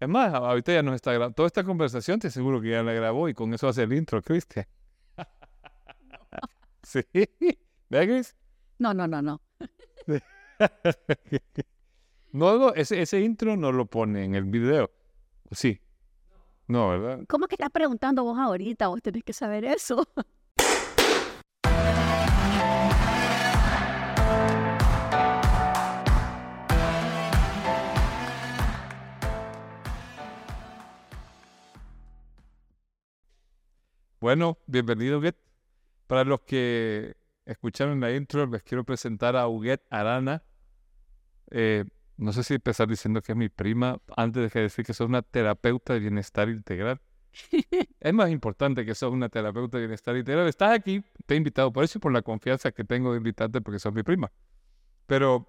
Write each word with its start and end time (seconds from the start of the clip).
Es 0.00 0.08
más, 0.08 0.32
ahorita 0.32 0.72
ya 0.72 0.82
nos 0.82 0.94
está 0.94 1.12
grabando. 1.12 1.34
Toda 1.34 1.46
esta 1.46 1.62
conversación 1.62 2.18
te 2.18 2.30
seguro 2.30 2.58
que 2.62 2.70
ya 2.70 2.82
la 2.82 2.94
grabó 2.94 3.28
y 3.28 3.34
con 3.34 3.52
eso 3.52 3.68
hace 3.68 3.82
el 3.82 3.92
intro, 3.92 4.22
Cristian. 4.22 4.66
sí. 6.82 7.04
¿Ve, 7.90 8.06
Chris? 8.06 8.34
No, 8.78 8.94
no, 8.94 9.06
no, 9.06 9.20
no. 9.20 9.42
no, 12.32 12.58
no, 12.58 12.72
ese, 12.72 13.02
ese 13.02 13.20
intro 13.20 13.58
no 13.58 13.72
lo 13.72 13.84
pone 13.84 14.24
en 14.24 14.34
el 14.34 14.44
video. 14.44 14.90
Sí. 15.50 15.82
No, 16.66 16.88
¿verdad? 16.88 17.24
¿Cómo 17.28 17.46
que 17.46 17.56
estás 17.56 17.70
preguntando 17.70 18.24
vos 18.24 18.38
ahorita? 18.38 18.88
Vos 18.88 19.02
tenés 19.02 19.22
que 19.22 19.34
saber 19.34 19.66
eso. 19.66 20.08
Bueno, 34.20 34.58
bienvenido, 34.66 35.18
Huguet. 35.18 35.34
Para 36.06 36.24
los 36.24 36.42
que 36.42 37.16
escucharon 37.46 38.00
la 38.00 38.14
intro, 38.14 38.44
les 38.46 38.62
quiero 38.62 38.84
presentar 38.84 39.34
a 39.34 39.48
Huguet 39.48 39.82
Arana. 39.88 40.42
Eh, 41.50 41.86
no 42.18 42.34
sé 42.34 42.44
si 42.44 42.52
empezar 42.52 42.86
diciendo 42.86 43.22
que 43.22 43.32
es 43.32 43.38
mi 43.38 43.48
prima, 43.48 43.98
antes 44.14 44.52
de 44.52 44.60
decir 44.60 44.84
que 44.84 44.92
sos 44.92 45.08
una 45.08 45.22
terapeuta 45.22 45.94
de 45.94 46.00
bienestar 46.00 46.50
integral. 46.50 47.00
es 48.00 48.12
más 48.12 48.30
importante 48.30 48.84
que 48.84 48.94
sos 48.94 49.10
una 49.10 49.30
terapeuta 49.30 49.78
de 49.78 49.84
bienestar 49.84 50.14
integral. 50.14 50.48
Estás 50.48 50.72
aquí, 50.72 51.02
te 51.24 51.32
he 51.32 51.36
invitado 51.38 51.72
por 51.72 51.84
eso 51.84 51.96
y 51.96 52.00
por 52.02 52.12
la 52.12 52.20
confianza 52.20 52.72
que 52.72 52.84
tengo 52.84 53.12
de 53.12 53.16
invitarte 53.16 53.62
porque 53.62 53.78
sos 53.78 53.94
mi 53.94 54.02
prima. 54.02 54.30
Pero 55.06 55.48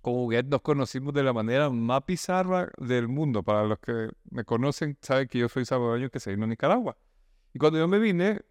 con 0.00 0.14
Huguet 0.14 0.46
nos 0.46 0.62
conocimos 0.62 1.12
de 1.12 1.22
la 1.24 1.34
manera 1.34 1.68
más 1.68 2.06
bizarra 2.06 2.70
del 2.78 3.06
mundo. 3.06 3.42
Para 3.42 3.64
los 3.64 3.78
que 3.80 4.08
me 4.30 4.44
conocen, 4.44 4.96
saben 5.02 5.28
que 5.28 5.40
yo 5.40 5.50
soy 5.50 5.66
salvadoreño 5.66 6.08
que 6.08 6.20
se 6.20 6.30
vino 6.30 6.44
a 6.44 6.48
Nicaragua. 6.48 6.96
Y 7.56 7.58
cuando 7.58 7.78
yo 7.78 7.88
me 7.88 7.98
vine, 7.98 8.42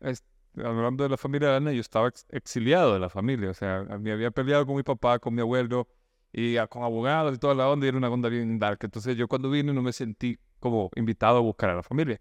hablando 0.55 1.03
de 1.03 1.11
la 1.11 1.17
familia 1.17 1.49
Arana, 1.49 1.71
yo 1.71 1.79
estaba 1.79 2.11
exiliado 2.29 2.95
de 2.95 2.99
la 2.99 3.07
familia. 3.07 3.51
O 3.51 3.53
sea, 3.53 3.83
me 3.99 4.11
había 4.11 4.31
peleado 4.31 4.65
con 4.65 4.75
mi 4.75 4.81
papá, 4.81 5.19
con 5.19 5.35
mi 5.35 5.41
abuelo, 5.41 5.87
y 6.33 6.57
con 6.69 6.81
abogados 6.81 7.35
y 7.35 7.37
toda 7.37 7.53
la 7.53 7.69
onda, 7.69 7.85
y 7.85 7.89
era 7.89 7.99
una 7.99 8.09
onda 8.09 8.29
bien 8.29 8.57
dark. 8.57 8.79
Entonces 8.81 9.15
yo 9.15 9.27
cuando 9.27 9.51
vine 9.51 9.71
no 9.73 9.83
me 9.83 9.93
sentí 9.93 10.39
como 10.59 10.89
invitado 10.95 11.37
a 11.37 11.41
buscar 11.41 11.69
a 11.69 11.75
la 11.75 11.83
familia. 11.83 12.19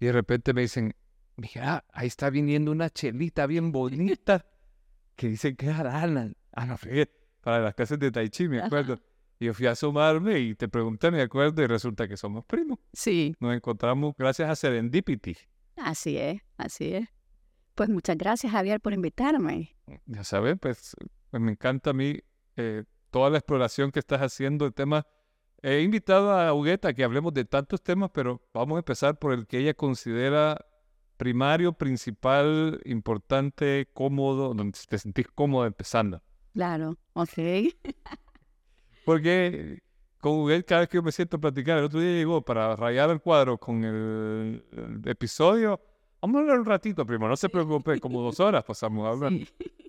Y 0.00 0.06
de 0.06 0.12
repente 0.12 0.54
me 0.54 0.62
dicen, 0.62 0.94
mira, 1.36 1.84
ahí 1.92 2.06
está 2.06 2.30
viniendo 2.30 2.72
una 2.72 2.88
chelita 2.88 3.46
bien 3.46 3.70
bonita 3.70 4.46
que 5.16 5.28
dice 5.28 5.54
que 5.54 5.68
es 5.68 5.76
Arana. 5.76 6.32
Ah, 6.52 6.64
no, 6.64 6.78
para 7.42 7.60
las 7.60 7.74
clases 7.74 7.98
de 7.98 8.10
Tai 8.10 8.30
Chi, 8.30 8.48
me 8.48 8.62
acuerdo. 8.62 8.98
Y 9.38 9.44
yo 9.44 9.52
fui 9.52 9.66
a 9.66 9.72
asomarme 9.72 10.38
y 10.38 10.54
te 10.54 10.66
pregunté, 10.66 11.10
me 11.10 11.20
acuerdo, 11.20 11.62
y 11.62 11.66
resulta 11.66 12.08
que 12.08 12.16
somos 12.16 12.42
primos. 12.46 12.78
Sí. 12.94 13.36
Nos 13.38 13.54
encontramos 13.54 14.14
gracias 14.16 14.48
a 14.48 14.56
Serendipity. 14.56 15.36
Así 15.76 16.16
es, 16.16 16.42
así 16.56 16.94
es. 16.94 17.08
Pues 17.74 17.88
muchas 17.88 18.16
gracias, 18.16 18.52
Javier, 18.52 18.80
por 18.80 18.94
invitarme. 18.94 19.76
Ya 20.06 20.24
sabes, 20.24 20.56
pues, 20.60 20.96
pues, 21.30 21.42
me 21.42 21.52
encanta 21.52 21.90
a 21.90 21.92
mí 21.92 22.18
eh, 22.56 22.84
toda 23.10 23.30
la 23.30 23.38
exploración 23.38 23.92
que 23.92 23.98
estás 23.98 24.20
haciendo 24.20 24.64
de 24.64 24.72
temas. 24.72 25.04
He 25.62 25.82
invitado 25.82 26.32
a 26.32 26.52
Hugueta 26.54 26.88
a 26.88 26.94
que 26.94 27.04
hablemos 27.04 27.34
de 27.34 27.44
tantos 27.44 27.82
temas, 27.82 28.10
pero 28.12 28.42
vamos 28.54 28.76
a 28.76 28.78
empezar 28.78 29.18
por 29.18 29.32
el 29.32 29.46
que 29.46 29.58
ella 29.58 29.74
considera 29.74 30.64
primario, 31.16 31.72
principal, 31.72 32.80
importante, 32.84 33.88
cómodo, 33.92 34.54
donde 34.54 34.78
te 34.88 34.98
sentís 34.98 35.28
cómodo 35.28 35.66
empezando. 35.66 36.22
Claro, 36.52 36.96
ok. 37.14 37.32
Porque 39.04 39.82
con 40.20 40.32
Huguet 40.40 40.64
cada 40.66 40.80
vez 40.80 40.88
que 40.88 40.96
yo 40.96 41.02
me 41.02 41.12
siento 41.12 41.36
a 41.36 41.40
platicar, 41.40 41.78
el 41.78 41.84
otro 41.84 42.00
día 42.00 42.12
llegó 42.12 42.42
para 42.42 42.74
rayar 42.76 43.10
el 43.10 43.20
cuadro 43.20 43.58
con 43.58 43.84
el, 43.84 44.64
episodio. 45.08 45.80
Vamos 46.20 46.38
a 46.38 46.40
hablar 46.40 46.58
un 46.60 46.66
ratito 46.66 47.06
primero, 47.06 47.28
no 47.28 47.36
se 47.36 47.48
preocupe, 47.48 48.00
como 48.00 48.22
dos 48.22 48.40
horas 48.40 48.64
pasamos 48.64 49.06
a 49.06 49.10
hablar. 49.10 49.32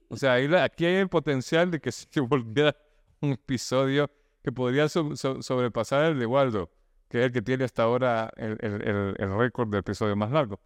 O 0.09 0.15
sea, 0.15 0.33
aquí 0.63 0.85
hay 0.85 0.95
el 0.95 1.09
potencial 1.09 1.71
de 1.71 1.79
que 1.79 1.91
se 1.91 2.19
volviera 2.21 2.75
un 3.21 3.31
episodio 3.31 4.09
que 4.43 4.51
podría 4.51 4.87
sobrepasar 4.87 6.05
el 6.05 6.19
de 6.19 6.25
Waldo, 6.25 6.69
que 7.09 7.19
es 7.19 7.25
el 7.25 7.31
que 7.31 7.41
tiene 7.41 7.65
hasta 7.65 7.83
ahora 7.83 8.31
el, 8.37 8.57
el, 8.61 9.37
récord 9.37 9.69
de 9.69 9.79
episodio 9.79 10.15
más 10.15 10.31
largo. 10.31 10.59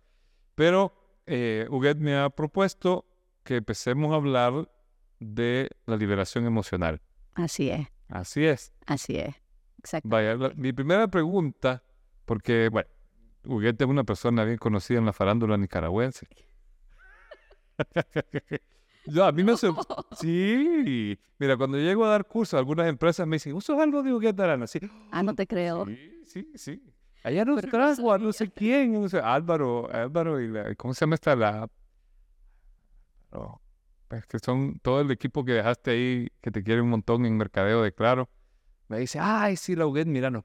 Pero 0.54 0.94
eh, 1.26 1.66
Huguet 1.70 1.98
me 1.98 2.16
ha 2.16 2.30
propuesto 2.30 3.06
que 3.44 3.56
empecemos 3.56 4.12
a 4.12 4.16
hablar 4.16 4.70
de 5.20 5.70
la 5.86 5.98
liberación 5.98 6.46
emocional. 6.46 7.02
Así 7.34 7.70
es. 7.70 7.88
Así 8.08 8.46
es. 8.46 8.74
Así 8.86 9.18
es. 9.18 9.36
Vaya, 10.04 10.38
mi 10.56 10.74
primera 10.74 11.08
pregunta, 11.08 11.84
porque, 12.26 12.70
bueno, 12.70 12.90
Huguete 13.44 13.84
es 13.84 13.90
una 13.90 14.04
persona 14.04 14.44
bien 14.44 14.58
conocida 14.58 15.00
en 15.00 15.06
la 15.06 15.14
farándula 15.14 15.58
nicaragüense. 15.58 16.28
Yo, 19.08 19.26
a 19.26 19.32
mí 19.32 19.44
me 19.44 19.54
Sí, 20.20 21.20
mira, 21.40 21.58
cuando 21.58 21.78
llego 21.78 22.06
a 22.06 22.10
dar 22.10 22.26
cursos, 22.26 22.58
algunas 22.58 22.88
empresas 22.88 23.26
me 23.26 23.38
dicen, 23.38 23.54
¿usas 23.54 23.80
algo 23.80 24.04
de 24.04 24.14
Huguete 24.14 24.44
Arana? 24.44 24.68
Sí. 24.68 24.80
Ah, 25.12 25.24
no 25.24 25.34
te 25.34 25.48
creo. 25.48 25.86
Sí, 25.86 26.22
sí, 26.26 26.52
sí. 26.56 26.84
Allá 27.24 27.44
nos 27.46 27.62
trajo 27.62 28.14
a 28.14 28.18
no 28.18 28.32
sé 28.32 28.52
quién, 28.52 28.94
no 28.94 29.10
sé, 29.10 29.20
Álvaro, 29.20 29.92
Álvaro 29.92 30.40
y 30.40 30.48
la, 30.48 30.76
¿cómo 30.76 30.94
se 30.94 31.02
llama 31.02 31.16
esta? 31.16 31.36
La... 31.36 31.68
pues 34.08 34.26
que 34.28 34.40
son 34.40 34.80
todo 34.80 35.02
el 35.02 35.10
equipo 35.12 35.44
que 35.44 35.54
dejaste 35.54 35.92
ahí, 35.92 36.28
que 36.42 36.52
te 36.52 36.64
quiere 36.64 36.82
un 36.82 36.90
montón 36.90 37.26
en 37.26 37.38
mercadeo 37.38 37.82
de 37.82 37.94
Claro 37.94 38.30
me 38.92 39.00
dice, 39.00 39.20
ay, 39.22 39.56
sí, 39.56 39.74
la 39.74 39.88
Huguet, 39.88 40.06
mira, 40.06 40.30
nos... 40.30 40.44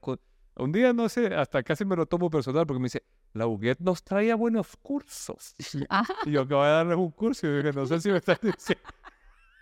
un 0.59 0.71
día, 0.71 0.93
no 0.93 1.09
sé, 1.09 1.33
hasta 1.33 1.63
casi 1.63 1.85
me 1.85 1.95
lo 1.95 2.05
tomo 2.05 2.29
personal 2.29 2.65
porque 2.65 2.79
me 2.79 2.85
dice, 2.85 3.03
la 3.33 3.47
Huguet 3.47 3.79
nos 3.79 4.03
traía 4.03 4.35
buenos 4.35 4.75
cursos. 4.81 5.55
Y 6.25 6.31
yo 6.31 6.41
acabo 6.41 6.63
de 6.63 6.69
darles 6.69 6.97
un 6.97 7.11
curso 7.11 7.47
y 7.47 7.57
dije, 7.57 7.73
no 7.73 7.85
sé 7.85 7.99
si 8.01 8.09
me 8.09 8.17
están 8.17 8.37
diciendo... 8.41 8.83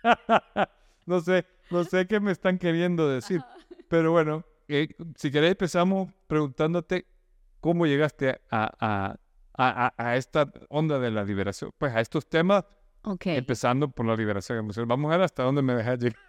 no 1.06 1.20
sé, 1.20 1.46
no 1.70 1.84
sé 1.84 2.06
qué 2.06 2.20
me 2.20 2.32
están 2.32 2.58
queriendo 2.58 3.08
decir. 3.08 3.42
Pero 3.88 4.12
bueno, 4.12 4.44
eh, 4.68 4.88
si 5.16 5.30
querés 5.30 5.52
empezamos 5.52 6.10
preguntándote 6.26 7.06
cómo 7.60 7.86
llegaste 7.86 8.40
a, 8.50 9.16
a, 9.56 9.92
a, 9.96 10.16
esta 10.16 10.52
onda 10.68 10.98
de 10.98 11.10
la 11.10 11.24
liberación, 11.24 11.70
pues 11.78 11.94
a 11.94 12.00
estos 12.00 12.28
temas, 12.28 12.64
okay. 13.02 13.36
empezando 13.36 13.88
por 13.88 14.06
la 14.06 14.16
liberación 14.16 14.58
emocional. 14.58 14.86
Vamos 14.88 15.12
a 15.12 15.16
ver 15.16 15.24
hasta 15.24 15.42
dónde 15.42 15.62
me 15.62 15.74
dejas 15.74 15.98
llegar. 15.98 16.20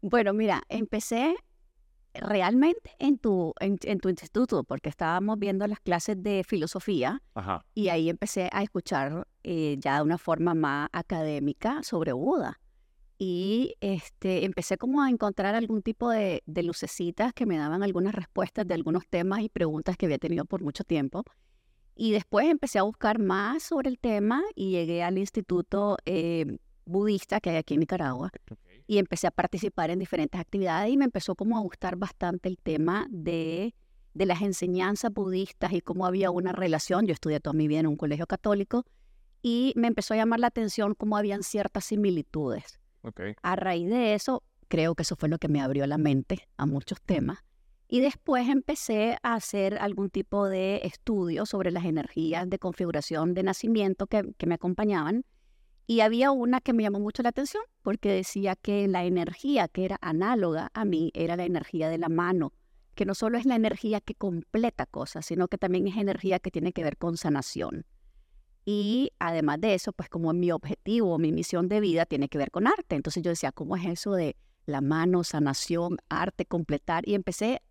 Bueno, 0.00 0.32
mira, 0.32 0.62
empecé 0.68 1.36
realmente 2.20 2.90
en 2.98 3.18
tu, 3.18 3.54
en, 3.60 3.78
tu 3.78 4.08
instituto, 4.08 4.64
porque 4.64 4.88
estábamos 4.88 5.38
viendo 5.38 5.66
las 5.66 5.80
clases 5.80 6.22
de 6.22 6.44
filosofía 6.44 7.22
y 7.74 7.88
ahí 7.88 8.08
empecé 8.08 8.48
a 8.52 8.62
escuchar 8.62 9.26
eh, 9.42 9.76
ya 9.78 9.96
de 9.96 10.02
una 10.02 10.18
forma 10.18 10.54
más 10.54 10.88
académica 10.92 11.82
sobre 11.82 12.12
Buda. 12.12 12.60
Y 13.20 13.74
este, 13.80 14.44
empecé 14.44 14.78
como 14.78 15.02
a 15.02 15.10
encontrar 15.10 15.56
algún 15.56 15.82
tipo 15.82 16.08
de, 16.10 16.42
de, 16.46 16.62
lucecitas 16.62 17.32
que 17.32 17.46
me 17.46 17.58
daban 17.58 17.82
algunas 17.82 18.14
respuestas 18.14 18.66
de 18.66 18.74
algunos 18.74 19.08
temas 19.08 19.40
y 19.40 19.48
preguntas 19.48 19.96
que 19.96 20.06
había 20.06 20.18
tenido 20.18 20.44
por 20.44 20.62
mucho 20.62 20.84
tiempo. 20.84 21.24
Y 21.96 22.12
después 22.12 22.46
empecé 22.46 22.78
a 22.78 22.84
buscar 22.84 23.18
más 23.18 23.64
sobre 23.64 23.90
el 23.90 23.98
tema 23.98 24.44
y 24.54 24.70
llegué 24.70 25.02
al 25.02 25.18
instituto 25.18 25.96
eh, 26.06 26.58
budista 26.88 27.40
que 27.40 27.50
hay 27.50 27.56
aquí 27.56 27.74
en 27.74 27.80
Nicaragua 27.80 28.30
y 28.88 28.96
empecé 28.96 29.26
a 29.26 29.30
participar 29.30 29.90
en 29.90 29.98
diferentes 29.98 30.40
actividades 30.40 30.90
y 30.90 30.96
me 30.96 31.04
empezó 31.04 31.34
como 31.34 31.58
a 31.58 31.60
gustar 31.60 31.96
bastante 31.96 32.48
el 32.48 32.56
tema 32.56 33.06
de, 33.10 33.74
de 34.14 34.26
las 34.26 34.40
enseñanzas 34.40 35.12
budistas 35.12 35.74
y 35.74 35.82
cómo 35.82 36.06
había 36.06 36.30
una 36.30 36.52
relación. 36.52 37.06
Yo 37.06 37.12
estudié 37.12 37.38
toda 37.38 37.52
mi 37.52 37.68
vida 37.68 37.80
en 37.80 37.86
un 37.86 37.96
colegio 37.96 38.26
católico 38.26 38.86
y 39.42 39.74
me 39.76 39.88
empezó 39.88 40.14
a 40.14 40.16
llamar 40.16 40.40
la 40.40 40.46
atención 40.46 40.94
cómo 40.94 41.18
habían 41.18 41.42
ciertas 41.42 41.84
similitudes. 41.84 42.80
A 43.42 43.56
raíz 43.56 43.90
de 43.90 44.14
eso, 44.14 44.42
creo 44.68 44.94
que 44.94 45.02
eso 45.02 45.16
fue 45.16 45.28
lo 45.28 45.38
que 45.38 45.48
me 45.48 45.60
abrió 45.60 45.86
la 45.86 45.98
mente 45.98 46.48
a 46.56 46.64
muchos 46.64 47.00
temas. 47.02 47.40
Y 47.88 48.00
después 48.00 48.48
empecé 48.48 49.18
a 49.22 49.34
hacer 49.34 49.76
algún 49.78 50.08
tipo 50.08 50.46
de 50.46 50.80
estudio 50.84 51.44
sobre 51.44 51.70
las 51.72 51.84
energías 51.84 52.48
de 52.48 52.58
configuración 52.58 53.34
de 53.34 53.42
nacimiento 53.42 54.06
que, 54.06 54.32
que 54.38 54.46
me 54.46 54.54
acompañaban 54.54 55.26
y 55.88 56.00
había 56.00 56.30
una 56.30 56.60
que 56.60 56.74
me 56.74 56.82
llamó 56.82 57.00
mucho 57.00 57.22
la 57.22 57.30
atención 57.30 57.62
porque 57.82 58.12
decía 58.12 58.56
que 58.56 58.86
la 58.88 59.04
energía 59.04 59.68
que 59.68 59.86
era 59.86 59.96
análoga 60.02 60.70
a 60.74 60.84
mí 60.84 61.10
era 61.14 61.34
la 61.34 61.46
energía 61.46 61.88
de 61.88 61.96
la 61.96 62.10
mano, 62.10 62.52
que 62.94 63.06
no 63.06 63.14
solo 63.14 63.38
es 63.38 63.46
la 63.46 63.56
energía 63.56 64.02
que 64.02 64.14
completa 64.14 64.84
cosas, 64.84 65.24
sino 65.24 65.48
que 65.48 65.56
también 65.56 65.88
es 65.88 65.96
energía 65.96 66.40
que 66.40 66.50
tiene 66.50 66.74
que 66.74 66.84
ver 66.84 66.98
con 66.98 67.16
sanación. 67.16 67.86
Y 68.66 69.12
además 69.18 69.62
de 69.62 69.72
eso, 69.72 69.94
pues 69.94 70.10
como 70.10 70.30
mi 70.34 70.52
objetivo, 70.52 71.16
mi 71.16 71.32
misión 71.32 71.68
de 71.68 71.80
vida 71.80 72.04
tiene 72.04 72.28
que 72.28 72.36
ver 72.36 72.50
con 72.50 72.66
arte. 72.66 72.94
Entonces 72.94 73.22
yo 73.22 73.30
decía, 73.30 73.50
¿cómo 73.50 73.74
es 73.74 73.86
eso 73.86 74.12
de 74.12 74.36
la 74.66 74.82
mano, 74.82 75.24
sanación, 75.24 75.96
arte, 76.10 76.44
completar? 76.44 77.08
Y 77.08 77.14
empecé 77.14 77.62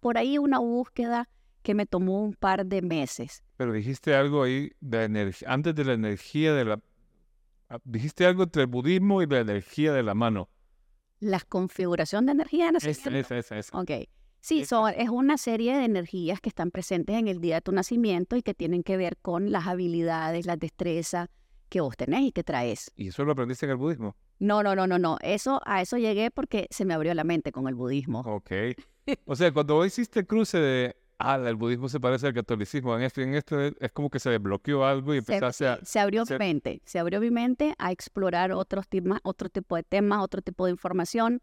por 0.00 0.16
ahí 0.16 0.38
una 0.38 0.58
búsqueda 0.58 1.28
que 1.62 1.74
me 1.74 1.84
tomó 1.84 2.22
un 2.22 2.32
par 2.32 2.64
de 2.64 2.80
meses. 2.80 3.44
Pero 3.58 3.74
dijiste 3.74 4.14
algo 4.14 4.42
ahí 4.42 4.70
de 4.80 5.34
antes 5.46 5.74
de 5.74 5.84
la 5.84 5.92
energía 5.92 6.54
de 6.54 6.64
la, 6.64 6.80
dijiste 7.84 8.26
algo 8.26 8.44
entre 8.44 8.62
el 8.62 8.68
budismo 8.68 9.22
y 9.22 9.26
la 9.26 9.40
energía 9.40 9.92
de 9.92 10.02
la 10.02 10.14
mano. 10.14 10.48
Las 11.20 11.44
configuración 11.44 12.26
de 12.26 12.32
energía 12.32 12.72
nacimiento. 12.72 13.10
Esa, 13.10 13.38
esa, 13.38 13.58
esa. 13.58 13.78
Ok. 13.78 13.90
Sí, 14.40 14.64
son, 14.64 14.92
es 14.96 15.08
una 15.08 15.38
serie 15.38 15.76
de 15.76 15.84
energías 15.84 16.40
que 16.40 16.48
están 16.48 16.72
presentes 16.72 17.14
en 17.14 17.28
el 17.28 17.40
día 17.40 17.56
de 17.56 17.60
tu 17.60 17.70
nacimiento 17.70 18.34
y 18.34 18.42
que 18.42 18.54
tienen 18.54 18.82
que 18.82 18.96
ver 18.96 19.16
con 19.18 19.52
las 19.52 19.68
habilidades, 19.68 20.46
las 20.46 20.58
destrezas 20.58 21.28
que 21.68 21.80
vos 21.80 21.96
tenés 21.96 22.22
y 22.22 22.32
que 22.32 22.42
traes. 22.42 22.90
¿Y 22.96 23.08
eso 23.08 23.24
lo 23.24 23.32
aprendiste 23.32 23.66
en 23.66 23.70
el 23.70 23.76
budismo? 23.76 24.16
No, 24.40 24.64
no, 24.64 24.74
no, 24.74 24.88
no, 24.88 24.98
no. 24.98 25.16
Eso, 25.22 25.60
a 25.64 25.80
eso 25.80 25.96
llegué 25.96 26.32
porque 26.32 26.66
se 26.70 26.84
me 26.84 26.92
abrió 26.92 27.14
la 27.14 27.22
mente 27.22 27.52
con 27.52 27.68
el 27.68 27.74
budismo. 27.74 28.20
Ok. 28.20 28.50
O 29.26 29.34
sea, 29.34 29.52
cuando 29.52 29.74
vos 29.74 29.88
hiciste 29.88 30.20
el 30.20 30.28
cruce 30.28 30.58
de, 30.58 30.96
ah, 31.22 31.36
el 31.36 31.56
budismo 31.56 31.88
se 31.88 32.00
parece 32.00 32.26
al 32.26 32.34
catolicismo, 32.34 32.96
en 32.96 33.02
esto 33.02 33.20
y 33.20 33.24
en 33.24 33.34
esto 33.34 33.60
es, 33.60 33.92
como 33.92 34.10
que 34.10 34.18
se 34.18 34.30
desbloqueó 34.30 34.84
algo 34.84 35.14
y 35.14 35.18
empezaste 35.18 35.66
a... 35.66 35.78
Se 35.82 35.98
abrió 35.98 36.24
mi 36.28 36.36
mente, 36.36 36.82
se 36.84 36.98
abrió 36.98 37.20
mi 37.20 37.30
mente 37.30 37.74
a 37.78 37.92
explorar 37.92 38.52
otros 38.52 38.88
temas, 38.88 39.20
otro 39.22 39.48
tipo 39.48 39.76
de 39.76 39.82
temas, 39.82 40.22
otro 40.22 40.42
tipo 40.42 40.66
de 40.66 40.72
información 40.72 41.42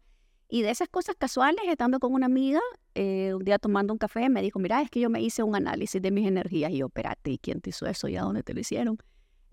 y 0.50 0.62
de 0.62 0.70
esas 0.70 0.88
cosas 0.88 1.14
casuales, 1.16 1.62
estando 1.68 2.00
con 2.00 2.12
una 2.12 2.26
amiga, 2.26 2.60
eh, 2.94 3.32
un 3.34 3.44
día 3.44 3.58
tomando 3.58 3.92
un 3.92 3.98
café, 3.98 4.28
me 4.28 4.42
dijo, 4.42 4.58
mira, 4.58 4.82
es 4.82 4.90
que 4.90 4.98
yo 4.98 5.08
me 5.08 5.22
hice 5.22 5.44
un 5.44 5.54
análisis 5.54 6.02
de 6.02 6.10
mis 6.10 6.26
energías. 6.26 6.72
Y 6.72 6.78
yo, 6.78 6.86
espérate, 6.86 7.30
¿y 7.30 7.38
quién 7.38 7.60
te 7.60 7.70
hizo 7.70 7.86
eso 7.86 8.08
y 8.08 8.16
a 8.16 8.22
dónde 8.22 8.42
te 8.42 8.52
lo 8.52 8.60
hicieron? 8.60 8.98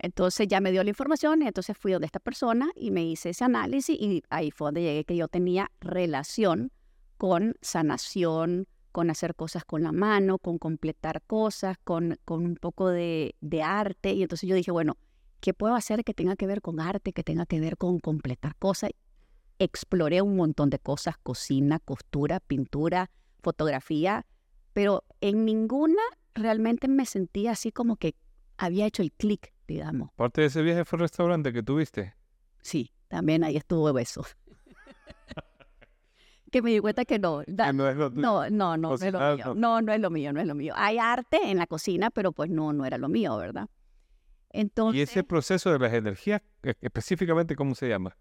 Entonces 0.00 0.48
ya 0.48 0.60
me 0.60 0.72
dio 0.72 0.82
la 0.82 0.90
información 0.90 1.42
y 1.42 1.46
entonces 1.46 1.76
fui 1.76 1.92
donde 1.92 2.06
esta 2.06 2.20
persona 2.20 2.70
y 2.74 2.90
me 2.90 3.04
hice 3.04 3.30
ese 3.30 3.44
análisis 3.44 3.96
y 3.98 4.22
ahí 4.30 4.50
fue 4.50 4.66
donde 4.66 4.82
llegué 4.82 5.04
que 5.04 5.16
yo 5.16 5.28
tenía 5.28 5.70
relación 5.80 6.72
con 7.16 7.54
sanación, 7.60 8.66
con 8.98 9.10
hacer 9.10 9.36
cosas 9.36 9.64
con 9.64 9.84
la 9.84 9.92
mano, 9.92 10.40
con 10.40 10.58
completar 10.58 11.22
cosas, 11.22 11.76
con, 11.84 12.18
con 12.24 12.44
un 12.44 12.56
poco 12.56 12.88
de, 12.88 13.36
de 13.40 13.62
arte. 13.62 14.12
Y 14.12 14.22
entonces 14.22 14.48
yo 14.48 14.56
dije, 14.56 14.72
bueno, 14.72 14.96
¿qué 15.38 15.54
puedo 15.54 15.76
hacer 15.76 16.02
que 16.02 16.14
tenga 16.14 16.34
que 16.34 16.48
ver 16.48 16.60
con 16.60 16.80
arte, 16.80 17.12
que 17.12 17.22
tenga 17.22 17.46
que 17.46 17.60
ver 17.60 17.76
con 17.76 18.00
completar 18.00 18.56
cosas? 18.56 18.90
exploré 19.60 20.20
un 20.20 20.34
montón 20.34 20.68
de 20.68 20.80
cosas, 20.80 21.16
cocina, 21.22 21.78
costura, 21.78 22.40
pintura, 22.40 23.12
fotografía, 23.40 24.26
pero 24.72 25.04
en 25.20 25.44
ninguna 25.44 26.02
realmente 26.34 26.88
me 26.88 27.06
sentía 27.06 27.52
así 27.52 27.70
como 27.70 27.98
que 27.98 28.16
había 28.56 28.84
hecho 28.84 29.02
el 29.02 29.12
clic, 29.12 29.54
digamos. 29.68 30.10
¿Parte 30.16 30.40
de 30.40 30.48
ese 30.48 30.62
viaje 30.62 30.84
fue 30.84 30.96
el 30.96 31.02
restaurante 31.02 31.52
que 31.52 31.62
tuviste? 31.62 32.16
Sí, 32.62 32.90
también 33.06 33.44
ahí 33.44 33.56
estuvo 33.56 33.96
eso. 33.96 34.24
Que 36.50 36.62
me 36.62 36.70
di 36.70 36.80
cuenta 36.80 37.04
que 37.04 37.18
no. 37.18 37.42
no, 37.46 37.72
no, 37.72 38.10
no, 38.50 38.76
no, 38.76 38.94
es 38.94 39.12
lo 39.12 39.36
mío. 39.36 39.54
No. 39.54 39.80
no, 39.82 39.92
es 39.92 40.00
lo 40.00 40.10
mío, 40.10 40.32
no 40.32 40.40
es 40.40 40.46
lo 40.46 40.54
mío. 40.54 40.74
Hay 40.76 40.98
arte 40.98 41.38
en 41.50 41.58
la 41.58 41.66
cocina, 41.66 42.10
pero 42.10 42.32
pues 42.32 42.50
no, 42.50 42.72
no 42.72 42.84
era 42.84 42.98
lo 42.98 43.08
mío, 43.08 43.36
¿verdad? 43.36 43.68
Entonces, 44.50 44.98
¿Y 44.98 45.02
ese 45.02 45.24
proceso 45.24 45.70
de 45.72 45.78
las 45.78 45.92
energías, 45.92 46.42
e, 46.62 46.74
específicamente, 46.80 47.54
cómo 47.54 47.74
se 47.74 47.88
llama? 47.88 48.16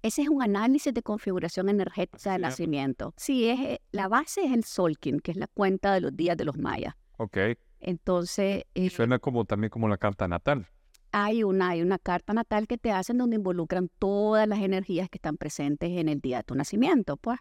Ese 0.00 0.22
es 0.22 0.28
un 0.28 0.42
análisis 0.42 0.94
de 0.94 1.02
configuración 1.02 1.68
energética 1.68 2.32
de 2.32 2.38
nacimiento. 2.38 3.12
Sí, 3.16 3.48
es, 3.48 3.60
eh, 3.60 3.80
la 3.90 4.08
base 4.08 4.44
es 4.44 4.52
el 4.52 4.64
Solkin, 4.64 5.20
que 5.20 5.32
es 5.32 5.36
la 5.36 5.48
cuenta 5.48 5.92
de 5.92 6.00
los 6.00 6.16
días 6.16 6.36
de 6.36 6.44
los 6.44 6.56
mayas. 6.56 6.94
Ok. 7.18 7.36
Entonces... 7.80 8.64
Eh, 8.74 8.90
Suena 8.90 9.18
como 9.18 9.44
también 9.44 9.70
como 9.70 9.88
la 9.88 9.98
carta 9.98 10.28
natal. 10.28 10.68
Hay 11.10 11.42
una, 11.42 11.70
hay 11.70 11.82
una 11.82 11.98
carta 11.98 12.32
natal 12.32 12.68
que 12.68 12.78
te 12.78 12.92
hacen 12.92 13.18
donde 13.18 13.36
involucran 13.36 13.90
todas 13.98 14.46
las 14.46 14.60
energías 14.60 15.08
que 15.08 15.18
están 15.18 15.36
presentes 15.36 15.90
en 15.90 16.08
el 16.08 16.20
día 16.20 16.38
de 16.38 16.44
tu 16.44 16.54
nacimiento, 16.54 17.16
pues. 17.16 17.38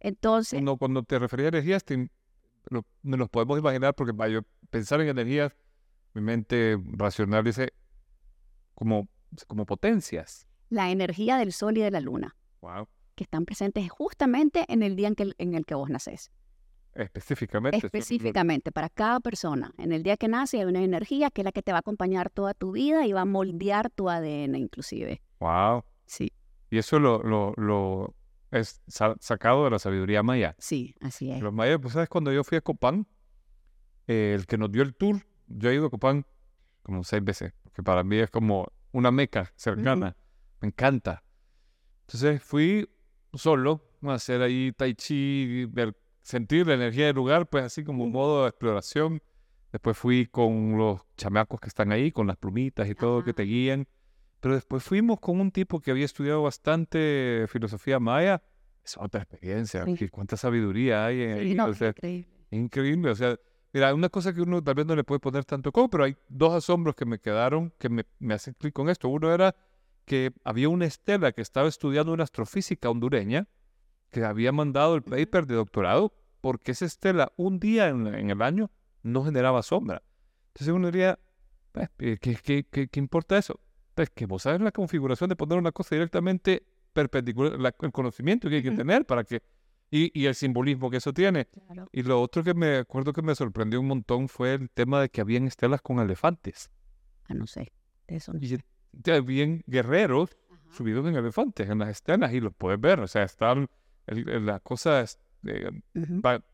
Entonces... 0.00 0.58
Cuando, 0.58 0.76
cuando 0.76 1.02
te 1.02 1.18
referías 1.18 1.46
a 1.46 1.56
energías, 1.56 1.84
te, 1.84 2.10
nos 3.02 3.28
podemos 3.28 3.58
imaginar, 3.58 3.94
porque 3.94 4.12
para 4.12 4.30
yo 4.30 4.40
pensar 4.70 5.00
en 5.00 5.08
energías, 5.08 5.56
mi 6.14 6.22
mente 6.22 6.76
racional 6.92 7.44
dice 7.44 7.72
como, 8.74 9.08
como 9.46 9.64
potencias 9.64 10.46
la 10.70 10.90
energía 10.90 11.36
del 11.36 11.52
sol 11.52 11.76
y 11.76 11.82
de 11.82 11.90
la 11.90 12.00
luna. 12.00 12.36
Que 13.14 13.24
están 13.24 13.44
presentes 13.44 13.90
justamente 13.90 14.64
en 14.68 14.82
el 14.82 14.96
día 14.96 15.08
en, 15.08 15.14
que, 15.14 15.32
en 15.36 15.54
el 15.54 15.66
que 15.66 15.74
vos 15.74 15.90
nacés. 15.90 16.30
Específicamente. 16.94 17.76
Específicamente, 17.76 18.72
para 18.72 18.88
cada 18.88 19.20
persona. 19.20 19.72
En 19.78 19.92
el 19.92 20.02
día 20.02 20.16
que 20.16 20.28
nace 20.28 20.60
hay 20.60 20.64
una 20.64 20.82
energía 20.82 21.30
que 21.30 21.42
es 21.42 21.44
la 21.44 21.52
que 21.52 21.62
te 21.62 21.72
va 21.72 21.78
a 21.78 21.80
acompañar 21.80 22.30
toda 22.30 22.54
tu 22.54 22.72
vida 22.72 23.06
y 23.06 23.12
va 23.12 23.22
a 23.22 23.26
moldear 23.26 23.90
tu 23.90 24.08
ADN 24.08 24.54
inclusive. 24.56 25.20
Wow. 25.40 25.84
Sí. 26.06 26.32
Y 26.70 26.78
eso 26.78 26.98
lo, 26.98 27.22
lo, 27.22 27.52
lo 27.56 28.14
es 28.50 28.82
sacado 28.86 29.64
de 29.64 29.70
la 29.70 29.78
sabiduría 29.78 30.22
maya. 30.22 30.56
Sí, 30.58 30.94
así 31.00 31.30
es. 31.30 31.40
Los 31.40 31.52
mayas, 31.52 31.78
pues 31.80 31.94
sabes, 31.94 32.08
cuando 32.08 32.32
yo 32.32 32.44
fui 32.44 32.58
a 32.58 32.60
Copán, 32.60 33.06
eh, 34.06 34.34
el 34.36 34.46
que 34.46 34.58
nos 34.58 34.72
dio 34.72 34.82
el 34.82 34.94
tour, 34.94 35.24
yo 35.46 35.70
he 35.70 35.74
ido 35.74 35.86
a 35.86 35.90
Copán 35.90 36.26
como 36.82 37.04
seis 37.04 37.22
veces, 37.22 37.52
porque 37.62 37.82
para 37.82 38.02
mí 38.02 38.16
es 38.16 38.30
como 38.30 38.72
una 38.92 39.10
meca 39.10 39.52
cercana 39.56 40.16
me 40.60 40.68
encanta. 40.68 41.24
Entonces 42.02 42.42
fui 42.42 42.88
solo 43.34 43.82
a 44.02 44.14
hacer 44.14 44.42
ahí 44.42 44.72
tai 44.76 44.94
chi, 44.94 45.66
ver, 45.66 45.96
sentir 46.22 46.66
la 46.66 46.74
energía 46.74 47.06
del 47.06 47.16
lugar, 47.16 47.48
pues 47.48 47.64
así 47.64 47.84
como 47.84 48.04
un 48.04 48.12
modo 48.12 48.42
de 48.42 48.48
exploración. 48.50 49.22
Después 49.72 49.96
fui 49.96 50.26
con 50.26 50.76
los 50.76 51.00
chamacos 51.16 51.60
que 51.60 51.68
están 51.68 51.92
ahí, 51.92 52.10
con 52.10 52.26
las 52.26 52.36
plumitas 52.36 52.88
y 52.88 52.94
todo 52.94 53.24
que 53.24 53.32
te 53.32 53.44
guían. 53.44 53.86
Pero 54.40 54.54
después 54.54 54.82
fuimos 54.82 55.20
con 55.20 55.40
un 55.40 55.50
tipo 55.50 55.80
que 55.80 55.90
había 55.90 56.04
estudiado 56.04 56.42
bastante 56.42 57.46
filosofía 57.48 58.00
maya. 58.00 58.42
Es 58.82 58.96
otra 58.96 59.22
experiencia. 59.22 59.84
Cuánta 60.10 60.36
sabiduría 60.36 61.06
hay 61.06 61.22
ahí. 61.22 61.54
increíble. 61.90 62.28
Increíble. 62.50 63.10
O 63.10 63.14
sea, 63.14 63.38
mira, 63.72 63.94
una 63.94 64.08
cosa 64.08 64.32
que 64.32 64.40
uno 64.40 64.62
tal 64.62 64.74
vez 64.74 64.86
no 64.86 64.96
le 64.96 65.04
puede 65.04 65.20
poner 65.20 65.44
tanto 65.44 65.70
como, 65.72 65.90
pero 65.90 66.04
hay 66.04 66.16
dos 66.28 66.54
asombros 66.54 66.94
que 66.94 67.04
me 67.04 67.18
quedaron 67.18 67.72
que 67.78 67.88
me, 67.88 68.06
me 68.18 68.34
hacen 68.34 68.54
clic 68.54 68.72
con 68.72 68.88
esto. 68.88 69.08
Uno 69.08 69.32
era 69.32 69.54
que 70.06 70.32
había 70.42 70.68
una 70.68 70.86
estela 70.86 71.32
que 71.32 71.42
estaba 71.42 71.68
estudiando 71.68 72.12
una 72.12 72.24
astrofísica 72.24 72.88
hondureña 72.90 73.46
que 74.10 74.24
había 74.24 74.52
mandado 74.52 74.96
el 74.96 75.02
paper 75.02 75.46
de 75.46 75.54
doctorado 75.54 76.12
porque 76.40 76.72
esa 76.72 76.84
estela 76.84 77.32
un 77.36 77.60
día 77.60 77.88
en, 77.88 78.06
el 78.06 78.42
año 78.42 78.70
no 79.02 79.24
generaba 79.24 79.62
sombra. 79.62 80.02
Entonces 80.48 80.74
uno 80.74 80.90
diría, 80.90 81.18
eh, 81.98 82.18
¿qué, 82.20 82.64
qué, 82.64 82.88
importa 82.98 83.38
eso? 83.38 83.60
Pues 84.00 84.08
que 84.08 84.24
vos 84.24 84.44
sabes 84.44 84.62
la 84.62 84.72
configuración 84.72 85.28
de 85.28 85.36
poner 85.36 85.58
una 85.58 85.72
cosa 85.72 85.94
directamente 85.94 86.64
perpendicular, 86.94 87.74
el 87.82 87.92
conocimiento 87.92 88.48
que 88.48 88.56
hay 88.56 88.62
que 88.62 88.70
tener 88.70 89.04
para 89.04 89.24
que... 89.24 89.42
Y, 89.90 90.24
el 90.24 90.34
simbolismo 90.34 90.88
que 90.88 90.96
eso 90.96 91.12
tiene. 91.12 91.48
Y 91.92 92.02
lo 92.02 92.22
otro 92.22 92.42
que 92.42 92.54
me 92.54 92.78
acuerdo 92.78 93.12
que 93.12 93.20
me 93.20 93.34
sorprendió 93.34 93.78
un 93.78 93.88
montón 93.88 94.30
fue 94.30 94.54
el 94.54 94.70
tema 94.70 95.02
de 95.02 95.10
que 95.10 95.20
habían 95.20 95.46
estelas 95.46 95.82
con 95.82 95.98
elefantes. 95.98 96.70
Ah, 97.28 97.34
no 97.34 97.46
sé. 97.46 97.70
eso 98.06 98.32
no 98.32 99.22
bien 99.22 99.62
guerreros 99.66 100.30
subidos 100.70 101.06
en 101.06 101.16
elefantes, 101.16 101.68
en 101.68 101.80
las 101.80 101.90
escenas, 101.90 102.32
y 102.32 102.40
los 102.40 102.54
puedes 102.54 102.80
ver. 102.80 103.00
O 103.00 103.06
sea, 103.06 103.24
están 103.24 103.68
la 104.06 104.60
cosa, 104.60 105.04
eh, 105.46 105.70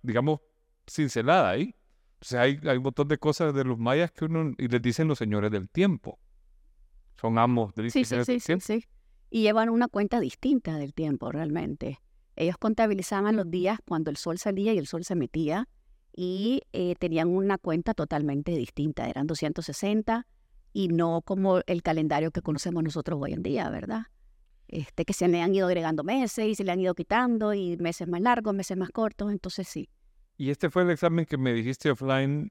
digamos, 0.02 0.40
cincelada 0.84 1.50
ahí. 1.50 1.76
O 2.20 2.24
sea, 2.24 2.41
hay, 2.41 2.58
hay 2.65 2.76
un 2.79 2.82
montón 2.82 3.06
de 3.06 3.19
cosas 3.19 3.55
de 3.55 3.62
los 3.62 3.79
mayas 3.79 4.10
que 4.10 4.24
uno, 4.24 4.53
y 4.58 4.67
les 4.67 4.82
dicen 4.82 5.06
los 5.06 5.19
señores 5.19 5.53
del 5.53 5.69
tiempo. 5.69 6.19
Son 7.20 7.39
amos 7.39 7.75
del 7.75 7.91
sí, 7.91 8.05
sí, 8.05 8.17
sí, 8.25 8.41
sí, 8.41 8.55
sí. 8.61 8.85
Y 9.31 9.43
llevan 9.43 9.69
una 9.70 9.89
cuenta 9.89 10.20
distinta 10.20 10.79
del 10.79 10.94
tiempo, 10.94 11.32
realmente. 11.32 12.01
Ellos 12.37 12.56
contabilizaban 12.58 13.37
los 13.37 13.51
días 13.51 13.79
cuando 13.87 14.11
el 14.11 14.17
sol 14.17 14.39
salía 14.39 14.73
y 14.75 14.79
el 14.79 14.87
sol 14.87 15.05
se 15.05 15.15
metía 15.15 15.69
y 16.15 16.63
eh, 16.73 16.94
tenían 16.99 17.29
una 17.29 17.58
cuenta 17.58 17.94
totalmente 17.94 18.53
distinta. 18.53 19.08
Eran 19.08 19.27
260 19.27 20.27
y 20.73 20.89
no 20.89 21.23
como 21.23 21.61
el 21.67 21.82
calendario 21.82 22.31
que 22.31 22.43
conocemos 22.43 22.82
nosotros 22.85 23.19
hoy 23.23 23.32
en 23.32 23.43
día, 23.43 23.70
¿verdad? 23.70 24.03
Este, 24.69 25.05
que 25.05 25.13
se 25.13 25.29
le 25.29 25.41
han 25.41 25.55
ido 25.55 25.67
agregando 25.67 26.05
meses 26.05 26.46
y 26.49 26.55
se 26.55 26.65
le 26.65 26.73
han 26.73 26.81
ido 26.81 26.94
quitando 26.94 27.55
y 27.55 27.77
meses 27.79 28.08
más 28.08 28.20
largos, 28.20 28.55
meses 28.55 28.77
más 28.77 28.91
cortos, 28.91 29.32
entonces 29.32 29.67
sí. 29.69 29.89
¿Y 30.37 30.51
este 30.51 30.69
fue 30.69 30.82
el 30.82 30.91
examen 30.91 31.25
que 31.25 31.39
me 31.39 31.55
dijiste 31.55 31.91
offline 31.91 32.51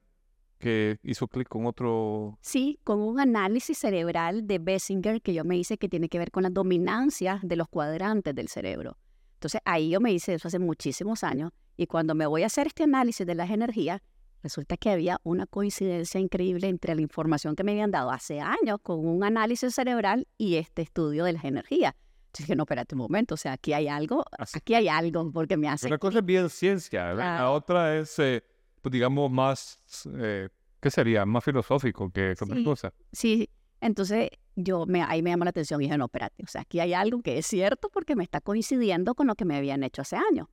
que 0.58 0.98
hizo 1.02 1.28
clic 1.28 1.48
con 1.48 1.66
otro? 1.66 2.38
Sí, 2.40 2.78
con 2.84 3.00
un 3.00 3.20
análisis 3.20 3.78
cerebral 3.78 4.46
de 4.46 4.58
Bessinger 4.58 5.20
que 5.22 5.34
yo 5.34 5.44
me 5.44 5.56
hice 5.56 5.78
que 5.78 5.88
tiene 5.88 6.08
que 6.08 6.18
ver 6.18 6.30
con 6.30 6.42
la 6.42 6.50
dominancia 6.50 7.40
de 7.42 7.56
los 7.56 7.68
cuadrantes 7.68 8.34
del 8.34 8.48
cerebro. 8.48 8.96
Entonces 9.34 9.60
ahí 9.64 9.90
yo 9.90 10.00
me 10.00 10.12
hice 10.12 10.34
eso 10.34 10.48
hace 10.48 10.58
muchísimos 10.58 11.22
años 11.22 11.52
y 11.76 11.86
cuando 11.86 12.14
me 12.14 12.26
voy 12.26 12.42
a 12.42 12.46
hacer 12.46 12.68
este 12.68 12.84
análisis 12.84 13.26
de 13.26 13.34
las 13.34 13.50
energías, 13.50 14.00
Resulta 14.46 14.76
que 14.76 14.90
había 14.90 15.20
una 15.24 15.46
coincidencia 15.46 16.20
increíble 16.20 16.68
entre 16.68 16.94
la 16.94 17.00
información 17.00 17.56
que 17.56 17.64
me 17.64 17.72
habían 17.72 17.90
dado 17.90 18.12
hace 18.12 18.40
años 18.40 18.78
con 18.80 19.04
un 19.04 19.24
análisis 19.24 19.74
cerebral 19.74 20.28
y 20.38 20.54
este 20.54 20.82
estudio 20.82 21.24
de 21.24 21.32
las 21.32 21.44
energías. 21.44 21.94
Yo 22.32 22.42
dije, 22.42 22.54
no, 22.54 22.62
espérate 22.62 22.94
un 22.94 23.00
momento, 23.00 23.34
o 23.34 23.36
sea, 23.36 23.54
aquí 23.54 23.72
hay 23.72 23.88
algo, 23.88 24.24
aquí 24.54 24.74
hay 24.74 24.86
algo, 24.86 25.32
porque 25.32 25.56
me 25.56 25.68
hace... 25.68 25.88
Una 25.88 25.98
cosa 25.98 26.20
es 26.20 26.24
bien 26.24 26.48
ciencia, 26.48 27.12
la 27.14 27.50
otra 27.50 27.96
es, 27.96 28.16
eh, 28.20 28.44
pues, 28.86 28.92
digamos, 28.92 29.28
más, 29.32 29.80
eh, 30.16 30.48
¿qué 30.80 30.92
sería? 30.92 31.26
Más 31.26 31.42
filosófico 31.42 32.08
que 32.08 32.36
otra 32.40 32.54
sí, 32.54 32.62
cosa. 32.62 32.92
Sí, 33.10 33.50
entonces 33.80 34.30
yo 34.54 34.86
me, 34.86 35.02
ahí 35.02 35.22
me 35.22 35.30
llamó 35.30 35.42
la 35.42 35.50
atención 35.50 35.80
y 35.82 35.86
dije, 35.86 35.98
no, 35.98 36.04
espérate, 36.04 36.44
o 36.44 36.46
sea, 36.46 36.60
aquí 36.60 36.78
hay 36.78 36.94
algo 36.94 37.20
que 37.20 37.36
es 37.36 37.46
cierto 37.46 37.88
porque 37.88 38.14
me 38.14 38.22
está 38.22 38.40
coincidiendo 38.40 39.16
con 39.16 39.26
lo 39.26 39.34
que 39.34 39.44
me 39.44 39.56
habían 39.56 39.82
hecho 39.82 40.02
hace 40.02 40.14
años. 40.14 40.46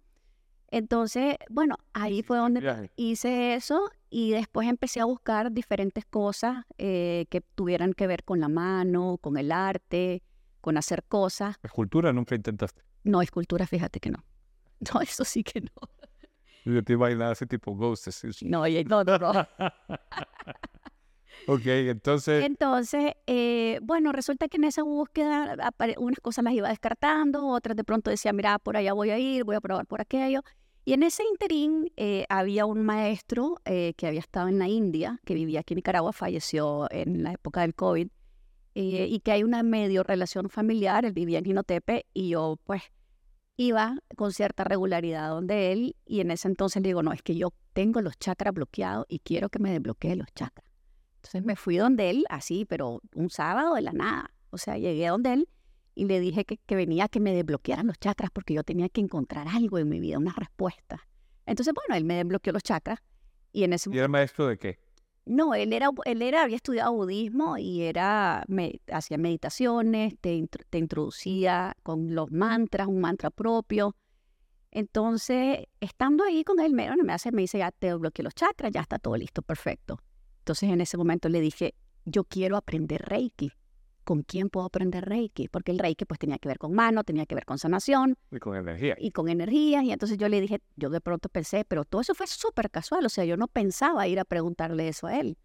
Entonces, 0.71 1.35
bueno, 1.51 1.75
ahí 1.93 2.23
fue 2.23 2.39
donde 2.39 2.89
hice 2.95 3.53
eso 3.53 3.91
y 4.09 4.31
después 4.31 4.67
empecé 4.67 4.99
a 4.99 5.05
buscar 5.05 5.51
diferentes 5.51 6.03
cosas 6.03 6.65
eh, 6.79 7.27
que 7.29 7.41
tuvieran 7.41 7.93
que 7.93 8.07
ver 8.07 8.23
con 8.23 8.39
la 8.39 8.49
mano, 8.49 9.19
con 9.21 9.37
el 9.37 9.51
arte, 9.51 10.23
con 10.59 10.75
hacer 10.77 11.03
cosas. 11.03 11.57
¿Escultura 11.61 12.11
nunca 12.11 12.33
intentaste? 12.33 12.81
No, 13.03 13.21
escultura, 13.21 13.67
fíjate 13.67 13.99
que 13.99 14.09
no. 14.09 14.25
No, 14.91 15.01
eso 15.01 15.23
sí 15.23 15.43
que 15.43 15.61
no. 15.61 15.92
Yo 16.65 16.83
te 16.83 16.93
imaginaba 16.93 17.33
ese 17.33 17.45
tipo 17.45 17.75
ghosts. 17.75 18.23
No, 18.43 18.63
no, 18.65 19.03
no. 19.03 19.17
no. 19.17 19.47
ok, 21.47 21.65
entonces... 21.65 22.45
Entonces, 22.45 23.13
eh, 23.27 23.79
bueno, 23.81 24.11
resulta 24.11 24.47
que 24.47 24.57
en 24.57 24.63
esa 24.65 24.83
búsqueda 24.83 25.57
unas 25.97 26.19
cosas 26.21 26.43
las 26.45 26.53
iba 26.53 26.69
descartando, 26.69 27.47
otras 27.47 27.75
de 27.75 27.83
pronto 27.83 28.09
decía, 28.09 28.31
mira, 28.31 28.59
por 28.59 28.77
allá 28.77 28.93
voy 28.93 29.09
a 29.09 29.19
ir, 29.19 29.43
voy 29.43 29.55
a 29.55 29.61
probar 29.61 29.85
por 29.87 29.99
aquello. 29.99 30.41
Y 30.85 30.93
en 30.93 31.03
ese 31.03 31.23
interín 31.23 31.91
eh, 31.97 32.25
había 32.29 32.65
un 32.65 32.83
maestro 32.83 33.61
eh, 33.65 33.93
que 33.95 34.07
había 34.07 34.19
estado 34.19 34.47
en 34.47 34.59
la 34.59 34.67
India, 34.67 35.19
que 35.25 35.33
vivía 35.33 35.61
aquí 35.61 35.73
en 35.73 35.77
Nicaragua, 35.77 36.13
falleció 36.13 36.87
en 36.91 37.23
la 37.23 37.33
época 37.33 37.61
del 37.61 37.73
COVID, 37.75 38.07
y 38.75 39.19
que 39.19 39.31
hay 39.31 39.43
una 39.43 39.61
medio 39.61 40.01
relación 40.01 40.49
familiar, 40.49 41.05
él 41.05 41.13
vivía 41.13 41.37
en 41.37 41.45
Ginotepe, 41.45 42.07
y 42.11 42.29
yo 42.29 42.57
pues 42.63 42.81
iba 43.57 43.97
con 44.15 44.31
cierta 44.31 44.63
regularidad 44.63 45.29
donde 45.29 45.71
él, 45.71 45.95
y 46.05 46.21
en 46.21 46.31
ese 46.31 46.47
entonces 46.47 46.81
le 46.81 46.89
digo, 46.89 47.03
no, 47.03 47.11
es 47.13 47.21
que 47.21 47.35
yo 47.35 47.53
tengo 47.73 48.01
los 48.01 48.17
chakras 48.17 48.53
bloqueados 48.53 49.05
y 49.09 49.19
quiero 49.19 49.49
que 49.49 49.59
me 49.59 49.71
desbloquee 49.71 50.15
los 50.15 50.27
chakras. 50.33 50.67
Entonces 51.17 51.43
me 51.43 51.55
fui 51.55 51.77
donde 51.77 52.09
él, 52.09 52.25
así, 52.29 52.65
pero 52.65 53.01
un 53.15 53.29
sábado 53.29 53.75
de 53.75 53.81
la 53.81 53.93
nada. 53.93 54.33
O 54.49 54.57
sea, 54.57 54.77
llegué 54.77 55.07
donde 55.07 55.33
él 55.33 55.49
y 55.95 56.05
le 56.05 56.19
dije 56.19 56.45
que, 56.45 56.57
que 56.57 56.75
venía 56.75 57.07
que 57.07 57.19
me 57.19 57.33
desbloquearan 57.33 57.87
los 57.87 57.99
chakras 57.99 58.29
porque 58.31 58.53
yo 58.53 58.63
tenía 58.63 58.89
que 58.89 59.01
encontrar 59.01 59.47
algo 59.47 59.77
en 59.77 59.87
mi 59.87 59.99
vida, 59.99 60.17
una 60.17 60.33
respuesta. 60.33 61.07
Entonces, 61.45 61.73
bueno, 61.73 61.95
él 61.95 62.03
me 62.05 62.15
desbloqueó 62.15 62.53
los 62.53 62.63
chakras 62.63 62.99
y 63.51 63.63
en 63.63 63.73
ese 63.73 63.89
¿Y 63.91 63.97
era 63.97 64.07
maestro 64.07 64.47
de 64.47 64.57
qué? 64.57 64.79
No, 65.25 65.53
él 65.53 65.71
era, 65.71 65.89
él 66.05 66.21
era, 66.21 66.43
había 66.43 66.57
estudiado 66.57 66.93
budismo 66.93 67.57
y 67.57 67.83
era, 67.83 68.45
hacía 68.91 69.17
meditaciones, 69.17 70.15
te, 70.19 70.47
te 70.69 70.77
introducía 70.77 71.75
con 71.81 72.13
los 72.13 72.31
mantras, 72.31 72.87
un 72.87 72.99
mantra 72.99 73.29
propio. 73.29 73.95
Entonces, 74.71 75.67
estando 75.79 76.23
ahí 76.23 76.43
con 76.43 76.59
él, 76.59 76.73
me, 76.73 76.89
me 77.03 77.13
hace, 77.13 77.31
me 77.31 77.43
dice, 77.43 77.59
ya 77.59 77.71
te 77.71 77.87
desbloqueé 77.87 78.23
los 78.23 78.33
chakras, 78.33 78.71
ya 78.71 78.81
está 78.81 78.99
todo 78.99 79.15
listo, 79.15 79.41
perfecto. 79.41 79.99
Entonces 80.39 80.69
en 80.69 80.81
ese 80.81 80.97
momento 80.97 81.29
le 81.29 81.39
dije, 81.39 81.75
yo 82.05 82.25
quiero 82.25 82.57
aprender 82.57 83.01
Reiki. 83.01 83.51
¿Con 84.03 84.23
quién 84.23 84.49
puedo 84.49 84.65
aprender 84.65 85.05
Reiki? 85.05 85.47
Porque 85.47 85.71
el 85.71 85.79
Reiki 85.79 86.05
pues 86.05 86.19
tenía 86.19 86.37
que 86.37 86.47
ver 86.47 86.57
con 86.57 86.73
mano, 86.73 87.03
tenía 87.03 87.25
que 87.25 87.35
ver 87.35 87.45
con 87.45 87.57
sanación. 87.57 88.17
Y 88.31 88.39
con 88.39 88.55
energía. 88.55 88.95
Y 88.99 89.11
con 89.11 89.29
energía. 89.29 89.83
Y 89.83 89.91
entonces 89.91 90.17
yo 90.17 90.27
le 90.27 90.41
dije, 90.41 90.61
yo 90.75 90.89
de 90.89 90.99
pronto 90.99 91.29
pensé, 91.29 91.63
pero 91.65 91.85
todo 91.85 92.01
eso 92.01 92.13
fue 92.13 92.27
súper 92.27 92.69
casual. 92.69 93.05
O 93.05 93.09
sea, 93.09 93.23
yo 93.25 93.37
no 93.37 93.47
pensaba 93.47 94.07
ir 94.07 94.19
a 94.19 94.25
preguntarle 94.25 94.87
eso 94.87 95.07
a 95.07 95.19
él. 95.19 95.37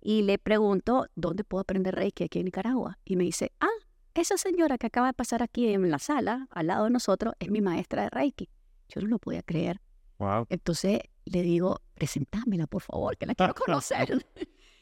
Y 0.00 0.22
le 0.22 0.38
pregunto, 0.38 1.06
¿dónde 1.14 1.44
puedo 1.44 1.60
aprender 1.60 1.94
Reiki 1.94 2.24
aquí 2.24 2.38
en 2.40 2.46
Nicaragua? 2.46 2.98
Y 3.04 3.16
me 3.16 3.24
dice, 3.24 3.52
ah, 3.60 3.68
esa 4.14 4.36
señora 4.36 4.78
que 4.78 4.88
acaba 4.88 5.08
de 5.08 5.12
pasar 5.12 5.42
aquí 5.42 5.68
en 5.68 5.90
la 5.90 5.98
sala, 5.98 6.48
al 6.50 6.66
lado 6.66 6.84
de 6.84 6.90
nosotros, 6.90 7.34
es 7.38 7.50
mi 7.50 7.60
maestra 7.60 8.04
de 8.04 8.10
Reiki. 8.10 8.48
Yo 8.88 9.00
no 9.02 9.08
lo 9.08 9.18
podía 9.18 9.42
creer. 9.42 9.80
Wow. 10.18 10.46
Entonces 10.48 11.00
le 11.26 11.42
digo, 11.42 11.80
presentámela, 11.94 12.66
por 12.66 12.82
favor, 12.82 13.16
que 13.16 13.26
la 13.26 13.34
quiero 13.36 13.54
conocer. 13.54 14.26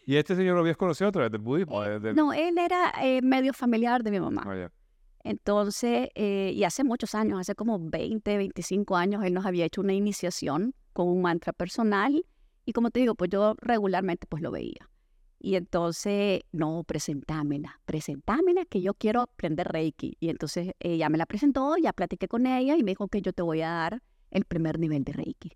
¿Y 0.08 0.16
este 0.16 0.34
señor 0.34 0.54
lo 0.54 0.60
habías 0.60 0.78
conocido 0.78 1.08
a 1.08 1.12
través 1.12 1.30
del 1.30 1.42
budismo? 1.42 1.84
Eh, 1.84 2.00
no, 2.14 2.32
él 2.32 2.56
era 2.56 2.94
eh, 3.02 3.20
medio 3.20 3.52
familiar 3.52 4.02
de 4.02 4.10
mi 4.10 4.18
mamá. 4.18 4.42
Oh, 4.46 4.70
Entonces, 5.22 6.08
eh, 6.14 6.50
y 6.54 6.64
hace 6.64 6.82
muchos 6.82 7.14
años, 7.14 7.38
hace 7.38 7.54
como 7.54 7.78
20, 7.78 8.38
25 8.38 8.96
años, 8.96 9.22
él 9.22 9.34
nos 9.34 9.44
había 9.44 9.66
hecho 9.66 9.82
una 9.82 9.92
iniciación 9.92 10.74
con 10.94 11.08
un 11.08 11.20
mantra 11.20 11.52
personal. 11.52 12.24
Y 12.64 12.72
como 12.72 12.90
te 12.90 13.00
digo, 13.00 13.16
pues 13.16 13.28
yo 13.28 13.54
regularmente 13.60 14.26
pues 14.26 14.42
lo 14.42 14.50
veía. 14.50 14.88
Y 15.40 15.56
entonces, 15.56 16.40
no, 16.52 16.84
presentámela, 16.84 17.78
presentámela 17.84 18.64
que 18.64 18.80
yo 18.80 18.94
quiero 18.94 19.20
aprender 19.20 19.68
Reiki. 19.68 20.16
Y 20.20 20.30
entonces 20.30 20.72
ella 20.80 21.10
me 21.10 21.18
la 21.18 21.26
presentó, 21.26 21.76
ya 21.76 21.92
platiqué 21.92 22.28
con 22.28 22.46
ella 22.46 22.76
y 22.78 22.82
me 22.82 22.92
dijo 22.92 23.08
que 23.08 23.20
yo 23.20 23.34
te 23.34 23.42
voy 23.42 23.60
a 23.60 23.68
dar 23.68 24.02
el 24.30 24.46
primer 24.46 24.78
nivel 24.78 25.04
de 25.04 25.12
Reiki. 25.12 25.52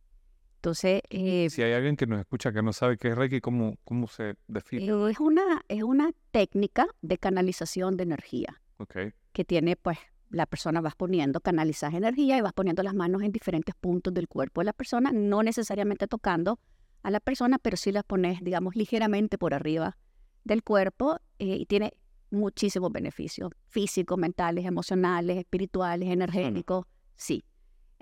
Entonces, 0.62 1.02
eh, 1.10 1.50
si 1.50 1.60
hay 1.60 1.72
alguien 1.72 1.96
que 1.96 2.06
nos 2.06 2.20
escucha 2.20 2.52
que 2.52 2.62
no 2.62 2.72
sabe 2.72 2.96
qué 2.96 3.08
es 3.08 3.16
Reiki, 3.16 3.40
¿cómo, 3.40 3.78
cómo 3.82 4.06
se 4.06 4.36
define? 4.46 4.84
Eh, 4.84 5.10
es, 5.10 5.18
una, 5.18 5.64
es 5.66 5.82
una 5.82 6.12
técnica 6.30 6.86
de 7.00 7.18
canalización 7.18 7.96
de 7.96 8.04
energía. 8.04 8.62
Okay. 8.76 9.10
Que 9.32 9.44
tiene, 9.44 9.74
pues, 9.74 9.98
la 10.30 10.46
persona 10.46 10.80
vas 10.80 10.94
poniendo, 10.94 11.40
canalizas 11.40 11.94
energía 11.94 12.38
y 12.38 12.42
vas 12.42 12.52
poniendo 12.52 12.84
las 12.84 12.94
manos 12.94 13.22
en 13.22 13.32
diferentes 13.32 13.74
puntos 13.74 14.14
del 14.14 14.28
cuerpo 14.28 14.60
de 14.60 14.66
la 14.66 14.72
persona, 14.72 15.10
no 15.10 15.42
necesariamente 15.42 16.06
tocando 16.06 16.60
a 17.02 17.10
la 17.10 17.18
persona, 17.18 17.58
pero 17.58 17.76
sí 17.76 17.90
las 17.90 18.04
pones, 18.04 18.38
digamos, 18.40 18.76
ligeramente 18.76 19.38
por 19.38 19.54
arriba 19.54 19.98
del 20.44 20.62
cuerpo 20.62 21.18
eh, 21.40 21.56
y 21.56 21.66
tiene 21.66 21.94
muchísimos 22.30 22.92
beneficios 22.92 23.50
físicos, 23.66 24.16
mentales, 24.16 24.64
emocionales, 24.64 25.38
espirituales, 25.38 26.08
energéticos, 26.08 26.86
sí. 27.16 27.42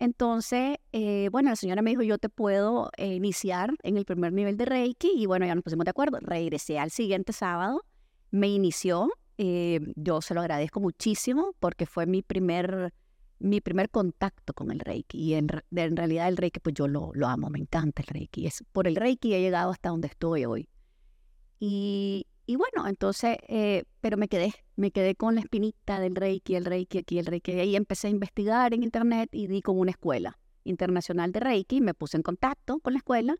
Entonces, 0.00 0.78
eh, 0.92 1.28
bueno, 1.30 1.50
la 1.50 1.56
señora 1.56 1.82
me 1.82 1.90
dijo, 1.90 2.02
yo 2.02 2.16
te 2.16 2.30
puedo 2.30 2.90
eh, 2.96 3.14
iniciar 3.14 3.74
en 3.82 3.98
el 3.98 4.06
primer 4.06 4.32
nivel 4.32 4.56
de 4.56 4.64
Reiki 4.64 5.12
y 5.14 5.26
bueno, 5.26 5.44
ya 5.44 5.54
nos 5.54 5.62
pusimos 5.62 5.84
de 5.84 5.90
acuerdo. 5.90 6.18
Regresé 6.22 6.78
al 6.78 6.90
siguiente 6.90 7.34
sábado, 7.34 7.84
me 8.30 8.48
inició, 8.48 9.10
eh, 9.36 9.78
yo 9.96 10.22
se 10.22 10.32
lo 10.32 10.40
agradezco 10.40 10.80
muchísimo 10.80 11.54
porque 11.60 11.84
fue 11.84 12.06
mi 12.06 12.22
primer, 12.22 12.94
mi 13.40 13.60
primer 13.60 13.90
contacto 13.90 14.54
con 14.54 14.70
el 14.70 14.80
Reiki 14.80 15.18
y 15.18 15.34
en, 15.34 15.48
en 15.70 15.96
realidad 15.96 16.28
el 16.28 16.38
Reiki 16.38 16.60
pues 16.60 16.74
yo 16.74 16.88
lo, 16.88 17.10
lo 17.12 17.26
amo, 17.28 17.50
me 17.50 17.58
encanta 17.58 18.00
el 18.00 18.08
Reiki. 18.08 18.46
Es, 18.46 18.64
por 18.72 18.88
el 18.88 18.96
Reiki 18.96 19.34
he 19.34 19.42
llegado 19.42 19.70
hasta 19.70 19.90
donde 19.90 20.08
estoy 20.08 20.46
hoy. 20.46 20.66
Y, 21.58 22.26
y 22.50 22.56
bueno, 22.56 22.88
entonces, 22.88 23.36
eh, 23.46 23.84
pero 24.00 24.16
me 24.16 24.26
quedé, 24.26 24.52
me 24.74 24.90
quedé 24.90 25.14
con 25.14 25.36
la 25.36 25.40
espinita 25.40 26.00
del 26.00 26.16
Reiki, 26.16 26.56
el 26.56 26.64
Reiki 26.64 26.98
aquí, 26.98 27.20
el 27.20 27.26
Reiki. 27.26 27.52
Y 27.52 27.60
ahí 27.60 27.76
empecé 27.76 28.08
a 28.08 28.10
investigar 28.10 28.74
en 28.74 28.82
internet 28.82 29.28
y 29.30 29.46
di 29.46 29.62
con 29.62 29.78
una 29.78 29.92
escuela 29.92 30.36
internacional 30.64 31.30
de 31.30 31.38
Reiki. 31.38 31.80
Me 31.80 31.94
puse 31.94 32.16
en 32.16 32.24
contacto 32.24 32.80
con 32.80 32.94
la 32.94 32.98
escuela 32.98 33.36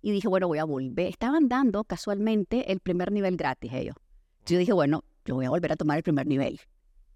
y 0.00 0.12
dije, 0.12 0.28
bueno, 0.28 0.46
voy 0.46 0.58
a 0.58 0.64
volver. 0.64 1.08
Estaban 1.08 1.48
dando 1.48 1.82
casualmente 1.82 2.70
el 2.70 2.78
primer 2.78 3.10
nivel 3.10 3.36
gratis 3.36 3.72
ellos. 3.72 3.96
Yo 4.46 4.58
dije, 4.58 4.72
bueno, 4.72 5.02
yo 5.24 5.34
voy 5.34 5.46
a 5.46 5.50
volver 5.50 5.72
a 5.72 5.76
tomar 5.76 5.96
el 5.96 6.04
primer 6.04 6.28
nivel. 6.28 6.60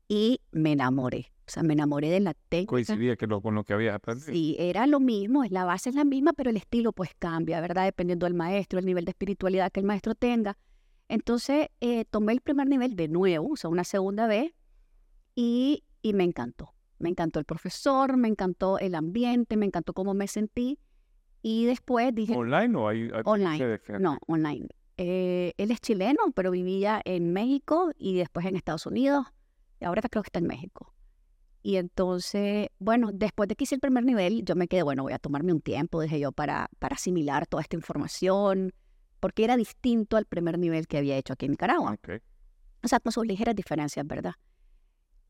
Y 0.08 0.40
me 0.50 0.72
enamoré. 0.72 1.30
O 1.46 1.50
sea, 1.52 1.62
me 1.62 1.74
enamoré 1.74 2.10
de 2.10 2.18
la 2.18 2.34
técnica. 2.34 2.70
Coincidía 2.70 3.14
que 3.14 3.28
lo, 3.28 3.40
con 3.40 3.54
lo 3.54 3.62
que 3.62 3.72
había 3.72 3.94
aprendido. 3.94 4.32
Sí, 4.32 4.56
era 4.58 4.88
lo 4.88 4.98
mismo, 4.98 5.44
la 5.48 5.64
base 5.64 5.90
es 5.90 5.94
la 5.94 6.04
misma, 6.04 6.32
pero 6.32 6.50
el 6.50 6.56
estilo 6.56 6.92
pues 6.92 7.10
cambia, 7.16 7.60
¿verdad? 7.60 7.84
Dependiendo 7.84 8.26
del 8.26 8.34
maestro, 8.34 8.80
el 8.80 8.84
nivel 8.84 9.04
de 9.04 9.10
espiritualidad 9.10 9.70
que 9.70 9.78
el 9.78 9.86
maestro 9.86 10.16
tenga. 10.16 10.58
Entonces 11.08 11.68
eh, 11.80 12.04
tomé 12.04 12.32
el 12.32 12.40
primer 12.40 12.68
nivel 12.68 12.96
de 12.96 13.08
nuevo, 13.08 13.52
o 13.52 13.56
sea, 13.56 13.70
una 13.70 13.84
segunda 13.84 14.26
vez, 14.26 14.52
y, 15.34 15.84
y 16.02 16.12
me 16.12 16.24
encantó. 16.24 16.74
Me 16.98 17.10
encantó 17.10 17.38
el 17.38 17.44
profesor, 17.44 18.16
me 18.16 18.28
encantó 18.28 18.78
el 18.78 18.94
ambiente, 18.94 19.56
me 19.56 19.66
encantó 19.66 19.92
cómo 19.92 20.14
me 20.14 20.28
sentí. 20.28 20.78
Y 21.42 21.66
después 21.66 22.14
dije... 22.14 22.34
¿Online 22.34 22.76
o 22.76 22.88
hay...? 22.88 23.10
online, 23.24 23.80
no, 24.00 24.18
online. 24.26 24.66
Eh, 24.96 25.52
él 25.58 25.70
es 25.70 25.80
chileno, 25.80 26.20
pero 26.34 26.50
vivía 26.50 27.02
en 27.04 27.32
México 27.32 27.92
y 27.98 28.16
después 28.16 28.46
en 28.46 28.56
Estados 28.56 28.86
Unidos. 28.86 29.26
Y 29.78 29.84
ahora 29.84 30.02
creo 30.08 30.22
que 30.22 30.28
está 30.28 30.38
en 30.38 30.46
México. 30.46 30.94
Y 31.62 31.76
entonces, 31.76 32.68
bueno, 32.78 33.10
después 33.12 33.48
de 33.48 33.56
que 33.56 33.64
hice 33.64 33.74
el 33.74 33.80
primer 33.80 34.04
nivel, 34.04 34.44
yo 34.44 34.54
me 34.56 34.68
quedé, 34.68 34.82
bueno, 34.82 35.02
voy 35.02 35.12
a 35.12 35.18
tomarme 35.18 35.52
un 35.52 35.60
tiempo, 35.60 36.00
dije 36.00 36.18
yo, 36.18 36.32
para, 36.32 36.70
para 36.78 36.94
asimilar 36.94 37.46
toda 37.46 37.62
esta 37.62 37.76
información, 37.76 38.72
porque 39.26 39.42
era 39.42 39.56
distinto 39.56 40.16
al 40.16 40.24
primer 40.24 40.56
nivel 40.56 40.86
que 40.86 40.98
había 40.98 41.16
hecho 41.16 41.32
aquí 41.32 41.46
en 41.46 41.50
Nicaragua. 41.50 41.98
O 42.84 42.86
sea, 42.86 43.00
con 43.00 43.10
sus 43.10 43.26
ligeras 43.26 43.56
diferencias, 43.56 44.06
¿verdad? 44.06 44.34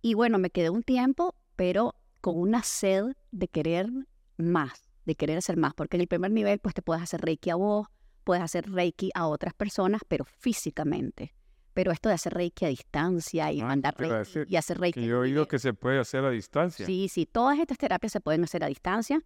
Y 0.03 0.12
bueno, 0.12 0.37
me 0.37 0.50
quedé 0.50 0.69
un 0.69 0.83
tiempo, 0.83 1.35
pero 1.57 1.95
con 2.21 2.38
una 2.38 2.62
sed 2.62 3.17
de 3.31 3.49
querer 3.49 3.88
más, 4.37 4.91
de 5.07 5.15
querer 5.15 5.38
hacer 5.38 5.57
más, 5.57 5.73
porque 5.73 5.97
en 5.97 6.03
el 6.03 6.09
primer 6.09 6.31
nivel 6.31 6.59
pues 6.59 6.75
te 6.75 6.83
puedes 6.83 7.03
hacer 7.03 7.23
reiki 7.23 7.49
a 7.49 7.55
vos, 7.55 7.87
puedes 8.23 8.43
hacer 8.43 8.71
reiki 8.71 9.11
a 9.15 9.29
otras 9.29 9.55
personas, 9.55 10.03
pero 10.07 10.26
físicamente. 10.26 11.33
Pero 11.73 11.91
esto 11.91 12.11
de 12.11 12.17
hacer 12.17 12.35
reiki 12.35 12.67
a 12.67 12.69
distancia 12.69 13.50
y 13.50 13.62
ah, 13.62 13.65
mandar 13.65 13.97
reiki 13.97 14.41
y 14.47 14.57
hacer 14.57 14.79
reiki. 14.79 15.07
yo 15.07 15.17
he 15.17 15.21
oído 15.21 15.49
que 15.49 15.59
se 15.59 15.73
puede 15.73 15.99
hacer 16.00 16.23
a 16.23 16.29
distancia. 16.29 16.85
Sí, 16.85 17.09
sí, 17.09 17.25
todas 17.25 17.59
estas 17.59 17.79
terapias 17.79 18.12
se 18.12 18.21
pueden 18.21 18.45
hacer 18.45 18.62
a 18.62 18.67
distancia 18.67 19.23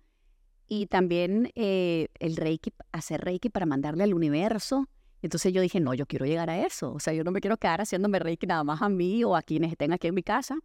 y 0.72 0.86
también 0.86 1.50
eh, 1.56 2.06
el 2.20 2.36
Reiki, 2.36 2.72
hacer 2.92 3.22
Reiki 3.22 3.50
para 3.50 3.66
mandarle 3.66 4.04
al 4.04 4.14
universo. 4.14 4.88
Entonces 5.20 5.52
yo 5.52 5.60
dije, 5.60 5.80
no, 5.80 5.94
yo 5.94 6.06
quiero 6.06 6.26
llegar 6.26 6.48
a 6.48 6.64
eso. 6.64 6.92
O 6.92 7.00
sea, 7.00 7.12
yo 7.12 7.24
no 7.24 7.32
me 7.32 7.40
quiero 7.40 7.56
quedar 7.56 7.80
haciéndome 7.80 8.20
Reiki 8.20 8.46
nada 8.46 8.62
más 8.62 8.80
a 8.80 8.88
mí 8.88 9.24
o 9.24 9.34
a 9.34 9.42
quienes 9.42 9.72
estén 9.72 9.92
aquí 9.92 10.06
en 10.06 10.14
mi 10.14 10.22
casa. 10.22 10.56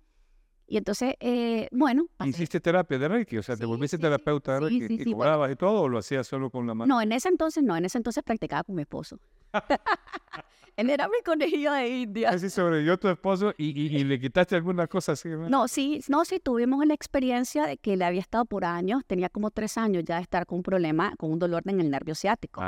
Y 0.68 0.78
entonces, 0.78 1.16
eh, 1.20 1.70
bueno. 1.72 2.06
¿Hiciste 2.24 2.60
terapia 2.60 3.00
de 3.00 3.08
Reiki? 3.08 3.40
O 3.40 3.44
sea, 3.44 3.58
¿te 3.58 3.66
volviste 3.66 3.98
terapeuta 3.98 4.54
de 4.54 4.60
Reiki 4.60 5.02
y 5.02 5.12
cobrabas 5.12 5.52
y 5.52 5.56
todo 5.56 5.82
o 5.82 5.90
lo 5.90 5.98
hacías 5.98 6.28
solo 6.28 6.52
con 6.52 6.68
la 6.68 6.76
mano? 6.76 6.94
No, 6.94 7.02
en 7.02 7.12
ese 7.12 7.30
entonces 7.30 7.64
no. 7.64 7.76
En 7.76 7.86
ese 7.86 7.98
entonces 7.98 8.24
practicaba 8.24 8.64
con 8.64 8.76
mi 8.76 8.84
esposo. 8.84 9.20
Él 10.78 10.90
era 10.90 11.08
mi 11.08 11.22
conejillo 11.24 11.72
de 11.72 11.88
India. 11.88 12.30
Así 12.32 12.50
sobrevivió 12.50 12.98
tu 12.98 13.08
esposo 13.08 13.54
y, 13.58 14.04
le 14.04 14.20
quitaste 14.20 14.56
alguna 14.56 14.88
cosa 14.88 15.14
así. 15.14 15.30
No, 15.30 15.68
sí, 15.68 16.02
no, 16.10 16.26
sí, 16.26 16.40
tuvimos 16.40 16.86
la 16.86 16.94
experiencia 16.94 17.66
de 17.66 17.78
que 17.78 17.94
él 17.94 18.02
había 18.02 18.20
estado 18.20 18.46
por 18.46 18.66
años, 18.66 19.04
tenía 19.08 19.30
como 19.30 19.52
tres 19.52 19.78
años 19.78 20.04
ya 20.06 20.18
de 20.18 20.24
estar 20.24 20.46
con 20.46 20.58
un 20.58 20.64
problema, 20.64 21.16
con 21.18 21.32
un 21.32 21.40
dolor 21.40 21.64
en 21.66 21.80
el 21.80 21.90
nervio 21.90 22.14
ciático. 22.14 22.62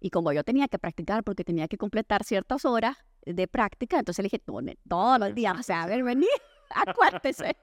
Y 0.00 0.10
como 0.10 0.32
yo 0.32 0.44
tenía 0.44 0.68
que 0.68 0.78
practicar 0.78 1.24
porque 1.24 1.42
tenía 1.42 1.66
que 1.66 1.76
completar 1.76 2.22
ciertas 2.22 2.64
horas 2.64 2.96
de 3.26 3.48
práctica, 3.48 3.98
entonces 3.98 4.22
le 4.22 4.26
dije, 4.26 4.38
todos 4.38 5.18
los 5.18 5.34
días, 5.34 5.58
o 5.58 5.62
sea, 5.62 5.82
a 5.82 5.86
ver, 5.86 6.04
vení, 6.04 6.28
acuérdese. 6.70 7.56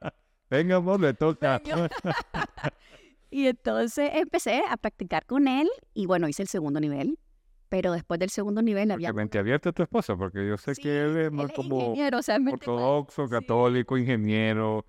Venga, 0.50 0.76
amor, 0.76 1.00
le 1.00 1.14
toca. 1.14 1.60
y 3.30 3.46
entonces 3.46 4.10
empecé 4.14 4.62
a 4.68 4.76
practicar 4.76 5.24
con 5.24 5.48
él 5.48 5.68
y 5.94 6.06
bueno, 6.06 6.28
hice 6.28 6.42
el 6.42 6.48
segundo 6.48 6.80
nivel. 6.80 7.18
Pero 7.68 7.92
después 7.92 8.18
del 8.18 8.30
segundo 8.30 8.62
nivel 8.62 8.90
había... 8.90 9.08
Porque 9.08 9.16
mente 9.16 9.38
abierta 9.38 9.70
a 9.70 9.72
tu 9.72 9.82
esposa, 9.82 10.16
porque 10.16 10.46
yo 10.46 10.56
sé 10.56 10.74
que 10.74 11.04
él 11.04 11.16
es 11.18 11.32
más 11.32 11.52
como 11.52 11.94
ortodoxo, 12.52 13.28
católico, 13.28 13.98
ingeniero, 13.98 14.84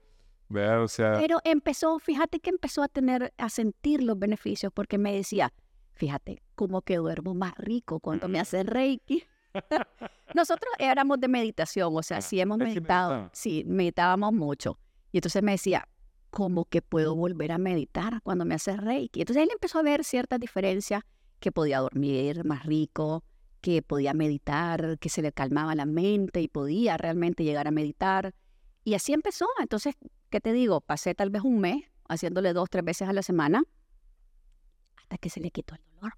O 0.49 0.87
sea... 0.87 1.17
Pero 1.19 1.39
empezó, 1.43 1.99
fíjate 1.99 2.39
que 2.39 2.49
empezó 2.49 2.81
a 2.81 2.87
tener, 2.87 3.33
a 3.37 3.49
sentir 3.49 4.01
los 4.01 4.17
beneficios, 4.17 4.71
porque 4.73 4.97
me 4.97 5.13
decía, 5.13 5.51
fíjate, 5.93 6.41
como 6.55 6.81
que 6.81 6.95
duermo 6.97 7.33
más 7.33 7.53
rico 7.57 7.99
cuando 7.99 8.29
me 8.29 8.39
hace 8.39 8.63
Reiki. 8.63 9.23
Nosotros 10.33 10.71
éramos 10.79 11.19
de 11.19 11.27
meditación, 11.27 11.91
o 11.95 12.03
sea, 12.03 12.21
sí 12.21 12.39
hemos 12.39 12.57
meditado, 12.57 13.29
sí, 13.33 13.63
meditábamos 13.67 14.31
mucho. 14.31 14.79
Y 15.11 15.17
entonces 15.17 15.43
me 15.43 15.51
decía, 15.53 15.87
¿cómo 16.29 16.65
que 16.65 16.81
puedo 16.81 17.15
volver 17.15 17.51
a 17.51 17.57
meditar 17.57 18.21
cuando 18.23 18.45
me 18.45 18.55
hace 18.55 18.77
Reiki? 18.77 19.21
Entonces 19.21 19.43
él 19.43 19.49
empezó 19.51 19.79
a 19.79 19.83
ver 19.83 20.03
ciertas 20.03 20.39
diferencias, 20.39 21.03
que 21.39 21.51
podía 21.51 21.79
dormir 21.79 22.45
más 22.45 22.65
rico, 22.65 23.23
que 23.61 23.81
podía 23.81 24.13
meditar, 24.13 24.97
que 24.99 25.09
se 25.09 25.21
le 25.21 25.31
calmaba 25.31 25.75
la 25.75 25.85
mente 25.85 26.41
y 26.41 26.47
podía 26.47 26.97
realmente 26.97 27.43
llegar 27.43 27.67
a 27.67 27.71
meditar. 27.71 28.33
Y 28.83 28.93
así 28.93 29.13
empezó. 29.13 29.47
Entonces, 29.59 29.95
¿qué 30.29 30.39
te 30.39 30.53
digo? 30.53 30.81
Pasé 30.81 31.15
tal 31.15 31.29
vez 31.29 31.43
un 31.43 31.59
mes 31.59 31.83
haciéndole 32.07 32.53
dos, 32.53 32.69
tres 32.69 32.83
veces 32.83 33.07
a 33.07 33.13
la 33.13 33.21
semana 33.21 33.63
hasta 34.95 35.17
que 35.17 35.29
se 35.29 35.39
le 35.39 35.51
quitó 35.51 35.75
el 35.75 35.81
dolor. 35.95 36.13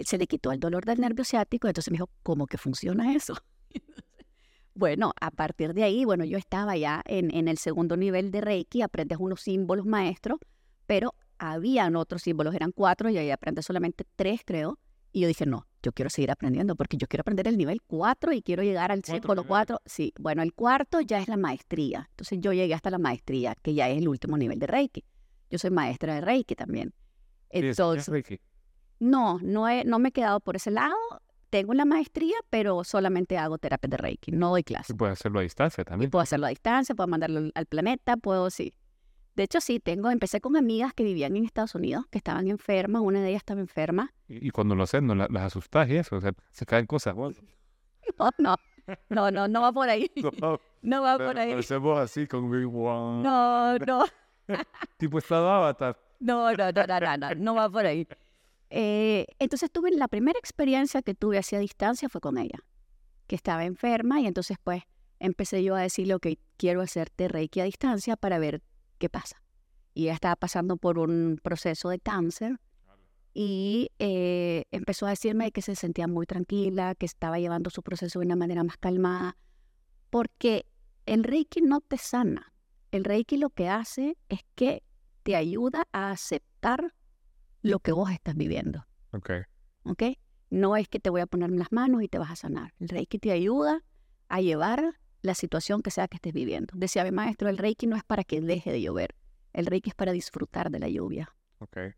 Se 0.00 0.18
le 0.18 0.26
quitó 0.26 0.52
el 0.52 0.60
dolor 0.60 0.84
del 0.84 1.00
nervio 1.00 1.24
ciático, 1.24 1.68
entonces 1.68 1.90
me 1.90 1.96
dijo, 1.96 2.10
¿cómo 2.22 2.46
que 2.46 2.58
funciona 2.58 3.14
eso? 3.14 3.34
bueno, 4.74 5.12
a 5.20 5.30
partir 5.30 5.74
de 5.74 5.84
ahí, 5.84 6.04
bueno, 6.04 6.24
yo 6.24 6.38
estaba 6.38 6.76
ya 6.76 7.02
en, 7.04 7.34
en 7.34 7.48
el 7.48 7.58
segundo 7.58 7.96
nivel 7.96 8.30
de 8.30 8.40
Reiki, 8.40 8.82
aprendes 8.82 9.18
unos 9.20 9.42
símbolos 9.42 9.84
maestros, 9.84 10.38
pero 10.86 11.14
habían 11.42 11.96
otros 11.96 12.22
símbolos, 12.22 12.54
eran 12.54 12.70
cuatro, 12.70 13.10
y 13.10 13.18
ahí 13.18 13.30
aprendí 13.30 13.62
solamente 13.62 14.04
tres, 14.14 14.42
creo. 14.44 14.78
Y 15.10 15.22
yo 15.22 15.28
dije, 15.28 15.44
no, 15.44 15.66
yo 15.82 15.92
quiero 15.92 16.08
seguir 16.08 16.30
aprendiendo 16.30 16.76
porque 16.76 16.96
yo 16.96 17.08
quiero 17.08 17.22
aprender 17.22 17.48
el 17.48 17.58
nivel 17.58 17.82
cuatro 17.82 18.32
y 18.32 18.42
quiero 18.42 18.62
llegar 18.62 18.92
al 18.92 19.04
símbolo 19.04 19.44
cuatro. 19.44 19.80
Sí, 19.84 20.14
bueno, 20.18 20.42
el 20.42 20.54
cuarto 20.54 21.00
ya 21.00 21.18
es 21.18 21.26
la 21.26 21.36
maestría. 21.36 22.06
Entonces 22.10 22.38
yo 22.40 22.52
llegué 22.52 22.72
hasta 22.74 22.90
la 22.90 22.98
maestría, 22.98 23.56
que 23.60 23.74
ya 23.74 23.90
es 23.90 23.98
el 23.98 24.08
último 24.08 24.38
nivel 24.38 24.58
de 24.60 24.68
Reiki. 24.68 25.04
Yo 25.50 25.58
soy 25.58 25.70
maestra 25.70 26.14
de 26.14 26.20
Reiki 26.20 26.54
también. 26.54 26.94
Entonces, 27.50 28.08
Reiki? 28.08 28.40
No, 29.00 29.38
no, 29.42 29.68
he, 29.68 29.84
no 29.84 29.98
me 29.98 30.10
he 30.10 30.12
quedado 30.12 30.38
por 30.38 30.54
ese 30.54 30.70
lado. 30.70 30.94
Tengo 31.50 31.74
la 31.74 31.84
maestría, 31.84 32.36
pero 32.48 32.84
solamente 32.84 33.36
hago 33.36 33.58
terapia 33.58 33.88
de 33.88 33.96
Reiki, 33.98 34.30
no 34.30 34.50
doy 34.50 34.62
clase. 34.62 34.92
Y 34.92 34.96
puedes 34.96 35.18
hacerlo 35.18 35.40
a 35.40 35.42
distancia 35.42 35.84
también. 35.84 36.10
puedo 36.10 36.22
hacerlo 36.22 36.46
a 36.46 36.50
distancia, 36.50 36.94
puedo 36.94 37.08
mandarlo 37.08 37.50
al 37.52 37.66
planeta, 37.66 38.16
puedo, 38.16 38.48
sí. 38.48 38.72
De 39.34 39.44
hecho, 39.44 39.60
sí, 39.60 39.80
tengo, 39.80 40.10
empecé 40.10 40.40
con 40.40 40.56
amigas 40.56 40.92
que 40.92 41.04
vivían 41.04 41.36
en 41.36 41.44
Estados 41.44 41.74
Unidos, 41.74 42.04
que 42.10 42.18
estaban 42.18 42.48
enfermas, 42.48 43.00
una 43.02 43.20
de 43.20 43.30
ellas 43.30 43.40
estaba 43.40 43.60
enferma. 43.60 44.12
Y, 44.28 44.50
cuando 44.50 44.74
lo 44.74 44.82
hacen, 44.82 45.06
¿no 45.06 45.14
las, 45.14 45.30
asustas 45.30 45.88
y 45.88 45.96
eso? 45.96 46.16
O 46.16 46.20
sea, 46.20 46.32
se 46.50 46.66
caen 46.66 46.86
cosas. 46.86 47.14
No, 48.18 48.30
no, 48.36 48.56
no, 49.08 49.30
no, 49.30 49.48
no 49.48 49.62
va 49.62 49.72
por 49.72 49.88
ahí. 49.88 50.10
No, 50.82 51.00
va 51.00 51.16
por 51.16 51.38
ahí. 51.38 51.50
Parecemos 51.50 51.96
así 51.96 52.26
con 52.26 52.50
Big 52.50 52.66
One. 52.66 53.22
No, 53.22 53.78
no. 53.78 54.04
tipo 54.98 55.18
estado 55.18 55.48
avatar. 55.48 55.96
No, 56.18 56.52
no, 56.52 56.72
no, 56.72 56.86
no, 56.86 57.16
no, 57.16 57.34
no, 57.36 57.54
va 57.54 57.70
por 57.70 57.86
ahí. 57.86 58.06
Eh, 58.68 59.26
entonces 59.38 59.70
tuve, 59.70 59.92
la 59.92 60.08
primera 60.08 60.38
experiencia 60.38 61.00
que 61.02 61.14
tuve 61.14 61.38
hacia 61.38 61.60
distancia 61.60 62.08
fue 62.08 62.20
con 62.20 62.36
ella, 62.36 62.58
que 63.28 63.36
estaba 63.36 63.64
enferma 63.64 64.20
y 64.20 64.26
entonces 64.26 64.56
pues 64.62 64.82
empecé 65.20 65.62
yo 65.62 65.76
a 65.76 65.80
decirle, 65.82 66.14
ok, 66.14 66.26
quiero 66.56 66.80
hacerte 66.80 67.28
Reiki 67.28 67.60
a 67.60 67.64
distancia 67.64 68.16
para 68.16 68.40
ver 68.40 68.60
¿qué 69.02 69.08
pasa? 69.08 69.42
Y 69.94 70.04
ella 70.04 70.14
estaba 70.14 70.36
pasando 70.36 70.76
por 70.76 71.00
un 71.00 71.40
proceso 71.42 71.88
de 71.88 71.98
cáncer 71.98 72.60
y 73.34 73.90
eh, 73.98 74.64
empezó 74.70 75.06
a 75.06 75.10
decirme 75.10 75.50
que 75.50 75.60
se 75.60 75.74
sentía 75.74 76.06
muy 76.06 76.24
tranquila, 76.24 76.94
que 76.94 77.06
estaba 77.06 77.40
llevando 77.40 77.68
su 77.68 77.82
proceso 77.82 78.20
de 78.20 78.26
una 78.26 78.36
manera 78.36 78.62
más 78.62 78.76
calmada, 78.76 79.36
porque 80.08 80.66
el 81.04 81.24
Reiki 81.24 81.62
no 81.62 81.80
te 81.80 81.98
sana. 81.98 82.52
El 82.92 83.02
Reiki 83.02 83.38
lo 83.38 83.50
que 83.50 83.68
hace 83.68 84.16
es 84.28 84.40
que 84.54 84.84
te 85.24 85.34
ayuda 85.34 85.88
a 85.90 86.12
aceptar 86.12 86.94
lo 87.62 87.80
que 87.80 87.90
vos 87.90 88.08
estás 88.12 88.36
viviendo. 88.36 88.86
Ok. 89.10 89.30
Ok. 89.82 90.02
No 90.48 90.76
es 90.76 90.86
que 90.88 91.00
te 91.00 91.10
voy 91.10 91.22
a 91.22 91.26
poner 91.26 91.50
las 91.50 91.72
manos 91.72 92.04
y 92.04 92.08
te 92.08 92.18
vas 92.18 92.30
a 92.30 92.36
sanar. 92.36 92.72
El 92.78 92.88
Reiki 92.88 93.18
te 93.18 93.32
ayuda 93.32 93.82
a 94.28 94.40
llevar 94.40 95.00
la 95.22 95.34
situación 95.34 95.82
que 95.82 95.90
sea 95.90 96.08
que 96.08 96.16
estés 96.16 96.32
viviendo. 96.32 96.72
Decía 96.76 97.04
mi 97.04 97.12
maestro, 97.12 97.48
el 97.48 97.58
Reiki 97.58 97.86
no 97.86 97.96
es 97.96 98.04
para 98.04 98.24
que 98.24 98.40
deje 98.40 98.70
de 98.72 98.82
llover, 98.82 99.14
el 99.52 99.66
Reiki 99.66 99.90
es 99.90 99.94
para 99.94 100.12
disfrutar 100.12 100.70
de 100.70 100.78
la 100.78 100.88
lluvia. 100.88 101.34
Okay. 101.58 101.92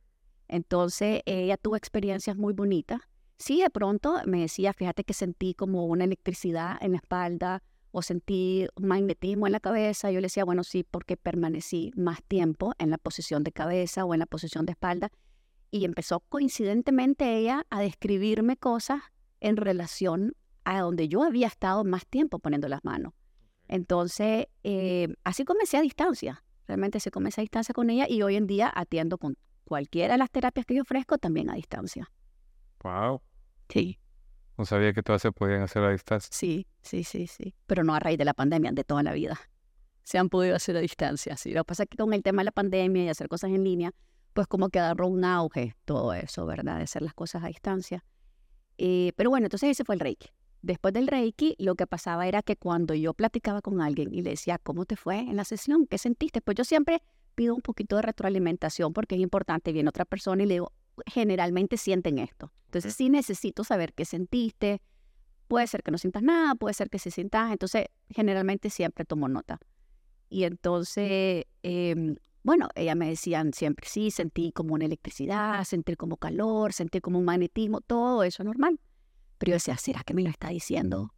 Entonces, 0.49 1.23
ella 1.25 1.57
tuvo 1.57 1.77
experiencias 1.77 2.37
muy 2.37 2.53
bonitas. 2.53 3.01
Sí, 3.39 3.63
de 3.63 3.71
pronto 3.71 4.21
me 4.27 4.41
decía, 4.41 4.73
fíjate 4.73 5.05
que 5.05 5.15
sentí 5.15 5.55
como 5.55 5.87
una 5.87 6.05
electricidad 6.05 6.77
en 6.81 6.93
la 6.93 6.99
espalda 6.99 7.63
o 7.91 8.03
sentí 8.03 8.67
un 8.77 8.87
magnetismo 8.87 9.47
en 9.47 9.53
la 9.53 9.61
cabeza. 9.61 10.11
Yo 10.11 10.21
le 10.21 10.27
decía, 10.27 10.45
bueno, 10.45 10.65
sí, 10.65 10.85
porque 10.89 11.17
permanecí 11.17 11.93
más 11.97 12.23
tiempo 12.25 12.75
en 12.79 12.91
la 12.91 12.99
posición 12.99 13.43
de 13.45 13.53
cabeza 13.53 14.05
o 14.05 14.15
en 14.15 14.21
la 14.21 14.27
posición 14.27 14.67
de 14.67 14.73
espalda. 14.73 15.11
Y 15.71 15.85
empezó 15.85 16.21
coincidentemente 16.21 17.37
ella 17.37 17.67
a 17.71 17.81
describirme 17.81 18.57
cosas 18.57 19.03
en 19.41 19.57
relación 19.57 20.35
a 20.65 20.81
donde 20.81 21.09
yo 21.09 21.23
había 21.23 21.47
estado 21.47 21.85
más 21.85 22.07
tiempo 22.07 22.39
poniendo 22.39 22.69
las 22.69 22.85
manos. 22.85 23.13
Entonces, 23.69 24.47
eh, 24.63 25.09
así 25.25 25.45
comencé 25.45 25.77
a 25.77 25.81
distancia. 25.81 26.45
Realmente 26.67 27.01
se 27.01 27.11
comencé 27.11 27.41
a 27.41 27.43
distancia 27.43 27.73
con 27.73 27.91
ella 27.91 28.07
y 28.09 28.23
hoy 28.23 28.37
en 28.37 28.47
día 28.47 28.73
atiendo 28.75 29.19
con 29.19 29.37
cualquiera 29.65 30.15
de 30.15 30.19
las 30.19 30.31
terapias 30.31 30.67
que 30.67 30.75
yo 30.75 30.83
ofrezco 30.83 31.19
también 31.19 31.51
a 31.51 31.55
distancia. 31.55 32.11
Wow. 32.83 33.23
Sí. 33.69 33.99
No 34.57 34.65
sabía 34.65 34.93
que 34.93 35.03
todas 35.03 35.23
se 35.23 35.33
podían 35.33 35.63
hacer 35.63 35.83
a 35.83 35.91
distancia. 35.91 36.31
Sí, 36.33 36.67
sí, 36.83 37.05
sí, 37.05 37.27
sí. 37.27 37.55
Pero 37.67 37.83
no 37.83 37.95
a 37.95 37.99
raíz 37.99 38.19
de 38.19 38.25
la 38.25 38.35
pandemia, 38.35 38.73
de 38.73 38.85
toda 38.85 39.03
la 39.03 39.13
vida. 39.13 39.39
Se 40.05 40.19
han 40.19 40.29
podido 40.29 40.55
hacer 40.55 40.77
a 40.77 40.81
distancia, 40.81 41.37
sí. 41.37 41.53
Lo 41.53 41.65
que 41.65 41.69
pasa 41.69 41.83
es 41.85 41.89
que 41.89 41.97
con 41.97 42.13
el 42.13 42.23
tema 42.23 42.43
de 42.43 42.45
la 42.45 42.53
pandemia 42.53 43.05
y 43.05 43.09
hacer 43.09 43.29
cosas 43.29 43.51
en 43.51 43.65
línea, 43.65 43.93
pues 44.33 44.47
como 44.47 44.69
que 44.69 44.79
agarró 44.79 45.09
un 45.09 45.25
auge 45.25 45.75
todo 45.85 46.13
eso, 46.13 46.47
¿verdad? 46.47 46.77
De 46.77 46.85
hacer 46.85 47.03
las 47.03 47.15
cosas 47.15 47.43
a 47.43 47.49
distancia. 47.49 48.05
Eh, 48.79 49.13
pero 49.17 49.31
bueno, 49.31 49.47
entonces 49.47 49.71
ese 49.71 49.85
fue 49.85 49.95
el 49.95 50.01
Reiki. 50.01 50.29
Después 50.65 50.95
del 50.95 51.09
Reiki, 51.09 51.57
lo 51.59 51.75
que 51.75 51.87
pasaba 51.87 52.27
era 52.27 52.41
que 52.43 52.57
cuando 52.57 52.95
yo 52.95 53.13
platicaba 53.13 53.61
con 53.61 53.83
alguien 53.83 54.15
y 54.15 54.23
le 54.23 54.31
decía, 54.31 54.57
¿cómo 54.57 54.87
te 54.87 54.97
fue 54.97 55.19
en 55.19 55.37
la 55.37 55.45
sesión? 55.45 55.87
¿Qué 55.87 55.99
sentiste? 55.99 56.41
Pues 56.41 56.55
yo 56.55 56.65
siempre 56.65 57.03
pido 57.35 57.55
un 57.55 57.61
poquito 57.61 57.97
de 57.97 58.03
retroalimentación 58.03 58.95
porque 58.95 59.15
es 59.15 59.21
importante. 59.21 59.73
Viene 59.73 59.91
otra 59.91 60.07
persona 60.07 60.43
y 60.43 60.47
le 60.47 60.55
digo, 60.55 60.73
generalmente 61.05 61.77
sienten 61.77 62.19
esto. 62.19 62.51
Entonces 62.65 62.95
sí 62.95 63.11
necesito 63.11 63.63
saber 63.63 63.93
qué 63.93 64.07
sentiste. 64.07 64.81
Puede 65.49 65.67
ser 65.67 65.83
que 65.83 65.91
no 65.91 65.99
sientas 65.99 66.23
nada, 66.23 66.55
puede 66.55 66.73
ser 66.73 66.89
que 66.89 66.99
se 66.99 67.11
sientas. 67.11 67.53
Entonces, 67.53 67.89
generalmente 68.09 68.71
siempre 68.71 69.05
tomo 69.05 69.29
nota. 69.29 69.61
Y 70.31 70.45
entonces, 70.45 71.45
em, 71.63 72.17
bueno, 72.43 72.71
ella 72.75 72.95
me 72.95 73.11
decían 73.11 73.53
siempre, 73.53 73.87
sí, 73.87 74.11
sentí 74.11 74.51
como 74.51 74.73
una 74.73 74.87
electricidad, 74.87 75.63
sentí 75.65 75.95
como 75.95 76.17
calor, 76.17 76.73
sentí 76.73 77.03
como 77.03 77.19
un 77.19 77.27
magnetismo, 77.27 77.83
todo 77.83 78.23
eso 78.23 78.43
es 78.43 78.47
normal. 78.47 78.81
Pero 79.45 79.51
yo 79.51 79.57
decía, 79.57 79.77
¿será 79.77 80.03
que 80.05 80.15
me 80.15 80.23
lo 80.23 80.31
está 80.31 80.49
diciendo 80.49 81.13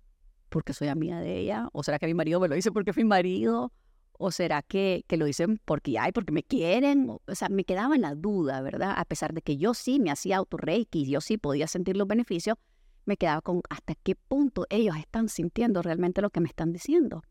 porque 0.49 0.73
soy 0.73 0.89
amiga 0.89 1.21
de 1.21 1.39
ella? 1.39 1.69
¿O 1.73 1.85
será 1.85 2.01
que 2.01 2.09
mi 2.09 2.15
marido 2.15 2.41
me 2.41 2.49
lo 2.49 2.57
dice 2.57 2.73
porque 2.73 2.93
fui 2.93 3.05
marido? 3.05 3.73
¿O 4.15 4.33
será 4.33 4.63
que, 4.63 5.05
que 5.07 5.17
lo 5.17 5.27
dicen 5.27 5.61
porque 5.65 5.97
hay, 5.97 6.11
porque 6.11 6.33
me 6.33 6.43
quieren? 6.43 7.09
O, 7.09 7.21
sea, 7.37 7.49
me 7.49 7.63
quedaba 7.63 7.95
en 7.95 8.01
la 8.01 8.17
duda, 8.17 8.63
¿verdad? 8.63 8.95
A 8.97 9.05
pesar 9.05 9.33
de 9.33 9.43
que 9.43 9.59
yo 9.59 9.75
sí 9.75 10.01
me 10.01 10.11
hacía 10.11 10.39
autorreiki 10.39 11.03
y 11.03 11.11
yo 11.13 11.21
sí 11.21 11.39
podía 11.39 11.69
sentir 11.69 11.97
los 11.97 12.09
beneficios, 12.09 12.57
me 13.05 13.17
quedaba 13.17 13.43
con 13.43 13.63
hasta 13.71 13.95
qué 13.95 14.17
punto 14.17 14.67
ellos 14.71 14.97
están 14.97 15.29
sintiendo 15.29 15.81
realmente 15.81 16.21
lo 16.21 16.31
que 16.31 16.41
me 16.41 16.49
están 16.49 16.73
diciendo. 16.73 17.23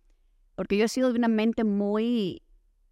Porque 0.55 0.77
yo 0.77 0.85
he 0.85 0.87
sido 0.87 1.11
de 1.11 1.19
una 1.19 1.27
mente 1.27 1.65
muy 1.65 2.41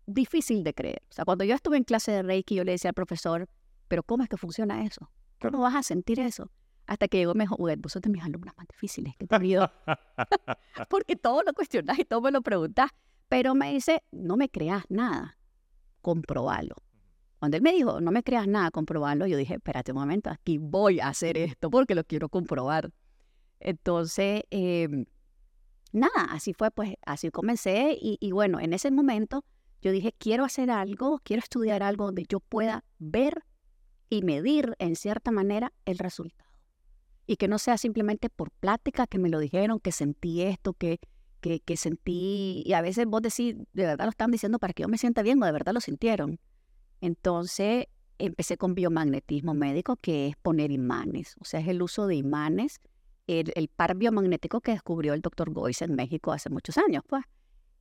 difícil 0.08 0.66
de 0.66 0.74
creer. 0.74 1.04
O 1.10 1.14
sea, 1.14 1.24
cuando 1.24 1.46
yo 1.46 1.56
estuve 1.56 1.78
en 1.78 1.86
clase 1.86 2.12
de 2.12 2.22
Reiki, 2.22 2.56
yo 2.56 2.66
le 2.66 2.74
decía 2.74 2.90
al 2.90 2.96
profesor, 2.96 3.48
pero 3.88 4.04
¿cómo 4.04 4.24
es 4.24 4.30
que 4.30 4.36
funciona 4.36 4.84
eso? 4.84 5.10
¿Cómo 5.40 5.62
vas 5.62 5.76
a 5.76 5.84
sentir 5.84 6.20
eso? 6.20 6.52
Hasta 6.86 7.08
que 7.08 7.18
llegó 7.18 7.34
me 7.34 7.46
dijo, 7.46 7.58
vos 7.58 7.92
sos 7.92 8.02
de 8.02 8.10
mis 8.10 8.24
alumnas 8.24 8.54
más 8.58 8.68
difíciles 8.68 9.16
que 9.18 9.26
he 9.26 9.28
tenido. 9.28 9.72
Porque 10.90 11.16
todo 11.16 11.44
lo 11.44 11.54
cuestionas 11.54 11.98
y 12.00 12.06
todo 12.06 12.22
me 12.22 12.32
lo 12.32 12.42
preguntas. 12.42 12.90
Pero 13.30 13.56
me 13.56 13.72
dice, 13.74 14.04
no 14.12 14.38
me 14.38 14.50
creas 14.50 14.84
nada, 14.90 15.38
comprobalo. 16.02 16.76
Cuando 17.40 17.58
él 17.58 17.64
me 17.64 17.74
dijo, 17.74 18.00
no 18.00 18.12
me 18.12 18.24
creas 18.24 18.48
nada, 18.48 18.70
comprobalo, 18.72 19.26
yo 19.28 19.38
dije, 19.38 19.56
espérate 19.56 19.92
un 19.92 20.00
momento, 20.00 20.30
aquí 20.30 20.60
voy 20.60 21.00
a 21.00 21.08
hacer 21.08 21.38
esto 21.38 21.70
porque 21.70 21.96
lo 21.96 22.04
quiero 22.04 22.30
comprobar. 22.30 22.94
Entonces, 23.60 24.44
em, 24.50 25.06
nada, 25.92 26.26
así 26.30 26.54
fue, 26.54 26.70
pues 26.72 26.94
así 27.06 27.32
comencé 27.32 27.98
y, 28.00 28.18
y 28.20 28.32
bueno, 28.32 28.60
en 28.60 28.72
ese 28.74 28.92
momento 28.92 29.44
yo 29.82 29.92
dije, 29.92 30.14
quiero 30.18 30.46
hacer 30.46 30.70
algo, 30.70 31.20
quiero 31.24 31.42
estudiar 31.42 31.84
algo 31.84 32.06
donde 32.06 32.26
yo 32.30 32.40
pueda 32.40 32.86
ver 33.00 33.44
y 34.10 34.22
medir 34.22 34.76
en 34.80 34.96
cierta 34.96 35.32
manera 35.32 35.74
el 35.86 35.98
resultado 35.98 36.43
y 37.26 37.38
que 37.38 37.48
no 37.48 37.58
sea 37.58 37.78
simplemente 37.78 38.30
por 38.30 38.52
plática 38.52 39.08
que 39.08 39.20
me 39.20 39.30
lo 39.30 39.40
dijeron, 39.40 39.80
que 39.80 39.92
sentí 39.92 40.42
esto, 40.42 40.74
que, 40.74 41.00
que, 41.40 41.78
sentí, 41.78 42.64
y 42.66 42.74
a 42.74 42.82
veces 42.82 43.06
vos 43.06 43.22
decís, 43.22 43.56
de 43.74 43.86
verdad 43.86 44.06
lo 44.06 44.12
están 44.12 44.32
diciendo 44.32 44.60
para 44.60 44.74
que 44.74 44.84
yo 44.84 44.90
me 44.90 44.98
sienta 44.98 45.22
bien 45.22 45.42
o 45.42 45.46
de 45.46 45.52
verdad 45.52 45.74
lo 45.74 45.82
sintieron. 45.82 46.40
Entonces 47.02 47.88
empecé 48.18 48.58
con 48.58 48.76
biomagnetismo 48.76 49.54
médico, 49.54 49.98
que 49.98 50.28
es 50.28 50.36
poner 50.38 50.72
imanes, 50.72 51.36
o 51.40 51.46
sea, 51.46 51.60
es 51.60 51.68
el 51.68 51.82
uso 51.82 52.08
de 52.08 52.16
imanes, 52.16 52.80
el, 53.28 53.52
el 53.56 53.68
par 53.70 53.96
biomagnético 53.96 54.62
que 54.62 54.72
descubrió 54.72 55.14
el 55.14 55.22
doctor 55.22 55.52
Goiz 55.52 55.82
en 55.82 55.96
México 55.96 56.32
hace 56.32 56.50
muchos 56.50 56.78
años, 56.78 57.04
pues. 57.08 57.24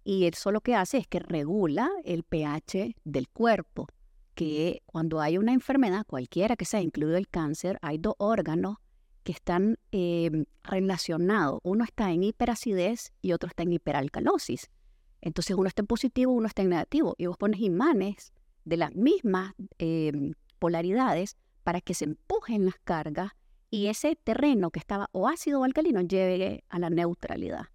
Y 0.05 0.25
eso 0.27 0.51
lo 0.51 0.61
que 0.61 0.75
hace 0.75 0.99
es 0.99 1.07
que 1.07 1.21
regula 1.21 1.89
el 2.05 2.25
pH 2.25 2.97
del 3.05 3.29
cuerpo, 3.29 3.87
que 4.35 4.83
cuando 4.87 5.21
hay 5.21 5.39
una 5.39 5.53
enfermedad, 5.53 6.05
cualquiera 6.07 6.57
que 6.57 6.65
sea, 6.65 6.81
incluido 6.81 7.17
el 7.17 7.29
cáncer, 7.29 7.79
hay 7.83 7.99
dos 7.99 8.15
órganos 8.19 8.79
que 9.23 9.33
están 9.33 9.79
em, 9.91 10.45
relacionados. 10.63 11.61
Uno 11.63 11.85
está 11.85 12.11
en 12.13 12.25
hiperacidez 12.25 13.13
y 13.23 13.33
otro 13.33 13.49
está 13.49 13.63
en 13.63 13.73
hiperalcalosis. 13.73 14.71
Entonces 15.21 15.57
uno 15.57 15.69
está 15.69 15.83
en 15.83 15.87
positivo, 15.87 16.33
uno 16.33 16.47
está 16.47 16.63
en 16.63 16.71
negativo. 16.71 17.15
Y 17.19 17.27
vos 17.27 17.37
pones 17.37 17.61
imanes 17.61 18.33
de 18.65 18.77
las 18.77 18.95
mismas 18.95 19.55
em, 19.79 20.35
polaridades 20.59 21.37
para 21.63 21.81
que 21.81 21.95
se 21.95 22.05
empujen 22.05 22.65
las 22.65 22.77
cargas 22.85 23.33
y 23.71 23.87
ese 23.87 24.17
terreno 24.17 24.71
que 24.71 24.79
estaba 24.79 25.09
o 25.13 25.29
ácido 25.29 25.61
o 25.61 25.65
alcalino 25.65 26.01
llegue 26.03 26.65
a 26.69 26.79
la 26.79 26.91
neutralidad. 26.91 27.67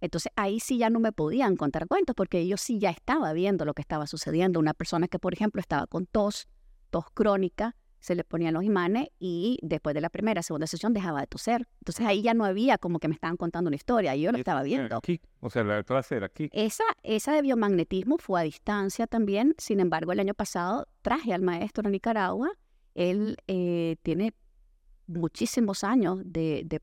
Entonces 0.00 0.32
ahí 0.36 0.60
sí 0.60 0.78
ya 0.78 0.90
no 0.90 1.00
me 1.00 1.12
podían 1.12 1.56
contar 1.56 1.86
cuentos 1.86 2.14
porque 2.14 2.46
yo 2.46 2.56
sí 2.56 2.78
ya 2.78 2.90
estaba 2.90 3.32
viendo 3.32 3.64
lo 3.64 3.74
que 3.74 3.82
estaba 3.82 4.06
sucediendo. 4.06 4.60
Una 4.60 4.74
persona 4.74 5.08
que, 5.08 5.18
por 5.18 5.32
ejemplo, 5.32 5.60
estaba 5.60 5.86
con 5.86 6.06
tos, 6.06 6.46
tos 6.90 7.06
crónica, 7.12 7.74
se 8.04 8.14
le 8.14 8.22
ponían 8.22 8.52
los 8.52 8.64
imanes 8.64 9.08
y 9.18 9.58
después 9.62 9.94
de 9.94 10.02
la 10.02 10.10
primera, 10.10 10.42
segunda 10.42 10.66
sesión 10.66 10.92
dejaba 10.92 11.22
de 11.22 11.26
toser. 11.26 11.66
Entonces 11.78 12.04
ahí 12.06 12.20
ya 12.20 12.34
no 12.34 12.44
había 12.44 12.76
como 12.76 12.98
que 12.98 13.08
me 13.08 13.14
estaban 13.14 13.38
contando 13.38 13.68
una 13.68 13.76
historia, 13.76 14.14
y 14.14 14.20
yo 14.20 14.30
lo 14.30 14.36
estaba 14.36 14.62
viendo. 14.62 14.94
Aquí, 14.94 15.22
o 15.40 15.48
sea, 15.48 15.64
la 15.64 15.82
clase 15.84 16.16
era 16.16 16.26
aquí. 16.26 16.50
Esa, 16.52 16.84
esa 17.02 17.32
de 17.32 17.40
biomagnetismo 17.40 18.18
fue 18.18 18.42
a 18.42 18.44
distancia 18.44 19.06
también. 19.06 19.54
Sin 19.56 19.80
embargo, 19.80 20.12
el 20.12 20.20
año 20.20 20.34
pasado 20.34 20.86
traje 21.00 21.32
al 21.32 21.40
maestro 21.40 21.88
a 21.88 21.90
Nicaragua. 21.90 22.50
Él 22.94 23.38
eh, 23.46 23.96
tiene 24.02 24.34
muchísimos 25.06 25.82
años 25.82 26.20
de, 26.26 26.80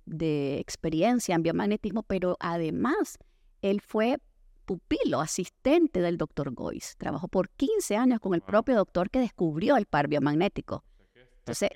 experiencia 0.60 1.36
en 1.36 1.43
biomagnetismo, 1.43 2.01
pero 2.01 2.36
además 2.39 3.19
él 3.62 3.79
fue 3.81 4.17
pupilo, 4.65 5.21
asistente 5.21 6.01
del 6.01 6.17
doctor 6.17 6.51
Goiz. 6.51 6.95
Trabajó 6.97 7.27
por 7.27 7.51
15 7.51 7.95
años 7.95 8.19
con 8.19 8.34
el 8.34 8.41
propio 8.41 8.75
doctor 8.75 9.12
que 9.12 9.19
descubrió 9.19 9.77
el 9.77 9.86
par 9.86 10.07
biomagnético. 10.07 10.84
Entonces, 11.41 11.69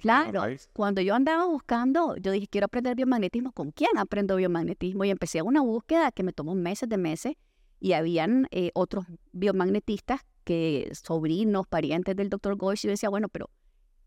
claro, 0.00 0.42
cuando 0.72 1.00
yo 1.00 1.14
andaba 1.14 1.46
buscando, 1.46 2.16
yo 2.16 2.32
dije, 2.32 2.48
quiero 2.48 2.64
aprender 2.66 2.96
biomagnetismo, 2.96 3.52
¿con 3.52 3.70
quién 3.70 3.96
aprendo 3.96 4.36
biomagnetismo? 4.36 5.04
Y 5.04 5.10
empecé 5.10 5.42
una 5.42 5.60
búsqueda 5.60 6.10
que 6.10 6.22
me 6.22 6.32
tomó 6.32 6.54
meses 6.54 6.88
de 6.88 6.98
meses 6.98 7.34
y 7.78 7.92
habían 7.92 8.48
eh, 8.50 8.70
otros 8.74 9.06
biomagnetistas 9.32 10.20
que 10.44 10.90
sobrinos, 10.92 11.66
parientes 11.68 12.16
del 12.16 12.28
doctor 12.28 12.56
Goiz, 12.56 12.84
y 12.84 12.88
yo 12.88 12.90
decía, 12.90 13.08
bueno, 13.08 13.28
pero 13.28 13.50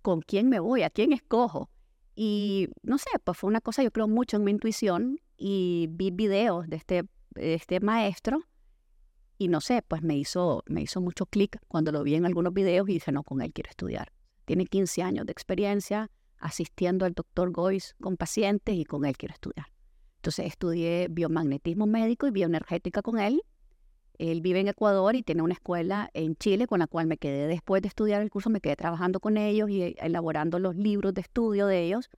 con 0.01 0.21
quién 0.21 0.49
me 0.49 0.59
voy, 0.59 0.83
a 0.83 0.89
quién 0.89 1.13
escojo. 1.13 1.69
Y 2.15 2.69
no 2.83 2.97
sé, 2.97 3.09
pues 3.23 3.37
fue 3.37 3.49
una 3.49 3.61
cosa, 3.61 3.81
yo 3.83 3.91
creo 3.91 4.07
mucho 4.07 4.37
en 4.37 4.43
mi 4.43 4.51
intuición 4.51 5.19
y 5.37 5.87
vi 5.91 6.11
videos 6.11 6.67
de 6.67 6.75
este, 6.75 7.03
este 7.35 7.79
maestro 7.79 8.43
y 9.37 9.49
no 9.49 9.59
sé, 9.61 9.81
pues 9.81 10.01
me 10.01 10.17
hizo, 10.17 10.63
me 10.67 10.81
hizo 10.81 11.01
mucho 11.01 11.25
clic 11.25 11.59
cuando 11.67 11.91
lo 11.91 12.03
vi 12.03 12.15
en 12.15 12.25
algunos 12.25 12.53
videos 12.53 12.87
y 12.89 12.93
dije, 12.93 13.11
no, 13.11 13.23
con 13.23 13.41
él 13.41 13.51
quiero 13.51 13.69
estudiar. 13.69 14.11
Tiene 14.45 14.65
15 14.65 15.01
años 15.03 15.25
de 15.25 15.31
experiencia 15.31 16.09
asistiendo 16.37 17.05
al 17.05 17.13
doctor 17.13 17.51
Goiz 17.51 17.95
con 17.99 18.17
pacientes 18.17 18.75
y 18.75 18.85
con 18.85 19.05
él 19.05 19.17
quiero 19.17 19.33
estudiar. 19.33 19.67
Entonces 20.17 20.47
estudié 20.47 21.07
biomagnetismo 21.09 21.85
médico 21.85 22.27
y 22.27 22.31
bioenergética 22.31 23.01
con 23.01 23.19
él 23.19 23.41
él 24.17 24.41
vive 24.41 24.59
en 24.59 24.67
Ecuador 24.67 25.15
y 25.15 25.23
tiene 25.23 25.41
una 25.41 25.53
escuela 25.53 26.09
en 26.13 26.35
Chile 26.35 26.67
con 26.67 26.79
la 26.79 26.87
cual 26.87 27.07
me 27.07 27.17
quedé 27.17 27.47
después 27.47 27.81
de 27.81 27.87
estudiar 27.87 28.21
el 28.21 28.29
curso, 28.29 28.49
me 28.49 28.61
quedé 28.61 28.75
trabajando 28.75 29.19
con 29.19 29.37
ellos 29.37 29.69
y 29.69 29.81
eh, 29.81 29.95
elaborando 29.99 30.59
los 30.59 30.75
libros 30.75 31.13
de 31.13 31.21
estudio 31.21 31.67
de 31.67 31.83
ellos. 31.83 32.09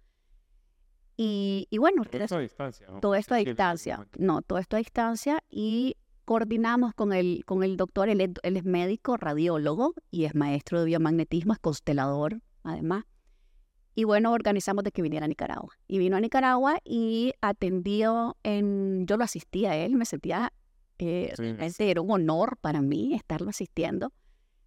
Y, 1.20 1.68
bueno, 1.80 2.04
todo 2.06 2.22
esto 2.22 2.36
a 2.36 2.40
distancia. 2.40 2.88
Todo 3.02 3.16
esto 3.16 3.34
a 3.34 3.38
distancia. 3.38 4.08
No, 4.20 4.44
todo 4.44 4.60
esto 4.60 4.76
a 4.76 4.80
distancia 4.80 5.44
y 5.50 5.96
coordinamos 6.28 6.94
con 6.94 7.14
el, 7.14 7.46
con 7.46 7.64
el 7.64 7.78
doctor, 7.78 8.10
él, 8.10 8.20
él 8.20 8.58
es 8.58 8.66
médico, 8.66 9.16
radiólogo 9.16 9.94
y 10.12 10.26
es 10.26 10.36
maestro 10.36 10.82
de 10.82 10.88
biomagnetismo, 10.88 11.54
es 11.54 11.60
constelador 11.60 12.42
además. 12.64 13.06
Y 13.96 14.04
bueno, 14.04 14.34
organizamos 14.34 14.84
de 14.84 14.92
que 14.92 15.02
viniera 15.02 15.24
a 15.24 15.30
Nicaragua. 15.30 15.74
Y 15.88 16.00
vino 16.00 16.18
a 16.18 16.20
Nicaragua 16.20 16.80
y 16.84 17.32
atendió 17.40 18.36
en, 18.44 19.06
yo 19.08 19.16
lo 19.16 19.24
asistía 19.24 19.72
a 19.72 19.78
él, 19.78 19.96
me 19.96 20.04
sentía 20.04 20.52
eh, 21.00 21.34
era 21.80 22.02
un 22.02 22.12
honor 22.12 22.58
para 22.60 22.82
mí 22.82 23.14
estarlo 23.14 23.50
asistiendo, 23.50 24.12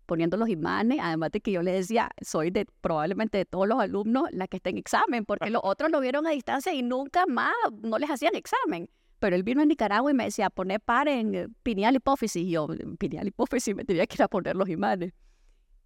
poniendo 0.07 0.39
los 0.39 0.49
imanes, 0.49 0.99
además 1.03 1.31
de 1.31 1.43
que 1.43 1.53
yo 1.53 1.63
le 1.63 1.73
decía, 1.73 2.11
soy 2.23 2.51
de 2.51 2.65
probablemente 2.81 3.37
de 3.37 3.45
todos 3.45 3.69
los 3.69 3.79
alumnos 3.79 4.31
la 4.33 4.49
que 4.49 4.57
está 4.57 4.71
en 4.71 4.79
examen, 4.79 5.27
porque 5.27 5.51
los 5.51 5.61
otros 5.63 5.91
lo 5.91 6.01
vieron 6.01 6.27
a 6.27 6.31
distancia 6.31 6.73
y 6.73 6.83
nunca 6.83 7.27
más 7.27 7.53
no 7.83 7.99
les 7.99 8.09
hacían 8.09 8.35
examen. 8.35 8.89
Pero 9.21 9.37
él 9.37 9.43
vino 9.43 9.61
a 9.61 9.67
Nicaragua 9.67 10.11
y 10.11 10.15
me 10.15 10.25
decía, 10.25 10.51
poner 10.51 10.81
par 10.81 11.07
en 11.07 11.35
eh, 11.35 11.49
pineal 11.63 11.95
hipófisis. 11.95 12.43
Y 12.43 12.51
yo, 12.51 12.67
pineal 12.99 13.29
hipófisis, 13.29 13.77
me 13.77 13.85
tenía 13.85 14.07
que 14.07 14.17
ir 14.17 14.23
a 14.23 14.29
poner 14.29 14.57
los 14.57 14.69
imanes. 14.69 15.13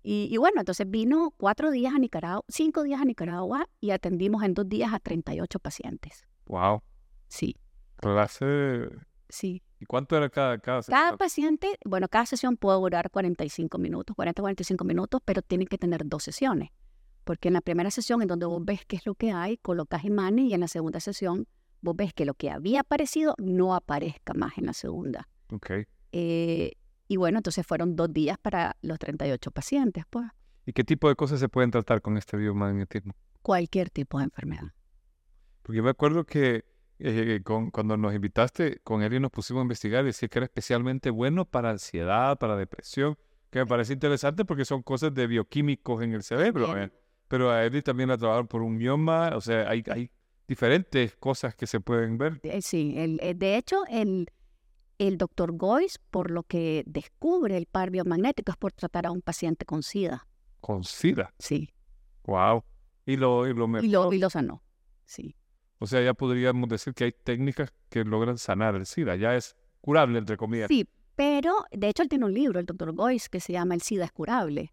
Y, 0.03 0.29
y, 0.31 0.37
bueno, 0.37 0.61
entonces 0.61 0.88
vino 0.88 1.35
cuatro 1.37 1.70
días 1.70 1.94
a 1.94 1.99
Nicaragua, 1.99 2.44
cinco 2.49 2.83
días 2.83 3.01
a 3.01 3.05
Nicaragua 3.05 3.68
y 3.81 3.90
atendimos 3.90 4.42
en 4.42 4.55
dos 4.55 4.68
días 4.68 4.92
a 4.92 5.01
38 5.01 5.59
pacientes. 5.59 6.27
Wow. 6.47 6.83
Sí. 7.29 7.57
Clase. 7.97 8.88
Sí. 9.31 9.62
¿Y 9.81 9.87
cuánto 9.87 10.16
era 10.16 10.29
cada, 10.29 10.59
cada 10.59 10.83
sesión? 10.83 11.01
Cada 11.01 11.16
paciente, 11.16 11.79
bueno, 11.85 12.07
cada 12.09 12.27
sesión 12.27 12.57
puede 12.57 12.79
durar 12.79 13.11
45 13.11 13.79
minutos, 13.79 14.14
40, 14.14 14.42
45 14.42 14.85
minutos, 14.85 15.20
pero 15.25 15.42
tienen 15.42 15.66
que 15.66 15.79
tener 15.79 16.03
dos 16.05 16.23
sesiones. 16.23 16.70
Porque 17.25 17.49
en 17.49 17.55
la 17.55 17.62
primera 17.62 17.90
sesión, 17.90 18.20
en 18.23 18.29
donde 18.29 18.47
vos 18.47 18.62
ves 18.62 18.85
qué 18.87 18.97
es 18.97 19.07
lo 19.07 19.14
que 19.14 19.33
hay, 19.33 19.57
colocas 19.57 20.05
imanes 20.05 20.44
y 20.44 20.55
en 20.55 20.61
la 20.61 20.68
segunda 20.68 21.01
sesión 21.01 21.49
vos 21.85 21.94
ves 21.94 22.12
que 22.14 22.25
lo 22.25 22.35
que 22.35 22.51
había 22.51 22.81
aparecido 22.81 23.35
no 23.38 23.75
aparezca 23.75 24.33
más 24.35 24.57
en 24.59 24.66
la 24.66 24.73
segunda. 24.73 25.29
Ok. 25.53 25.70
Eh, 26.12 26.73
y 27.07 27.16
bueno, 27.16 27.38
entonces 27.38 27.66
fueron 27.66 27.94
dos 27.94 28.12
días 28.12 28.38
para 28.38 28.77
los 28.81 28.99
38 28.99 29.51
pacientes, 29.51 30.05
pues. 30.09 30.27
¿Y 30.66 30.73
qué 30.73 30.83
tipo 30.83 31.09
de 31.09 31.14
cosas 31.14 31.38
se 31.38 31.49
pueden 31.49 31.70
tratar 31.70 32.01
con 32.01 32.16
este 32.16 32.38
biomagnetismo? 32.38 33.14
Cualquier 33.42 33.90
tipo 33.90 34.18
de 34.18 34.25
enfermedad. 34.25 34.73
Porque 35.62 35.77
yo 35.77 35.83
me 35.83 35.90
acuerdo 35.90 36.25
que 36.25 36.64
eh, 36.99 37.40
con, 37.44 37.70
cuando 37.70 37.99
nos 37.99 38.14
invitaste, 38.14 38.81
con 38.83 39.03
y 39.03 39.20
nos 39.20 39.31
pusimos 39.31 39.61
a 39.61 39.64
investigar, 39.64 40.05
decía 40.05 40.29
que 40.29 40.38
era 40.38 40.47
especialmente 40.47 41.11
bueno 41.11 41.44
para 41.44 41.70
ansiedad, 41.70 42.38
para 42.38 42.57
depresión, 42.57 43.18
que 43.51 43.59
me 43.59 43.66
parece 43.66 43.92
interesante 43.92 44.47
porque 44.47 44.64
son 44.64 44.83
cosas 44.83 45.12
de 45.12 45.27
bioquímicos 45.27 46.03
en 46.03 46.14
el 46.14 46.23
cerebro. 46.23 46.79
¿eh? 46.79 46.90
Pero 47.29 47.51
a 47.51 47.62
Eddie 47.64 47.83
también 47.83 48.09
la 48.09 48.16
trabajaron 48.16 48.47
por 48.47 48.62
un 48.62 48.79
mioma, 48.79 49.33
o 49.35 49.42
sea, 49.42 49.68
hay, 49.68 49.85
hay 49.90 50.11
diferentes 50.46 51.16
cosas 51.16 51.54
que 51.54 51.66
se 51.66 51.80
pueden 51.80 52.18
ver. 52.18 52.40
Eh, 52.42 52.62
sí, 52.62 52.94
el, 52.96 53.18
de 53.38 53.57
hecho, 53.57 53.85
el, 53.88 54.30
el 54.98 55.18
doctor 55.18 55.57
Goiz, 55.57 55.98
por 56.11 56.30
lo 56.30 56.42
que 56.42 56.83
descubre 56.87 57.57
el 57.57 57.66
par 57.66 57.90
biomagnético, 57.90 58.52
es 58.52 58.59
por 58.59 58.72
tratar 58.72 59.07
a 59.07 59.11
un 59.11 59.22
paciente 59.22 59.64
con 59.64 59.83
SIDA. 59.83 60.26
¿Con 60.61 60.85
SIDA? 60.85 61.33
Sí. 61.38 61.70
Wow. 62.24 62.64
Y 63.07 63.16
lo, 63.16 63.46
y 63.46 63.54
lo, 63.54 63.66
y 63.80 63.88
lo, 63.88 64.12
y 64.12 64.18
lo 64.18 64.30
sanó, 64.30 64.62
sí. 65.04 65.37
O 65.78 65.87
sea, 65.87 66.02
ya 66.02 66.14
podríamos 66.14 66.68
decir 66.70 66.94
que 66.94 67.04
hay 67.04 67.12
técnicas 67.12 67.70
que 67.90 68.04
logran 68.04 68.38
sanar 68.38 68.74
el 68.74 68.87
SIDA, 68.87 69.16
ya 69.16 69.37
es 69.37 69.57
curable, 69.83 70.18
entre 70.18 70.38
comillas. 70.38 70.68
Sí, 70.68 70.88
pero 71.16 71.52
de 71.70 71.88
hecho 71.88 72.02
él 72.02 72.09
tiene 72.09 72.24
un 72.24 72.33
libro, 72.33 72.59
el 72.59 72.66
doctor 72.66 72.94
Goiz, 72.94 73.28
que 73.28 73.40
se 73.40 73.52
llama 73.52 73.74
El 73.74 73.83
SIDA 73.83 74.07
es 74.07 74.12
curable. 74.12 74.72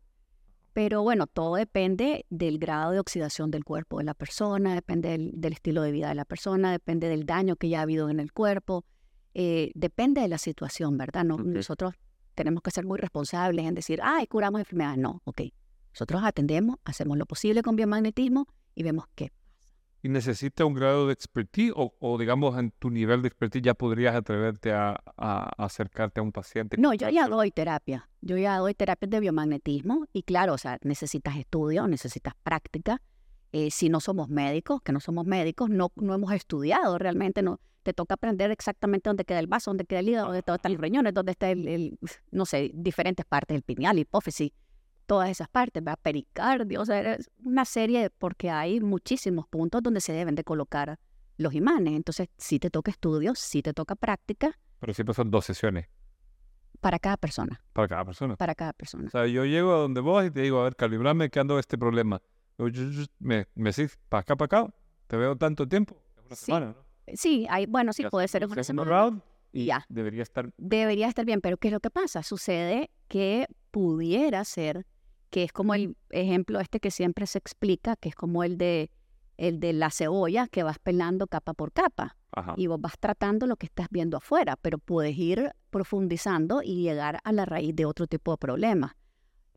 Pero 0.73 1.03
bueno, 1.03 1.27
todo 1.27 1.55
depende 1.55 2.25
del 2.29 2.57
grado 2.57 2.91
de 2.91 2.99
oxidación 2.99 3.51
del 3.51 3.65
cuerpo 3.65 3.97
de 3.97 4.05
la 4.05 4.13
persona, 4.13 4.73
depende 4.73 5.10
del, 5.10 5.53
estilo 5.53 5.81
de 5.81 5.91
vida 5.91 6.10
de 6.10 6.15
la 6.15 6.25
persona, 6.25 6.71
depende 6.71 7.10
del 7.10 7.25
daño 7.25 7.57
que 7.57 7.67
ya 7.67 7.79
ha 7.79 7.81
habido 7.81 8.10
en 8.10 8.19
el 8.19 8.31
cuerpo, 8.31 8.86
eh, 9.34 9.71
depende 9.75 10.21
de 10.21 10.29
la 10.29 10.38
situación, 10.38 10.97
¿verdad? 10.97 11.25
No, 11.25 11.38
Nosotros 11.38 11.95
tenemos 12.36 12.63
que 12.63 12.71
ser 12.71 12.86
muy 12.86 12.97
responsables 12.97 13.65
en 13.65 13.75
decir, 13.75 13.99
ay, 14.01 14.27
curamos 14.27 14.60
enfermedades. 14.60 14.97
No, 14.97 15.21
ok. 15.25 15.41
Nosotros 15.93 16.21
atendemos, 16.23 16.77
hacemos 16.86 17.17
lo 17.17 17.25
posible 17.25 17.62
con 17.63 17.75
biomagnetismo 17.75 18.47
y 18.73 18.84
vemos 18.84 19.05
qué 19.13 19.31
y 20.04 20.10
necesita 20.10 20.66
un 20.66 20.74
grado 20.74 21.08
de 21.08 21.14
expertise 21.14 21.74
o, 21.76 22.18
digamos 22.18 22.58
en 22.58 22.72
tu 22.72 22.90
nivel 22.90 23.22
de 23.22 23.28
expertise 23.28 23.62
ya 23.62 23.74
podrías 23.74 24.16
atreverte 24.16 24.72
a, 24.74 25.02
acercarte 25.58 26.20
a 26.20 26.24
un 26.24 26.32
paciente? 26.32 26.78
No, 26.78 26.94
yo 26.94 27.10
ya 27.10 27.28
doy 27.28 27.52
terapia. 27.52 28.10
Yo 28.22 28.38
ya 28.38 28.58
doy 28.58 28.74
terapia 28.74 29.08
de 29.08 29.20
biomagnetismo 29.20 30.08
y 30.14 30.24
claro, 30.24 30.54
o 30.54 30.58
sea, 30.58 30.78
necesitas 30.84 31.38
estudio, 31.38 31.88
necesitas 31.88 32.34
práctica. 32.44 33.02
Eh, 33.52 33.70
si 33.70 33.90
no 33.90 34.00
somos 34.00 34.30
médicos, 34.30 34.82
que 34.82 34.94
no 34.94 35.00
somos 35.00 35.26
médicos, 35.26 35.70
no, 35.70 35.92
no 35.96 36.14
hemos 36.14 36.32
estudiado 36.32 36.98
realmente, 36.98 37.42
no, 37.42 37.60
te 37.84 37.94
toca 37.94 38.14
aprender 38.14 38.52
exactamente 38.52 39.10
dónde 39.10 39.26
queda 39.26 39.40
el 39.40 39.48
vaso, 39.48 39.72
dónde 39.72 39.86
queda 39.86 40.00
el 40.00 40.10
hígado, 40.10 40.28
dónde 40.28 40.40
están 40.40 40.72
los 40.72 40.82
riñones, 40.82 41.14
dónde 41.14 41.32
está 41.32 41.52
el, 41.52 41.98
no 42.32 42.46
sé, 42.46 42.72
diferentes 42.74 43.26
partes 43.26 43.56
del 43.56 43.64
pineal, 43.64 44.00
hipófisis 44.00 44.52
todas 45.06 45.30
esas 45.30 45.50
partes, 45.50 45.84
¿verdad? 45.84 46.00
pericardio, 46.02 46.82
o 46.82 46.86
sea, 46.86 47.14
es 47.16 47.30
una 47.44 47.66
serie, 47.66 48.10
porque 48.10 48.50
hay 48.50 48.80
muchísimos 48.80 49.48
puntos 49.48 49.82
donde 49.84 50.02
se 50.02 50.14
deben 50.14 50.36
de 50.36 50.44
colocar 50.44 51.00
los 51.38 51.54
imanes. 51.54 51.94
Entonces, 51.94 52.30
si 52.38 52.60
te 52.60 52.70
toca 52.70 52.92
estudios, 52.92 53.40
si 53.40 53.62
te 53.62 53.74
toca 53.74 53.96
práctica. 53.96 54.58
Pero 54.80 54.94
siempre 54.94 55.14
son 55.14 55.32
dos 55.32 55.46
sesiones. 55.46 55.88
Para 56.80 56.98
cada 56.98 57.18
persona. 57.18 57.62
Para 57.74 57.88
cada 57.88 58.06
persona. 58.06 58.36
Para 58.38 58.56
cada 58.56 58.74
persona. 58.74 59.08
O 59.08 59.10
sea, 59.12 59.28
yo 59.28 59.46
llego 59.46 59.74
a 59.74 59.78
donde 59.78 60.02
vos 60.02 60.26
y 60.26 60.32
te 60.32 60.42
digo, 60.42 60.62
a 60.62 60.64
ver, 60.64 60.76
calibrame 60.76 61.30
que 61.30 61.40
ando 61.40 61.60
este 61.60 61.78
problema. 61.78 62.22
me, 63.20 63.48
me 63.54 63.72
decís, 63.72 64.00
para 64.10 64.22
acá, 64.22 64.36
para 64.36 64.46
acá, 64.46 64.74
te 65.08 65.18
veo 65.18 65.36
tanto 65.36 65.68
tiempo. 65.68 66.02
Es 66.18 66.26
una 66.26 66.36
semana, 66.36 66.66
¿no? 66.68 66.92
Sí, 67.14 67.46
hay, 67.50 67.66
bueno, 67.66 67.94
sí, 67.94 68.06
puede 68.10 68.28
ser 68.28 68.46
una 68.46 68.64
semana. 68.64 69.22
y 69.52 69.66
ya. 69.66 69.86
Debería 69.90 70.24
estar. 70.24 70.52
Debería 70.58 71.08
estar 71.08 71.26
bien, 71.26 71.42
pero 71.42 71.58
¿qué 71.58 71.68
es 71.68 71.74
lo 71.74 71.80
que 71.80 71.90
pasa? 71.90 72.24
Sucede 72.24 72.90
que 73.08 73.48
pudiera 73.71 74.43
ser, 74.45 74.86
que 75.29 75.43
es 75.43 75.51
como 75.51 75.73
el 75.73 75.95
ejemplo 76.10 76.60
este 76.60 76.79
que 76.79 76.91
siempre 76.91 77.25
se 77.25 77.38
explica, 77.38 77.95
que 77.95 78.10
es 78.10 78.15
como 78.15 78.43
el 78.43 78.57
de 78.57 78.91
el 79.38 79.60
de 79.60 79.73
la 79.73 79.89
cebolla 79.89 80.47
que 80.47 80.62
vas 80.62 80.77
pelando 80.77 81.25
capa 81.25 81.53
por 81.55 81.71
capa. 81.71 82.15
Y 82.55 82.67
vos 82.67 82.79
vas 82.79 82.93
tratando 82.97 83.45
lo 83.47 83.57
que 83.57 83.65
estás 83.65 83.88
viendo 83.89 84.15
afuera, 84.15 84.55
pero 84.55 84.77
puedes 84.77 85.17
ir 85.17 85.51
profundizando 85.69 86.62
y 86.63 86.81
llegar 86.81 87.19
a 87.23 87.31
la 87.34 87.45
raíz 87.45 87.75
de 87.75 87.86
otro 87.86 88.07
tipo 88.07 88.31
de 88.31 88.38
problemas. 88.38 88.93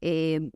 Eh, 0.00 0.50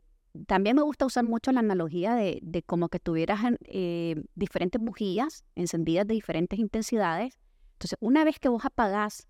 también 0.47 0.75
me 0.75 0.81
gusta 0.81 1.05
usar 1.05 1.23
mucho 1.23 1.51
la 1.51 1.61
analogía 1.61 2.15
de, 2.15 2.63
como 2.65 2.89
que 2.89 2.99
tuvieras 2.99 3.39
eh, 3.65 4.21
diferentes 4.35 4.81
bujías 4.81 5.45
encendidas 5.55 6.07
de 6.07 6.15
diferentes 6.15 6.59
intensidades. 6.59 7.37
Entonces, 7.73 7.97
una 8.01 8.25
vez 8.25 8.39
que 8.39 8.49
vos 8.49 8.65
apagás, 8.65 9.27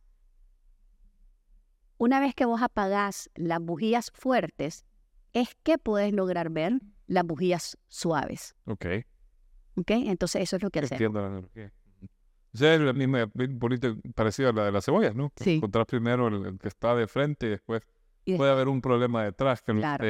una 2.00 2.20
vez 2.20 2.34
que 2.34 2.46
vos 2.46 2.62
apagás 2.64 3.30
las 3.36 3.60
bujías 3.60 4.12
fuertes, 4.16 4.86
es 5.34 5.56
que 5.62 5.78
puedes 5.78 6.14
lograr 6.14 6.50
ver 6.50 6.80
las 7.06 7.26
bujías 7.26 7.78
suaves. 7.88 8.56
Ok. 8.66 8.86
Ok, 9.76 9.92
entonces 9.92 10.42
eso 10.42 10.56
es 10.56 10.64
lo 10.64 10.72
que 10.72 10.80
hacemos. 10.80 10.94
Entiendo 10.94 11.22
la 11.22 11.28
analogía. 11.28 11.72
Es 12.54 12.80
la 12.80 12.94
misma, 12.94 13.30
parecida 14.16 14.50
a 14.50 14.54
la 14.54 14.66
de 14.66 14.72
las 14.72 14.86
cebollas, 14.86 15.14
¿no? 15.14 15.32
Sí. 15.36 15.56
Encontrar 15.56 15.86
primero 15.86 16.30
el, 16.30 16.58
que 16.58 16.70
está 16.70 16.96
de 16.96 17.06
frente 17.08 17.46
y 17.46 17.50
después 17.50 17.84
puede 18.26 18.52
haber 18.52 18.70
un 18.70 18.82
problema 18.82 19.24
detrás. 19.24 19.62
Que 19.62 19.74
claro. 19.74 20.06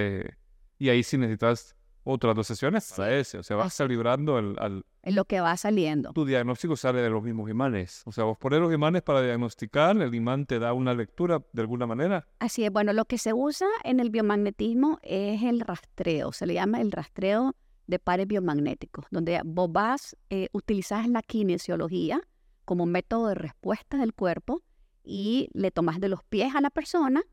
y 0.78 0.90
ahí 0.90 1.04
sí 1.04 1.18
necesitas 1.18 1.76
otras 2.10 2.36
dos 2.36 2.48
sesiones 2.48 2.92
para 2.96 3.16
ese. 3.16 3.38
O 3.38 3.44
sea, 3.44 3.56
vas 3.56 3.78
calibrando 3.78 4.40
el, 4.40 4.56
al... 4.60 4.86
En 5.04 5.16
lo 5.16 5.26
que 5.26 5.40
va 5.40 5.56
saliendo. 5.58 6.12
Tu 6.14 6.26
diagnóstico 6.26 6.76
sale 6.76 7.02
de 7.02 7.10
los 7.10 7.24
mismos 7.24 7.50
imanes. 7.50 8.04
O 8.06 8.12
sea, 8.12 8.24
vos 8.24 8.38
pones 8.38 8.60
los 8.60 8.74
imanes 8.74 9.02
para 9.02 9.22
diagnosticar, 9.22 9.96
el 10.02 10.14
imán 10.14 10.46
te 10.46 10.60
da 10.60 10.74
una 10.74 10.94
lectura 10.94 11.42
de 11.54 11.62
alguna 11.62 11.88
manera. 11.88 12.28
Así 12.40 12.66
es. 12.66 12.72
Bueno, 12.72 12.94
lo 12.94 13.06
que 13.06 13.18
se 13.18 13.34
usa 13.34 13.68
en 13.84 14.00
el 14.00 14.10
biomagnetismo 14.10 15.00
es 15.04 15.44
el 15.44 15.62
rastreo. 15.62 16.32
Se 16.32 16.46
le 16.46 16.56
llama 16.56 16.82
el 16.82 16.92
rastreo 16.92 17.56
de 17.88 18.00
pares 18.00 18.28
biomagnéticos, 18.28 19.06
donde 19.12 19.42
vos 19.46 19.72
vas, 19.72 20.16
eh, 20.30 20.50
utilizas 20.52 21.08
la 21.08 21.22
kinesiología 21.22 22.22
como 22.66 22.86
método 22.86 23.30
de 23.30 23.36
respuesta 23.36 23.98
del 23.98 24.14
cuerpo 24.14 24.62
y 25.04 25.50
le 25.54 25.72
tomas 25.72 26.00
de 26.00 26.10
los 26.10 26.24
pies 26.24 26.54
a 26.54 26.62
la 26.62 26.70
persona 26.70 27.24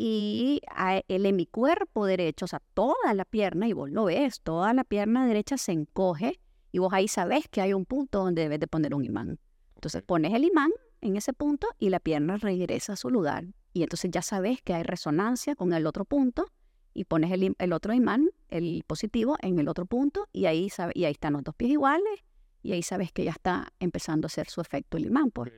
y 0.00 0.60
a 0.70 1.02
el 1.08 1.26
hemicuerpo 1.26 2.06
derecho, 2.06 2.44
o 2.44 2.48
sea, 2.48 2.62
toda 2.72 3.14
la 3.14 3.24
pierna, 3.24 3.66
y 3.66 3.72
vos 3.72 3.90
lo 3.90 4.04
ves, 4.04 4.40
toda 4.42 4.72
la 4.72 4.84
pierna 4.84 5.26
derecha 5.26 5.58
se 5.58 5.72
encoge 5.72 6.38
y 6.70 6.78
vos 6.78 6.92
ahí 6.92 7.08
sabes 7.08 7.48
que 7.48 7.60
hay 7.60 7.72
un 7.72 7.84
punto 7.84 8.20
donde 8.20 8.42
debes 8.42 8.60
de 8.60 8.68
poner 8.68 8.94
un 8.94 9.04
imán. 9.04 9.40
Entonces 9.74 10.02
pones 10.02 10.32
el 10.34 10.44
imán 10.44 10.70
en 11.00 11.16
ese 11.16 11.32
punto 11.32 11.66
y 11.80 11.90
la 11.90 11.98
pierna 11.98 12.36
regresa 12.36 12.92
a 12.92 12.96
su 12.96 13.10
lugar. 13.10 13.46
Y 13.72 13.82
entonces 13.82 14.12
ya 14.12 14.22
sabes 14.22 14.62
que 14.62 14.72
hay 14.72 14.84
resonancia 14.84 15.56
con 15.56 15.72
el 15.72 15.84
otro 15.84 16.04
punto 16.04 16.46
y 16.94 17.04
pones 17.04 17.32
el, 17.32 17.72
otro 17.72 17.92
imán, 17.92 18.30
el 18.50 18.84
positivo, 18.86 19.36
en 19.40 19.58
el 19.58 19.66
otro 19.66 19.84
punto 19.84 20.28
y 20.32 20.46
ahí, 20.46 20.70
sabe, 20.70 20.92
y 20.94 21.06
ahí 21.06 21.12
están 21.12 21.32
los 21.32 21.42
dos 21.42 21.56
pies 21.56 21.72
iguales 21.72 22.24
y 22.62 22.70
ahí 22.70 22.84
sabes 22.84 23.10
que 23.10 23.24
ya 23.24 23.32
está 23.32 23.72
empezando 23.80 24.26
a 24.26 24.28
hacer 24.28 24.48
su 24.48 24.60
efecto 24.60 24.96
el 24.96 25.06
imán. 25.06 25.32
Pues. 25.32 25.52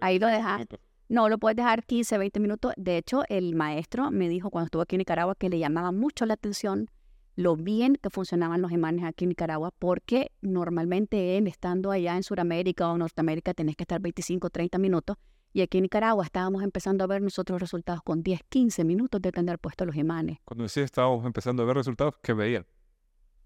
Ahí 0.00 0.18
lo 0.18 0.28
dejas. 0.28 0.66
No, 1.08 1.28
lo 1.28 1.38
puedes 1.38 1.56
dejar 1.56 1.84
15, 1.84 2.18
20 2.18 2.40
minutos. 2.40 2.72
De 2.76 2.96
hecho, 2.96 3.22
el 3.28 3.54
maestro 3.54 4.10
me 4.10 4.28
dijo 4.28 4.50
cuando 4.50 4.66
estuvo 4.66 4.82
aquí 4.82 4.96
en 4.96 4.98
Nicaragua 4.98 5.36
que 5.36 5.48
le 5.48 5.58
llamaba 5.58 5.92
mucho 5.92 6.26
la 6.26 6.34
atención 6.34 6.90
lo 7.36 7.54
bien 7.54 7.96
que 7.96 8.08
funcionaban 8.10 8.62
los 8.62 8.72
imanes 8.72 9.04
aquí 9.04 9.24
en 9.24 9.28
Nicaragua, 9.28 9.70
porque 9.78 10.32
normalmente 10.40 11.36
él, 11.36 11.46
estando 11.46 11.90
allá 11.90 12.16
en 12.16 12.22
Sudamérica 12.22 12.88
o 12.88 12.96
Norteamérica, 12.96 13.52
tenés 13.52 13.76
que 13.76 13.84
estar 13.84 14.00
25, 14.00 14.48
30 14.48 14.78
minutos 14.78 15.16
y 15.52 15.60
aquí 15.62 15.78
en 15.78 15.82
Nicaragua 15.82 16.24
estábamos 16.24 16.62
empezando 16.62 17.04
a 17.04 17.06
ver 17.06 17.22
nosotros 17.22 17.60
resultados 17.60 18.02
con 18.02 18.22
10, 18.22 18.40
15 18.48 18.84
minutos 18.84 19.22
de 19.22 19.32
tener 19.32 19.58
puestos 19.58 19.86
los 19.86 19.96
imanes. 19.96 20.38
Cuando 20.44 20.64
decías 20.64 20.84
estábamos 20.84 21.24
empezando 21.24 21.62
a 21.62 21.66
ver 21.66 21.76
resultados, 21.76 22.14
¿qué 22.22 22.32
veían? 22.32 22.66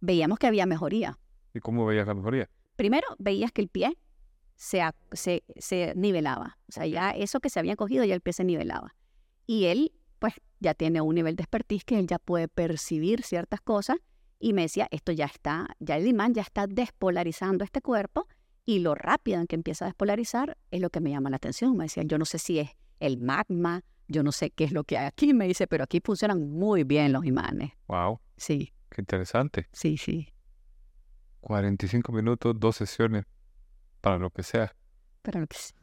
Veíamos 0.01 0.39
que 0.39 0.47
había 0.47 0.67
mejoría. 0.67 1.19
¿Y 1.53 1.61
cómo 1.61 1.85
veías 1.85 2.07
la 2.07 2.15
mejoría? 2.15 2.49
Primero, 2.77 3.07
veías 3.19 3.53
que 3.53 3.63
el 3.63 3.69
pie 3.69 3.97
se, 4.61 4.83
se, 5.13 5.43
se 5.57 5.95
nivelaba. 5.97 6.59
O 6.69 6.73
sea, 6.73 6.87
ya 6.87 7.13
eso 7.13 7.41
que 7.41 7.49
se 7.49 7.59
había 7.59 7.77
cogido, 7.77 8.05
ya 8.05 8.15
el 8.15 8.21
pie 8.21 8.35
se 8.35 8.45
nivelaba. 8.45 8.95
Y 9.47 9.65
él, 9.65 9.91
pues, 10.19 10.35
ya 10.59 10.75
tiene 10.75 11.01
un 11.01 11.15
nivel 11.15 11.35
de 11.35 11.43
expertise 11.43 11.83
que 11.83 11.99
él 11.99 12.07
ya 12.07 12.19
puede 12.19 12.47
percibir 12.47 13.23
ciertas 13.23 13.63
cosas. 13.63 13.97
Y 14.39 14.53
me 14.53 14.63
decía, 14.63 14.87
esto 14.91 15.13
ya 15.13 15.25
está, 15.25 15.67
ya 15.79 15.97
el 15.97 16.07
imán 16.07 16.35
ya 16.35 16.43
está 16.43 16.67
despolarizando 16.67 17.65
este 17.65 17.81
cuerpo 17.81 18.29
y 18.67 18.81
lo 18.81 18.95
rápido 18.95 19.41
en 19.41 19.47
que 19.47 19.57
empieza 19.57 19.87
a 19.87 19.89
despolarizar 19.89 20.59
es 20.71 20.83
lo 20.83 20.91
que 20.91 21.01
me 21.01 21.09
llama 21.09 21.31
la 21.31 21.37
atención. 21.37 21.75
Me 21.75 21.85
decía, 21.85 22.03
yo 22.03 22.19
no 22.19 22.27
sé 22.27 22.39
si 22.39 22.59
es 22.59 22.71
el 23.01 23.17
magma, 23.17 23.83
yo 24.09 24.23
no 24.23 24.31
sé 24.31 24.51
qué 24.51 24.65
es 24.65 24.73
lo 24.73 24.85
que 24.85 24.99
hay 24.99 25.07
aquí. 25.07 25.33
Me 25.33 25.47
dice, 25.47 25.69
pero 25.69 25.85
aquí 25.85 26.03
funcionan 26.05 26.51
muy 26.51 26.85
bien 26.85 27.13
los 27.13 27.25
imanes. 27.25 27.73
Wow. 27.89 28.21
Sí. 28.37 28.75
Qué 28.91 29.01
interesante. 29.01 29.69
Sí, 29.73 29.97
sí. 29.97 30.29
45 31.41 32.13
minutos, 32.13 32.55
dos 32.61 32.77
sesiones, 32.77 33.25
para 34.01 34.19
lo 34.19 34.31
que 34.31 34.43
sea. 34.43 34.75
Para 35.23 35.41
lo 35.41 35.47
que 35.47 35.57
sea. 35.57 35.77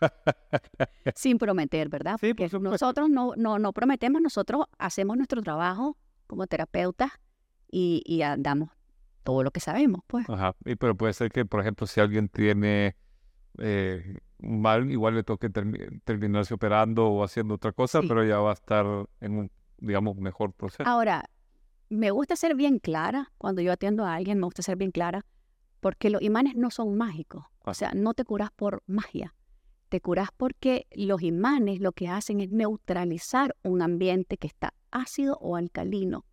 Sin 1.14 1.38
prometer, 1.38 1.88
¿verdad? 1.88 2.16
Sí, 2.20 2.34
Porque 2.34 2.58
nosotros 2.58 3.10
no, 3.10 3.34
no, 3.36 3.58
no 3.58 3.72
prometemos, 3.72 4.22
nosotros 4.22 4.66
hacemos 4.78 5.16
nuestro 5.16 5.42
trabajo 5.42 5.96
como 6.26 6.46
terapeutas 6.46 7.10
y, 7.70 8.02
y 8.06 8.20
damos 8.38 8.70
todo 9.22 9.42
lo 9.42 9.50
que 9.50 9.60
sabemos, 9.60 10.02
pues. 10.06 10.28
Ajá, 10.28 10.54
y, 10.64 10.76
pero 10.76 10.96
puede 10.96 11.12
ser 11.12 11.30
que, 11.30 11.44
por 11.44 11.60
ejemplo, 11.60 11.86
si 11.86 12.00
alguien 12.00 12.28
tiene 12.28 12.96
eh, 13.58 14.18
mal, 14.38 14.90
igual 14.90 15.14
le 15.14 15.22
toque 15.22 15.50
terminarse 15.50 16.54
operando 16.54 17.08
o 17.08 17.24
haciendo 17.24 17.54
otra 17.54 17.72
cosa, 17.72 18.00
pero 18.00 18.24
ya 18.24 18.38
va 18.38 18.50
a 18.50 18.54
estar 18.54 18.86
en 19.20 19.38
un, 19.38 19.50
digamos, 19.78 20.16
mejor 20.16 20.52
proceso. 20.52 20.88
Ahora, 20.88 21.24
me 21.88 22.10
gusta 22.10 22.36
ser 22.36 22.54
bien 22.54 22.78
clara, 22.78 23.32
cuando 23.38 23.60
yo 23.62 23.72
atiendo 23.72 24.04
a 24.04 24.14
alguien, 24.14 24.38
me 24.38 24.44
gusta 24.44 24.62
ser 24.62 24.76
bien 24.76 24.92
clara, 24.92 25.26
porque 25.80 26.10
los 26.10 26.22
imanes 26.22 26.54
no 26.56 26.70
son 26.70 26.96
mágicos, 26.96 27.44
o 27.64 27.74
sea, 27.74 27.92
no 27.94 28.14
te 28.14 28.24
curas 28.24 28.50
por 28.54 28.82
magia, 28.86 29.34
te 29.88 30.00
curas 30.00 30.28
porque 30.36 30.86
los 30.92 31.22
imanes 31.22 31.80
lo 31.80 31.92
que 31.92 32.08
hacen 32.08 32.40
es 32.40 32.50
neutralizar 32.50 33.56
un 33.62 33.82
ambiente 33.82 34.36
que 34.36 34.46
está 34.46 34.74
ácido 34.90 35.36
o 35.40 35.56
alcalino 35.56 36.24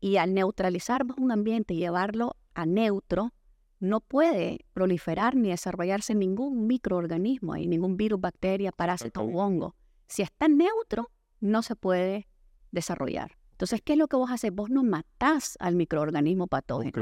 y 0.00 0.16
al 0.16 0.34
neutralizar 0.34 1.04
un 1.18 1.32
ambiente 1.32 1.74
y 1.74 1.78
llevarlo 1.78 2.36
a 2.54 2.66
neutro, 2.66 3.32
no 3.78 4.00
puede 4.00 4.66
proliferar 4.72 5.36
ni 5.36 5.50
desarrollarse 5.50 6.14
ningún 6.14 6.66
microorganismo 6.66 7.56
y 7.56 7.66
ningún 7.66 7.96
virus, 7.96 8.20
bacteria, 8.20 8.72
parásito 8.72 9.22
o 9.22 9.38
hongo. 9.38 9.74
Si 10.06 10.22
está 10.22 10.48
neutro, 10.48 11.10
no 11.40 11.62
se 11.62 11.76
puede 11.76 12.28
desarrollar. 12.72 13.36
Entonces, 13.52 13.80
¿qué 13.82 13.92
es 13.92 13.98
lo 13.98 14.08
que 14.08 14.16
vos 14.16 14.30
haces? 14.30 14.52
Vos 14.54 14.70
no 14.70 14.82
matás 14.82 15.56
al 15.60 15.76
microorganismo 15.76 16.46
patógeno. 16.46 16.92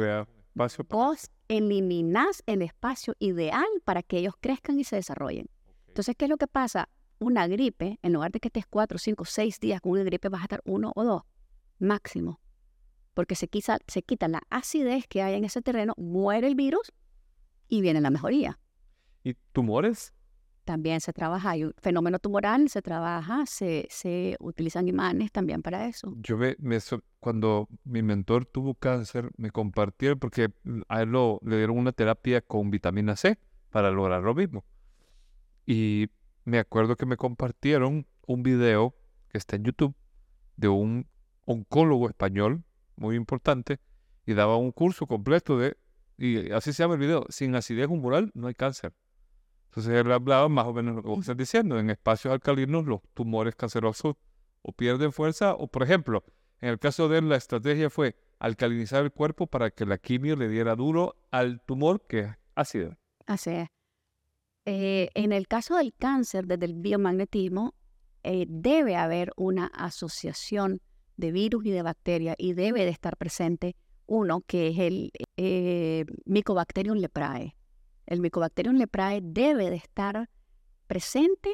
Vos 0.89 1.31
eliminás 1.49 2.43
el 2.47 2.63
espacio 2.63 3.15
ideal 3.19 3.67
para 3.85 4.03
que 4.03 4.19
ellos 4.19 4.35
crezcan 4.41 4.79
y 4.79 4.85
se 4.85 4.97
desarrollen. 4.97 5.47
Entonces, 5.87 6.15
¿qué 6.17 6.27
es 6.27 6.29
lo 6.29 6.37
que 6.37 6.47
pasa? 6.47 6.89
Una 7.19 7.47
gripe, 7.47 7.99
en 8.03 8.13
lugar 8.13 8.31
de 8.31 8.41
que 8.41 8.49
estés 8.49 8.67
cuatro, 8.67 8.99
cinco, 8.99 9.25
seis 9.25 9.59
días 9.59 9.81
con 9.81 9.93
una 9.93 10.05
gripe, 10.05 10.29
vas 10.29 10.43
a 10.43 10.45
estar 10.45 10.63
uno 10.65 10.93
o 10.95 11.05
dos 11.05 11.23
máximo 11.79 12.41
porque 13.19 13.35
se 13.35 13.49
quita, 13.49 13.81
se 13.89 14.03
quita 14.03 14.29
la 14.29 14.43
acidez 14.49 15.09
que 15.09 15.23
hay 15.23 15.35
en 15.35 15.45
ese 15.45 15.61
terreno, 15.61 15.93
muere 15.97 16.47
el 16.47 16.55
virus 16.55 16.93
y 17.69 17.81
viene 17.81 18.01
la 18.01 18.11
mejoría. 18.11 18.61
¿Y 19.25 19.35
tumores? 19.51 20.15
También 20.69 21.01
se 21.01 21.15
trabaja, 21.15 21.53
hay 21.53 21.65
un 21.65 21.73
fenómeno 21.79 22.19
tumoral, 22.19 22.69
se 22.69 22.83
trabaja, 22.83 23.47
se, 23.47 23.87
se 23.89 24.37
utilizan 24.39 24.87
imanes 24.87 25.33
también 25.33 25.63
para 25.63 25.87
eso. 25.87 26.13
Yo 26.21 26.37
me, 26.37 26.57
cuando 27.21 27.69
mi 27.85 28.03
mentor 28.03 28.45
tuvo 28.45 28.75
cáncer, 28.75 29.31
me 29.39 29.51
compartieron, 29.51 30.19
porque 30.19 30.53
a 30.89 31.01
él 31.01 31.09
lo, 31.09 31.41
le 31.43 31.57
dieron 31.57 31.79
una 31.79 31.93
terapia 31.93 32.43
con 32.43 32.71
vitamina 32.71 33.17
C 33.17 33.39
para 33.71 33.91
lograr 33.91 34.23
lo 34.23 34.35
mismo. 34.35 34.63
Y 35.65 36.09
me 36.45 36.59
acuerdo 36.59 36.97
que 36.97 37.07
me 37.07 37.17
compartieron 37.17 38.07
un 38.27 38.43
video 38.43 38.95
que 39.31 39.39
está 39.39 39.57
en 39.57 39.65
YouTube 39.65 39.95
de 40.57 40.69
un 40.69 41.09
oncólogo 41.47 42.11
español 42.11 42.63
muy 42.97 43.17
importante, 43.17 43.81
y 44.27 44.35
daba 44.35 44.59
un 44.59 44.73
curso 44.73 45.07
completo 45.07 45.57
de, 45.59 45.79
y 46.19 46.51
así 46.53 46.75
se 46.75 46.83
llama 46.83 46.97
el 46.97 47.01
video, 47.01 47.25
sin 47.31 47.55
acidez 47.55 47.87
humoral 47.89 48.31
no 48.35 48.49
hay 48.49 48.55
cáncer. 48.55 48.93
Entonces 49.69 49.95
él 49.95 50.11
hablaba 50.11 50.49
más 50.49 50.67
o 50.67 50.73
menos 50.73 50.97
lo 50.97 51.03
que 51.03 51.09
vos 51.09 51.21
estás 51.21 51.37
diciendo, 51.37 51.79
en 51.79 51.91
espacios 51.91 52.33
alcalinos 52.33 52.87
los 52.87 53.01
tumores 53.15 53.55
cancerosos 53.55 54.17
o 54.63 54.73
pierden 54.73 55.13
fuerza, 55.13 55.55
o 55.55 55.69
por 55.69 55.83
ejemplo, 55.83 56.25
en 56.61 56.71
el 56.71 56.79
caso 56.79 57.09
de 57.09 57.19
él 57.19 57.29
la 57.29 57.37
estrategia 57.37 57.91
fue 57.91 58.17
alcalinizar 58.39 59.05
el 59.05 59.13
cuerpo 59.13 59.47
para 59.47 59.71
que 59.71 59.87
la 59.87 59.99
quimio 59.99 60.37
le 60.37 60.49
diera 60.49 60.75
duro 60.75 61.17
al 61.31 61.61
tumor 61.63 62.07
que 62.07 62.21
es 62.21 62.29
ácido. 62.55 62.97
Así 63.27 63.51
es. 63.51 63.69
eh, 64.65 65.09
en 65.15 65.33
el 65.33 65.47
caso 65.49 65.77
del 65.77 65.95
cáncer, 65.95 66.47
desde 66.47 66.67
el 66.67 66.75
biomagnetismo, 66.75 67.75
eh, 68.23 68.47
debe 68.49 68.97
haber 68.97 69.33
una 69.37 69.67
asociación 69.67 70.81
de 71.17 71.33
virus 71.33 71.65
y 71.67 71.71
de 71.71 71.83
bacterias 71.83 72.37
y 72.39 72.53
debe 72.55 72.85
de 72.85 72.91
estar 72.91 73.17
presente 73.17 73.77
uno 74.07 74.41
que 74.47 74.69
es 74.69 74.79
el 74.79 75.13
eh, 75.37 76.05
Mycobacterium 76.25 76.97
leprae. 76.99 77.58
El 78.09 78.23
Mycobacterium 78.23 78.77
leprae 78.77 79.21
debe 79.23 79.69
de 79.69 79.77
estar 79.77 80.31
presente 80.87 81.51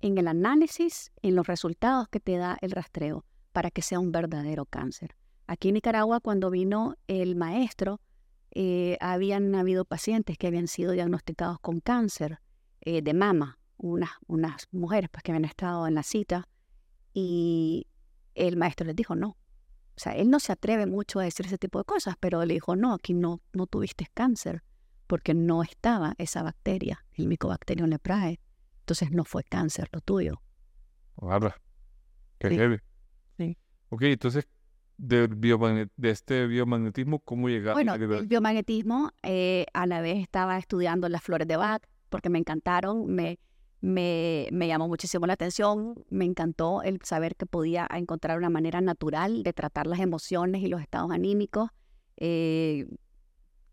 en 0.00 0.16
el 0.16 0.26
análisis, 0.26 1.12
en 1.20 1.34
los 1.34 1.46
resultados 1.46 2.08
que 2.08 2.18
te 2.18 2.38
da 2.38 2.56
el 2.62 2.70
rastreo 2.70 3.26
para 3.52 3.70
que 3.70 3.82
sea 3.82 4.00
un 4.00 4.10
verdadero 4.10 4.64
cáncer. 4.64 5.14
Aquí 5.46 5.68
en 5.68 5.74
Nicaragua, 5.74 6.20
cuando 6.20 6.50
vino 6.50 6.96
el 7.08 7.36
maestro, 7.36 8.00
eh, 8.52 8.96
habían 9.00 9.54
habido 9.54 9.84
pacientes 9.84 10.38
que 10.38 10.46
habían 10.46 10.66
sido 10.66 10.92
diagnosticados 10.92 11.60
con 11.60 11.80
cáncer 11.80 12.40
eh, 12.80 13.02
de 13.02 13.12
mama, 13.12 13.58
unas, 13.76 14.12
unas 14.26 14.66
mujeres 14.72 15.10
pues, 15.10 15.22
que 15.22 15.32
habían 15.32 15.44
estado 15.44 15.86
en 15.86 15.94
la 15.94 16.02
cita, 16.02 16.48
y 17.12 17.86
el 18.34 18.56
maestro 18.56 18.86
les 18.86 18.96
dijo 18.96 19.14
no. 19.14 19.36
O 19.94 20.00
sea, 20.00 20.12
él 20.12 20.30
no 20.30 20.40
se 20.40 20.52
atreve 20.52 20.86
mucho 20.86 21.20
a 21.20 21.24
decir 21.24 21.44
ese 21.44 21.58
tipo 21.58 21.78
de 21.78 21.84
cosas, 21.84 22.14
pero 22.18 22.46
le 22.46 22.54
dijo, 22.54 22.76
no, 22.76 22.94
aquí 22.94 23.12
no, 23.12 23.42
no 23.52 23.66
tuviste 23.66 24.06
cáncer, 24.14 24.62
porque 25.08 25.34
no 25.34 25.62
estaba 25.62 26.14
esa 26.18 26.44
bacteria, 26.44 27.04
el 27.14 27.26
Mycobacterium 27.26 27.88
leprae. 27.88 28.38
Entonces 28.80 29.10
no 29.10 29.24
fue 29.24 29.42
cáncer 29.42 29.88
lo 29.92 30.00
tuyo. 30.00 30.40
Guarda. 31.16 31.56
Qué 32.38 32.50
sí. 32.50 32.84
Sí. 33.36 33.58
Ok, 33.88 34.02
entonces, 34.02 34.46
de, 34.98 35.26
de 35.96 36.10
este 36.10 36.46
biomagnetismo, 36.46 37.18
¿cómo 37.20 37.48
llegaste? 37.48 37.82
Bueno, 37.82 37.94
el 37.94 38.26
biomagnetismo, 38.26 39.10
eh, 39.22 39.66
a 39.72 39.86
la 39.86 40.00
vez 40.00 40.18
estaba 40.18 40.58
estudiando 40.58 41.08
las 41.08 41.22
flores 41.22 41.48
de 41.48 41.56
Bach, 41.56 41.82
porque 42.10 42.28
me 42.28 42.38
encantaron, 42.38 43.06
me, 43.06 43.38
me, 43.80 44.48
me, 44.52 44.68
llamó 44.68 44.88
muchísimo 44.88 45.26
la 45.26 45.32
atención, 45.32 46.04
me 46.10 46.26
encantó 46.26 46.82
el 46.82 47.00
saber 47.02 47.34
que 47.34 47.46
podía 47.46 47.88
encontrar 47.90 48.38
una 48.38 48.50
manera 48.50 48.80
natural 48.80 49.42
de 49.42 49.52
tratar 49.52 49.86
las 49.86 50.00
emociones 50.00 50.62
y 50.62 50.68
los 50.68 50.82
estados 50.82 51.10
anímicos, 51.10 51.70
eh, 52.16 52.86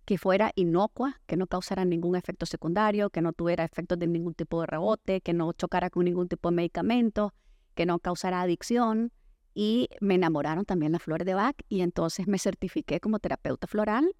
que 0.06 0.18
fuera 0.18 0.52
inocua, 0.56 1.20
que 1.26 1.36
no 1.36 1.48
causara 1.48 1.84
ningún 1.84 2.16
efecto 2.16 2.46
secundario, 2.46 3.10
que 3.10 3.22
no 3.22 3.34
tuviera 3.34 3.64
efectos 3.64 3.98
de 4.00 4.08
ningún 4.08 4.36
tipo 4.36 4.62
de 4.62 4.68
rebote, 4.68 5.22
que 5.22 5.34
no 5.34 5.52
chocara 5.54 5.90
con 5.90 6.06
ningún 6.06 6.28
tipo 6.28 6.50
de 6.50 6.56
medicamento, 6.56 7.34
que 7.74 7.86
no 7.86 8.00
causara 8.00 8.42
adicción. 8.42 9.12
Y 9.54 9.90
me 10.02 10.16
enamoraron 10.16 10.66
también 10.66 10.92
las 10.92 11.02
flores 11.02 11.26
de 11.26 11.34
Bach 11.34 11.56
y 11.70 11.82
entonces 11.82 12.28
me 12.28 12.38
certifiqué 12.38 13.00
como 13.00 13.20
terapeuta 13.20 13.68
floral. 13.68 14.14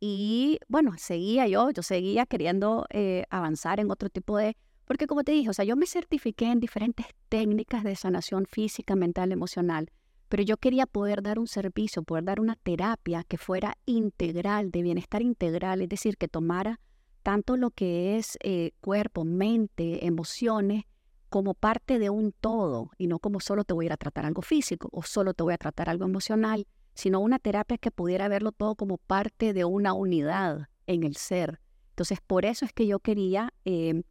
Y 0.00 0.58
bueno, 0.68 0.94
seguía 0.96 1.46
yo, 1.46 1.70
yo 1.70 1.82
seguía 1.82 2.26
queriendo 2.26 2.86
eh, 2.90 3.24
avanzar 3.30 3.78
en 3.80 3.90
otro 3.90 4.08
tipo 4.08 4.36
de 4.38 4.56
porque 4.90 5.06
como 5.06 5.22
te 5.22 5.30
dije, 5.30 5.48
o 5.48 5.52
sea, 5.52 5.64
yo 5.64 5.76
me 5.76 5.86
certifiqué 5.86 6.46
en 6.46 6.58
diferentes 6.58 7.06
técnicas 7.28 7.84
de 7.84 7.94
sanación 7.94 8.44
física, 8.46 8.96
mental, 8.96 9.30
emocional, 9.30 9.88
pero 10.30 10.44
yo 10.44 10.58
quería 10.58 10.86
poder 10.86 11.22
dar 11.22 11.40
un 11.40 11.48
servicio, 11.48 12.04
poder 12.04 12.22
dar 12.22 12.38
una 12.38 12.54
terapia 12.54 13.24
que 13.24 13.36
fuera 13.36 13.76
integral, 13.84 14.70
de 14.70 14.82
bienestar 14.82 15.22
integral, 15.22 15.82
es 15.82 15.88
decir, 15.88 16.16
que 16.16 16.28
tomara 16.28 16.78
tanto 17.24 17.56
lo 17.56 17.72
que 17.72 18.16
es 18.16 18.38
eh, 18.44 18.70
cuerpo, 18.80 19.24
mente, 19.24 20.06
emociones, 20.06 20.84
como 21.30 21.54
parte 21.54 21.98
de 21.98 22.10
un 22.10 22.30
todo, 22.30 22.92
y 22.96 23.08
no 23.08 23.18
como 23.18 23.40
solo 23.40 23.64
te 23.64 23.74
voy 23.74 23.86
a 23.86 23.88
ir 23.88 23.92
a 23.92 23.96
tratar 23.96 24.24
algo 24.24 24.40
físico 24.42 24.88
o 24.92 25.02
solo 25.02 25.34
te 25.34 25.42
voy 25.42 25.52
a 25.52 25.58
tratar 25.58 25.88
algo 25.90 26.04
emocional, 26.04 26.64
sino 26.94 27.18
una 27.18 27.40
terapia 27.40 27.76
que 27.76 27.90
pudiera 27.90 28.28
verlo 28.28 28.52
todo 28.52 28.76
como 28.76 28.98
parte 28.98 29.52
de 29.52 29.64
una 29.64 29.94
unidad 29.94 30.68
en 30.86 31.02
el 31.02 31.16
ser. 31.16 31.60
Entonces, 31.88 32.20
por 32.24 32.44
eso 32.44 32.64
es 32.64 32.72
que 32.72 32.86
yo 32.86 33.00
quería... 33.00 33.52
Eh, 33.64 34.02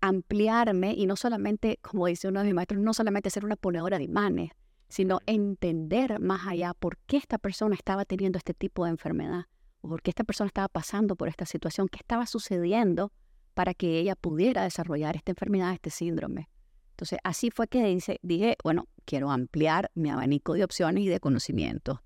ampliarme 0.00 0.92
y 0.92 1.06
no 1.06 1.16
solamente, 1.16 1.78
como 1.80 2.06
dice 2.08 2.28
uno 2.28 2.40
de 2.40 2.44
mis 2.44 2.54
maestros, 2.54 2.78
no 2.78 2.92
solamente 2.92 3.30
ser 3.30 3.42
una 3.42 3.56
ponedora 3.56 3.96
de 3.96 4.04
imanes, 4.04 4.50
sino 4.94 5.18
entender 5.26 6.20
más 6.20 6.46
allá 6.46 6.72
por 6.72 6.98
qué 6.98 7.16
esta 7.16 7.36
persona 7.36 7.74
estaba 7.74 8.04
teniendo 8.04 8.38
este 8.38 8.54
tipo 8.54 8.84
de 8.84 8.92
enfermedad 8.92 9.46
o 9.80 9.88
por 9.88 10.02
qué 10.02 10.12
esta 10.12 10.22
persona 10.22 10.46
estaba 10.46 10.68
pasando 10.68 11.16
por 11.16 11.28
esta 11.28 11.46
situación, 11.46 11.88
qué 11.88 11.96
estaba 11.98 12.26
sucediendo 12.26 13.10
para 13.54 13.74
que 13.74 13.98
ella 13.98 14.14
pudiera 14.14 14.62
desarrollar 14.62 15.16
esta 15.16 15.32
enfermedad, 15.32 15.72
este 15.72 15.90
síndrome. 15.90 16.48
Entonces, 16.90 17.18
así 17.24 17.50
fue 17.50 17.66
que 17.66 17.84
dice, 17.84 18.20
dije, 18.22 18.56
bueno, 18.62 18.86
quiero 19.04 19.32
ampliar 19.32 19.90
mi 19.96 20.10
abanico 20.10 20.52
de 20.52 20.62
opciones 20.62 21.02
y 21.02 21.08
de 21.08 21.18
conocimientos. 21.18 21.98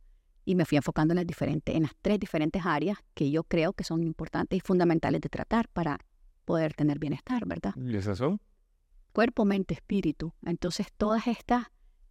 Y 0.46 0.54
me 0.54 0.64
fui 0.64 0.76
enfocando 0.76 1.12
en 1.12 1.16
las, 1.16 1.26
diferentes, 1.26 1.74
en 1.74 1.82
las 1.82 1.92
tres 2.00 2.18
diferentes 2.18 2.64
áreas 2.64 2.96
que 3.12 3.30
yo 3.30 3.44
creo 3.44 3.74
que 3.74 3.84
son 3.84 4.02
importantes 4.02 4.56
y 4.56 4.60
fundamentales 4.60 5.20
de 5.20 5.28
tratar 5.28 5.68
para 5.68 5.98
poder 6.46 6.72
tener 6.72 6.98
bienestar, 6.98 7.44
¿verdad? 7.44 7.74
¿Y 7.76 7.96
es 7.96 8.06
eso? 8.06 8.40
Cuerpo, 9.12 9.44
mente, 9.44 9.74
espíritu. 9.74 10.32
Entonces, 10.42 10.86
todas 10.96 11.26
estas 11.26 11.66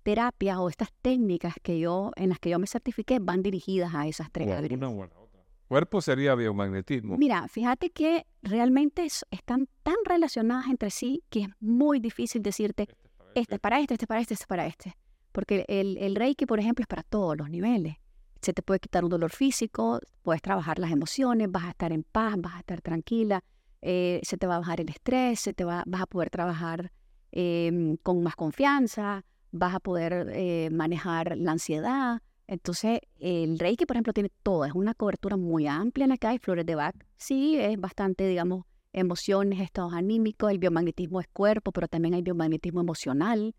terapias 0.07 0.57
o 0.57 0.69
estas 0.69 0.93
técnicas 1.01 1.55
que 1.61 1.81
yo, 1.81 2.11
en 2.15 2.29
las 2.29 2.39
que 2.39 2.49
yo 2.49 2.59
me 2.59 2.67
certifiqué 2.67 3.19
van 3.19 3.43
dirigidas 3.43 3.93
a 3.93 4.07
esas 4.07 4.31
tres 4.31 4.49
áreas. 4.49 4.71
Una 4.71 4.89
otra. 4.89 5.41
Cuerpo 5.67 5.99
sería 5.99 6.33
biomagnetismo. 6.33 7.17
Mira, 7.17 7.45
fíjate 7.49 7.89
que 7.89 8.25
realmente 8.41 9.05
están 9.05 9.67
tan 9.83 9.97
relacionadas 10.05 10.67
entre 10.67 10.91
sí 10.91 11.23
que 11.29 11.41
es 11.41 11.49
muy 11.59 11.99
difícil 11.99 12.41
decirte, 12.41 12.83
este, 12.83 12.95
este 13.35 13.55
es 13.55 13.59
para 13.59 13.81
este, 13.81 13.95
este 13.95 14.05
es 14.05 14.07
para 14.07 14.21
este, 14.21 14.33
este 14.35 14.43
es 14.43 14.47
para 14.47 14.65
este. 14.65 14.95
Porque 15.33 15.65
el, 15.67 15.97
el 15.97 16.15
Reiki, 16.15 16.45
por 16.45 16.61
ejemplo, 16.61 16.83
es 16.83 16.87
para 16.87 17.03
todos 17.03 17.35
los 17.35 17.49
niveles. 17.49 17.97
Se 18.41 18.53
te 18.53 18.61
puede 18.61 18.79
quitar 18.79 19.03
un 19.03 19.09
dolor 19.09 19.31
físico, 19.31 19.99
puedes 20.21 20.41
trabajar 20.41 20.79
las 20.79 20.91
emociones, 20.91 21.51
vas 21.51 21.65
a 21.65 21.69
estar 21.71 21.91
en 21.91 22.03
paz, 22.03 22.35
vas 22.37 22.55
a 22.55 22.59
estar 22.59 22.79
tranquila, 22.81 23.43
eh, 23.81 24.21
se 24.23 24.37
te 24.37 24.47
va 24.47 24.55
a 24.55 24.59
bajar 24.59 24.79
el 24.79 24.87
estrés, 24.87 25.41
se 25.41 25.53
te 25.53 25.65
va, 25.65 25.83
vas 25.85 26.03
a 26.03 26.05
poder 26.05 26.29
trabajar 26.29 26.93
em, 27.33 27.97
con 27.97 28.23
más 28.23 28.37
confianza, 28.37 29.25
vas 29.51 29.75
a 29.75 29.79
poder 29.79 30.29
eh, 30.33 30.69
manejar 30.71 31.38
la 31.38 31.53
ansiedad. 31.53 32.21
Entonces, 32.47 32.99
el 33.19 33.60
Reiki, 33.60 33.86
por 33.86 33.95
ejemplo, 33.95 34.13
tiene 34.13 34.31
todo, 34.43 34.65
es 34.65 34.73
una 34.73 34.93
cobertura 34.93 35.36
muy 35.38 35.67
amplia 35.67 36.05
en 36.05 36.10
la 36.10 36.17
que 36.17 36.27
hay 36.27 36.39
flores 36.39 36.65
de 36.65 36.75
Bach. 36.75 36.95
Sí, 37.17 37.57
es 37.57 37.79
bastante, 37.79 38.27
digamos, 38.27 38.65
emociones, 38.93 39.60
estados 39.60 39.93
anímicos, 39.93 40.51
el 40.51 40.60
biomagnetismo 40.60 41.19
es 41.19 41.27
cuerpo, 41.27 41.71
pero 41.71 41.88
también 41.88 42.13
hay 42.13 42.21
biomagnetismo 42.21 42.79
emocional. 42.79 43.53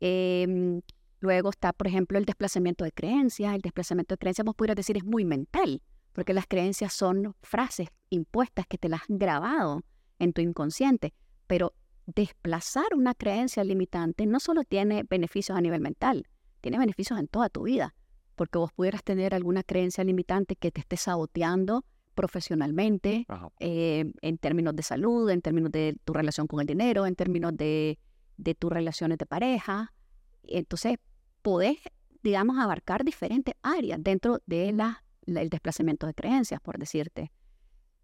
Em, 0.00 0.80
luego 1.20 1.50
está, 1.50 1.72
por 1.72 1.86
ejemplo, 1.86 2.18
el 2.18 2.24
desplazamiento 2.24 2.84
de 2.84 2.92
creencias. 2.92 3.54
El 3.54 3.60
desplazamiento 3.60 4.14
de 4.14 4.18
creencias, 4.18 4.44
vos 4.44 4.54
pudieras 4.54 4.76
decir, 4.76 4.96
es 4.96 5.04
muy 5.04 5.24
mental 5.24 5.82
porque 6.12 6.34
las 6.34 6.46
creencias 6.46 6.92
son 6.92 7.34
frases 7.42 7.88
impuestas 8.10 8.66
que 8.66 8.78
te 8.78 8.88
las 8.88 9.02
han 9.08 9.18
grabado 9.18 9.82
en 10.18 10.32
tu 10.32 10.40
inconsciente, 10.40 11.14
pero 11.46 11.74
desplazar 12.06 12.94
una 12.94 13.14
creencia 13.14 13.64
limitante 13.64 14.26
no 14.26 14.40
solo 14.40 14.64
tiene 14.64 15.04
beneficios 15.08 15.56
a 15.56 15.60
nivel 15.60 15.80
mental, 15.80 16.26
tiene 16.60 16.78
beneficios 16.78 17.18
en 17.18 17.28
toda 17.28 17.48
tu 17.48 17.64
vida, 17.64 17.94
porque 18.34 18.58
vos 18.58 18.72
pudieras 18.72 19.02
tener 19.04 19.34
alguna 19.34 19.62
creencia 19.62 20.04
limitante 20.04 20.56
que 20.56 20.70
te 20.70 20.80
esté 20.80 20.96
saboteando 20.96 21.84
profesionalmente, 22.14 23.26
eh, 23.60 24.12
en 24.20 24.38
términos 24.38 24.76
de 24.76 24.82
salud, 24.82 25.30
en 25.30 25.40
términos 25.40 25.72
de 25.72 25.96
tu 26.04 26.12
relación 26.12 26.46
con 26.46 26.60
el 26.60 26.66
dinero, 26.66 27.06
en 27.06 27.14
términos 27.14 27.56
de, 27.56 27.98
de 28.36 28.54
tus 28.54 28.70
relaciones 28.70 29.16
de 29.18 29.24
pareja. 29.24 29.94
Entonces, 30.42 30.98
podés, 31.40 31.78
digamos, 32.22 32.58
abarcar 32.58 33.04
diferentes 33.04 33.54
áreas 33.62 33.98
dentro 34.02 34.40
de 34.46 34.72
la 34.72 35.02
el 35.26 35.48
desplazamiento 35.48 36.06
de 36.06 36.14
creencias, 36.14 36.60
por 36.60 36.78
decirte. 36.78 37.32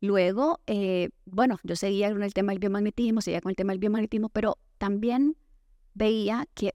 Luego, 0.01 0.61
eh, 0.67 1.11
bueno, 1.25 1.59
yo 1.65 1.75
seguía 1.75 2.13
con 2.13 2.23
el 2.23 2.33
tema 2.33 2.53
del 2.53 2.61
biomagnetismo, 2.61 3.21
seguía 3.21 3.41
con 3.41 3.51
el 3.51 3.57
tema 3.57 3.73
del 3.73 3.81
biomagnetismo, 3.81 4.29
pero 4.29 4.59
también 4.79 5.37
veía 5.95 6.47
que 6.55 6.75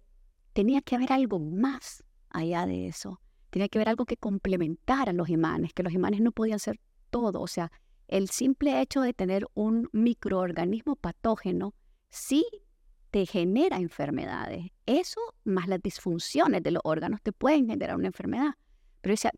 tenía 0.52 0.82
que 0.82 0.96
haber 0.96 1.14
algo 1.14 1.40
más 1.40 2.04
allá 2.30 2.66
de 2.66 2.88
eso. 2.88 3.22
Tenía 3.50 3.70
que 3.70 3.78
haber 3.78 3.90
algo 3.90 4.06
que 4.06 4.18
complementara 4.18 5.14
los 5.14 5.30
imanes, 5.30 5.74
que 5.74 5.84
los 5.84 5.94
imanes 5.94 6.22
no 6.22 6.32
podían 6.32 6.60
ser 6.60 6.80
todo. 7.10 7.40
O 7.42 7.48
sea, 7.48 7.72
el 8.08 8.30
simple 8.30 8.82
hecho 8.82 9.02
de 9.02 9.14
tener 9.14 9.48
un 9.54 9.90
microorganismo 9.94 10.96
patógeno 10.96 11.74
sí 12.10 12.46
te 13.12 13.26
genera 13.26 13.78
enfermedades. 13.78 14.72
Eso 14.86 15.22
más 15.44 15.68
las 15.68 15.82
disfunciones 15.82 16.64
de 16.64 16.72
los 16.72 16.82
órganos 16.84 17.22
te 17.22 17.32
pueden 17.32 17.68
generar 17.68 17.96
una 17.96 18.08
enfermedad. 18.08 18.56
Pero 19.02 19.14
decía, 19.14 19.32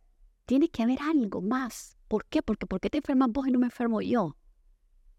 tiene 0.45 0.69
que 0.69 0.83
haber 0.83 0.99
algo 1.01 1.41
más. 1.41 1.94
¿Por 2.07 2.25
qué? 2.25 2.41
Porque 2.41 2.65
¿por 2.65 2.79
qué 2.79 2.89
te 2.89 2.97
enfermas 2.97 3.29
vos 3.31 3.47
y 3.47 3.51
no 3.51 3.59
me 3.59 3.65
enfermo 3.65 4.01
yo? 4.01 4.37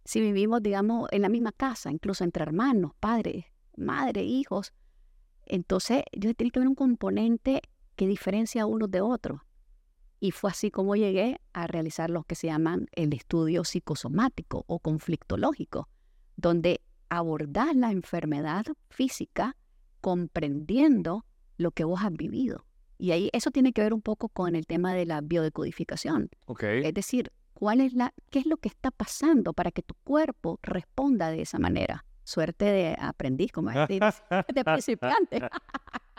Si 0.04 0.20
vivimos, 0.20 0.62
digamos, 0.62 1.08
en 1.10 1.22
la 1.22 1.28
misma 1.28 1.52
casa, 1.52 1.90
incluso 1.90 2.22
entre 2.22 2.42
hermanos, 2.42 2.92
padres, 3.00 3.46
madre, 3.76 4.22
hijos, 4.22 4.72
entonces 5.46 6.02
tiene 6.12 6.50
que 6.50 6.58
haber 6.58 6.68
un 6.68 6.74
componente 6.74 7.62
que 7.96 8.06
diferencia 8.06 8.66
unos 8.66 8.90
de 8.90 9.00
otros. 9.00 9.40
Y 10.20 10.30
fue 10.30 10.50
así 10.50 10.70
como 10.70 10.96
llegué 10.96 11.40
a 11.52 11.66
realizar 11.66 12.10
lo 12.10 12.24
que 12.24 12.34
se 12.34 12.46
llaman 12.46 12.88
el 12.92 13.12
estudio 13.12 13.64
psicosomático 13.64 14.64
o 14.66 14.78
conflictológico, 14.78 15.88
donde 16.36 16.82
abordás 17.08 17.74
la 17.76 17.90
enfermedad 17.90 18.64
física 18.88 19.56
comprendiendo 20.00 21.24
lo 21.56 21.70
que 21.70 21.84
vos 21.84 22.00
has 22.02 22.12
vivido. 22.12 22.65
Y 22.98 23.10
ahí 23.12 23.30
eso 23.32 23.50
tiene 23.50 23.72
que 23.72 23.82
ver 23.82 23.92
un 23.92 24.02
poco 24.02 24.28
con 24.28 24.56
el 24.56 24.66
tema 24.66 24.94
de 24.94 25.06
la 25.06 25.20
biodecodificación. 25.20 26.30
Es 26.60 26.94
decir, 26.94 27.30
cuál 27.52 27.80
es 27.80 27.92
la, 27.94 28.12
qué 28.30 28.38
es 28.38 28.46
lo 28.46 28.56
que 28.56 28.68
está 28.68 28.90
pasando 28.90 29.52
para 29.52 29.70
que 29.70 29.82
tu 29.82 29.94
cuerpo 30.04 30.58
responda 30.62 31.30
de 31.30 31.42
esa 31.42 31.58
manera. 31.58 32.04
Suerte 32.24 32.64
de 32.64 32.96
aprendiz, 32.98 33.52
como 33.52 33.70
decir, 33.70 34.02
de 34.54 34.64
principiante. 34.64 35.40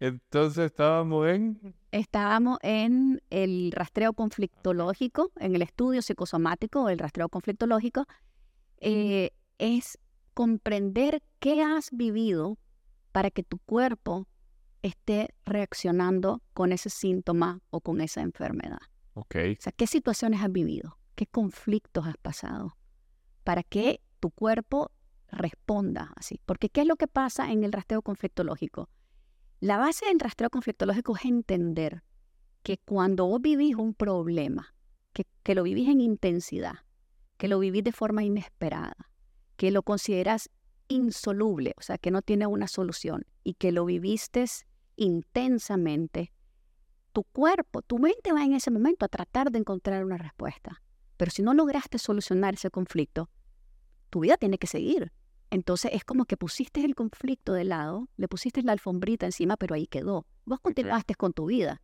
Entonces 0.00 0.66
estábamos 0.66 1.26
en... 1.26 1.74
Estábamos 1.90 2.58
en 2.62 3.20
el 3.30 3.72
rastreo 3.72 4.12
conflictológico, 4.12 5.32
en 5.36 5.56
el 5.56 5.62
estudio 5.62 6.02
psicosomático, 6.02 6.88
el 6.88 6.98
rastreo 6.98 7.28
conflictológico. 7.28 8.04
Eh, 8.80 9.30
es 9.58 9.98
comprender 10.34 11.20
qué 11.40 11.62
has 11.62 11.90
vivido 11.90 12.58
para 13.10 13.30
que 13.30 13.42
tu 13.42 13.58
cuerpo 13.58 14.28
esté 14.82 15.34
reaccionando 15.44 16.42
con 16.54 16.72
ese 16.72 16.90
síntoma 16.90 17.60
o 17.70 17.80
con 17.80 18.00
esa 18.00 18.20
enfermedad. 18.20 18.78
Ok. 19.14 19.36
O 19.58 19.62
sea, 19.62 19.72
¿qué 19.72 19.86
situaciones 19.86 20.42
has 20.42 20.52
vivido? 20.52 20.98
¿Qué 21.14 21.26
conflictos 21.26 22.06
has 22.06 22.16
pasado? 22.16 22.76
Para 23.44 23.62
que 23.62 24.00
tu 24.20 24.30
cuerpo 24.30 24.92
responda 25.30 26.12
así. 26.16 26.40
Porque 26.46 26.68
¿qué 26.68 26.82
es 26.82 26.86
lo 26.86 26.96
que 26.96 27.08
pasa 27.08 27.50
en 27.50 27.64
el 27.64 27.72
rastreo 27.72 28.02
conflictológico? 28.02 28.88
La 29.60 29.76
base 29.76 30.06
del 30.06 30.20
rastreo 30.20 30.50
conflictológico 30.50 31.16
es 31.16 31.24
entender 31.24 32.04
que 32.62 32.78
cuando 32.78 33.26
vos 33.26 33.40
vivís 33.40 33.74
un 33.74 33.94
problema, 33.94 34.74
que, 35.12 35.26
que 35.42 35.54
lo 35.54 35.64
vivís 35.64 35.88
en 35.88 36.00
intensidad, 36.00 36.84
que 37.36 37.48
lo 37.48 37.58
vivís 37.58 37.82
de 37.82 37.92
forma 37.92 38.22
inesperada, 38.22 39.10
que 39.56 39.70
lo 39.70 39.82
consideras 39.82 40.50
insoluble, 40.88 41.74
o 41.76 41.82
sea, 41.82 41.98
que 41.98 42.10
no 42.10 42.22
tiene 42.22 42.46
una 42.46 42.68
solución 42.68 43.26
y 43.44 43.54
que 43.54 43.72
lo 43.72 43.84
viviste 43.84 44.44
intensamente, 44.98 46.32
tu 47.12 47.24
cuerpo, 47.24 47.82
tu 47.82 47.98
mente 47.98 48.32
va 48.32 48.44
en 48.44 48.52
ese 48.52 48.70
momento 48.70 49.04
a 49.04 49.08
tratar 49.08 49.50
de 49.50 49.58
encontrar 49.58 50.04
una 50.04 50.18
respuesta. 50.18 50.82
Pero 51.16 51.30
si 51.30 51.42
no 51.42 51.54
lograste 51.54 51.98
solucionar 51.98 52.54
ese 52.54 52.70
conflicto, 52.70 53.30
tu 54.10 54.20
vida 54.20 54.36
tiene 54.36 54.58
que 54.58 54.66
seguir. 54.66 55.12
Entonces 55.50 55.92
es 55.94 56.04
como 56.04 56.26
que 56.26 56.36
pusiste 56.36 56.84
el 56.84 56.94
conflicto 56.94 57.54
de 57.54 57.64
lado, 57.64 58.08
le 58.16 58.28
pusiste 58.28 58.62
la 58.62 58.72
alfombrita 58.72 59.26
encima, 59.26 59.56
pero 59.56 59.74
ahí 59.74 59.86
quedó. 59.86 60.26
Vos 60.44 60.60
continuaste 60.60 61.14
con 61.14 61.32
tu 61.32 61.46
vida. 61.46 61.80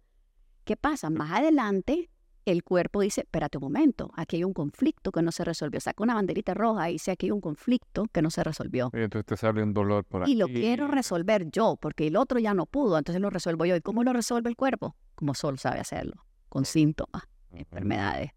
¿Qué 0.64 0.76
pasa? 0.76 1.10
Más 1.10 1.30
adelante, 1.30 2.10
el 2.44 2.62
cuerpo 2.62 3.00
dice, 3.00 3.22
espérate 3.22 3.58
un 3.58 3.64
momento, 3.64 4.10
aquí 4.14 4.36
hay 4.36 4.44
un 4.44 4.52
conflicto 4.52 5.12
que 5.12 5.22
no 5.22 5.32
se 5.32 5.44
resolvió. 5.44 5.80
Saca 5.80 6.02
una 6.02 6.14
banderita 6.14 6.54
roja 6.54 6.90
y 6.90 6.94
dice, 6.94 7.10
aquí 7.12 7.26
hay 7.26 7.30
un 7.30 7.40
conflicto 7.40 8.04
que 8.12 8.22
no 8.22 8.30
se 8.30 8.44
resolvió. 8.44 8.90
Y 8.92 8.98
entonces 8.98 9.26
te 9.26 9.36
sale 9.36 9.62
un 9.62 9.72
dolor 9.72 10.04
por 10.04 10.22
aquí. 10.22 10.32
Y 10.32 10.36
lo 10.36 10.46
quiero 10.46 10.88
resolver 10.88 11.50
yo, 11.50 11.76
porque 11.80 12.06
el 12.06 12.16
otro 12.16 12.38
ya 12.38 12.54
no 12.54 12.66
pudo, 12.66 12.98
entonces 12.98 13.20
lo 13.20 13.30
resuelvo 13.30 13.64
yo. 13.64 13.76
¿Y 13.76 13.80
cómo 13.80 14.04
lo 14.04 14.12
resuelve 14.12 14.50
el 14.50 14.56
cuerpo? 14.56 14.94
Como 15.14 15.34
solo 15.34 15.56
sabe 15.56 15.80
hacerlo, 15.80 16.24
con 16.48 16.64
síntomas, 16.64 17.22
enfermedades. 17.52 18.32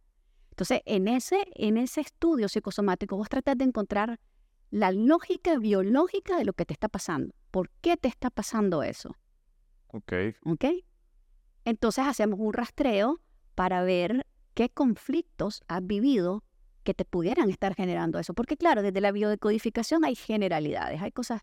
Entonces, 0.51 0.81
en 0.85 1.07
ese, 1.07 1.45
en 1.53 1.77
ese 1.77 2.01
estudio 2.01 2.49
psicosomático, 2.49 3.15
vos 3.15 3.29
tratás 3.29 3.57
de 3.57 3.65
encontrar 3.65 4.19
la 4.69 4.91
lógica 4.91 5.57
biológica 5.57 6.37
de 6.37 6.45
lo 6.45 6.53
que 6.53 6.65
te 6.65 6.73
está 6.73 6.89
pasando. 6.89 7.33
¿Por 7.51 7.69
qué 7.81 7.95
te 7.97 8.07
está 8.07 8.29
pasando 8.29 8.83
eso? 8.83 9.15
Ok. 9.87 10.13
Ok. 10.43 10.65
Entonces 11.63 12.05
hacemos 12.05 12.39
un 12.39 12.53
rastreo 12.53 13.21
para 13.57 13.81
ver 13.81 14.23
qué 14.53 14.69
conflictos 14.69 15.63
has 15.67 15.85
vivido 15.85 16.43
que 16.83 16.93
te 16.93 17.05
pudieran 17.05 17.49
estar 17.49 17.73
generando 17.73 18.19
eso. 18.19 18.35
Porque 18.35 18.55
claro, 18.55 18.83
desde 18.83 19.01
la 19.01 19.11
biodecodificación 19.11 20.05
hay 20.05 20.13
generalidades, 20.13 21.01
hay 21.01 21.11
cosas 21.11 21.41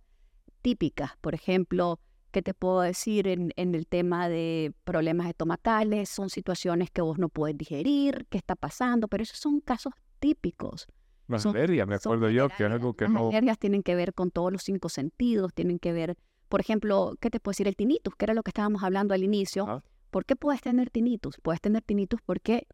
típicas. 0.62 1.10
Por 1.20 1.34
ejemplo, 1.34 1.98
¿qué 2.30 2.40
te 2.40 2.54
puedo 2.54 2.82
decir 2.82 3.26
en, 3.26 3.52
en 3.56 3.74
el 3.74 3.88
tema 3.88 4.28
de 4.28 4.72
problemas 4.84 5.26
estomacales? 5.26 6.08
Son 6.08 6.30
situaciones 6.30 6.92
que 6.92 7.02
vos 7.02 7.18
no 7.18 7.28
puedes 7.28 7.58
digerir, 7.58 8.28
qué 8.30 8.38
está 8.38 8.54
pasando, 8.54 9.08
pero 9.08 9.24
esos 9.24 9.40
son 9.40 9.58
casos 9.58 9.92
típicos. 10.20 10.86
Las 11.26 11.44
alergias, 11.46 11.88
me 11.88 11.96
acuerdo 11.96 12.30
yo, 12.30 12.48
que 12.48 12.64
es 12.64 12.70
algo 12.70 12.94
que 12.94 13.08
no... 13.08 13.24
Las 13.24 13.30
alergias 13.30 13.58
tienen 13.58 13.82
que 13.82 13.96
ver 13.96 14.14
con 14.14 14.30
todos 14.30 14.52
los 14.52 14.62
cinco 14.62 14.88
sentidos, 14.88 15.52
tienen 15.52 15.80
que 15.80 15.92
ver, 15.92 16.16
por 16.48 16.60
ejemplo, 16.60 17.14
¿qué 17.20 17.28
te 17.28 17.40
puedo 17.40 17.54
decir? 17.54 17.66
El 17.66 17.74
tinnitus, 17.74 18.14
que 18.14 18.26
era 18.26 18.34
lo 18.34 18.44
que 18.44 18.50
estábamos 18.50 18.84
hablando 18.84 19.14
al 19.14 19.24
inicio. 19.24 19.82
¿Por 20.14 20.26
qué 20.26 20.36
puedes 20.36 20.60
tener 20.60 20.90
tinnitus? 20.90 21.38
Puedes 21.42 21.60
tener 21.60 21.82
tinnitus 21.82 22.20
porque 22.24 22.68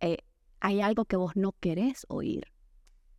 eh, 0.00 0.18
hay 0.60 0.82
algo 0.82 1.06
que 1.06 1.16
vos 1.16 1.36
no 1.36 1.52
querés 1.58 2.04
oír. 2.10 2.48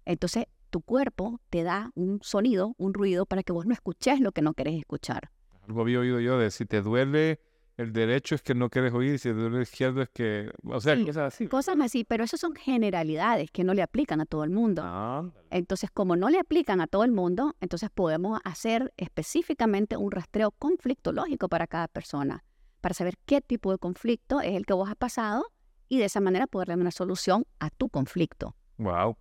Entonces, 0.05 0.45
tu 0.69 0.81
cuerpo 0.81 1.39
te 1.49 1.63
da 1.63 1.89
un 1.95 2.19
sonido, 2.21 2.75
un 2.77 2.93
ruido, 2.93 3.25
para 3.25 3.41
que 3.41 3.51
vos 3.51 3.65
no 3.65 3.73
escuches 3.73 4.19
lo 4.19 4.31
que 4.31 4.43
no 4.43 4.53
querés 4.53 4.75
escuchar. 4.75 5.31
Algo 5.67 5.81
había 5.81 6.01
oído 6.01 6.19
yo 6.19 6.37
de 6.37 6.51
si 6.51 6.67
te 6.67 6.83
duele 6.83 7.39
el 7.77 7.93
derecho 7.93 8.35
es 8.35 8.43
que 8.43 8.53
no 8.53 8.69
quieres 8.69 8.93
oír, 8.93 9.17
si 9.17 9.29
el 9.29 9.59
izquierdo 9.59 10.03
es 10.03 10.09
que, 10.09 10.51
o 10.65 10.79
sea, 10.79 10.95
cosas 11.03 11.33
así. 11.33 11.47
Cosas 11.47 11.75
así, 11.81 12.03
pero 12.03 12.25
eso 12.25 12.37
son 12.37 12.53
generalidades 12.53 13.49
que 13.49 13.63
no 13.63 13.73
le 13.73 13.81
aplican 13.81 14.21
a 14.21 14.27
todo 14.27 14.43
el 14.43 14.51
mundo. 14.51 15.33
entonces, 15.49 15.89
como 15.89 16.15
no 16.15 16.29
le 16.29 16.37
aplican 16.37 16.79
a 16.79 16.85
todo 16.85 17.03
el 17.03 17.11
mundo, 17.11 17.55
entonces 17.59 17.89
podemos 17.89 18.39
hacer 18.43 18.93
específicamente 18.97 19.97
un 19.97 20.11
rastreo 20.11 20.51
conflictológico 20.51 21.49
para 21.49 21.65
cada 21.65 21.87
persona, 21.87 22.43
para 22.83 22.93
saber 22.93 23.17
qué 23.25 23.39
tipo 23.39 23.71
de 23.71 23.77
conflicto 23.77 24.41
es 24.41 24.55
el 24.55 24.65
que 24.65 24.73
vos 24.73 24.89
has 24.89 24.97
pasado 24.97 25.45
y 25.87 25.99
de 25.99 26.05
esa 26.05 26.19
manera 26.19 26.47
poder 26.47 26.67
darle 26.67 26.81
una 26.81 26.91
solución 26.91 27.45
a 27.59 27.69
tu 27.69 27.87
conflicto. 27.87 28.57
Wow. 28.77 29.15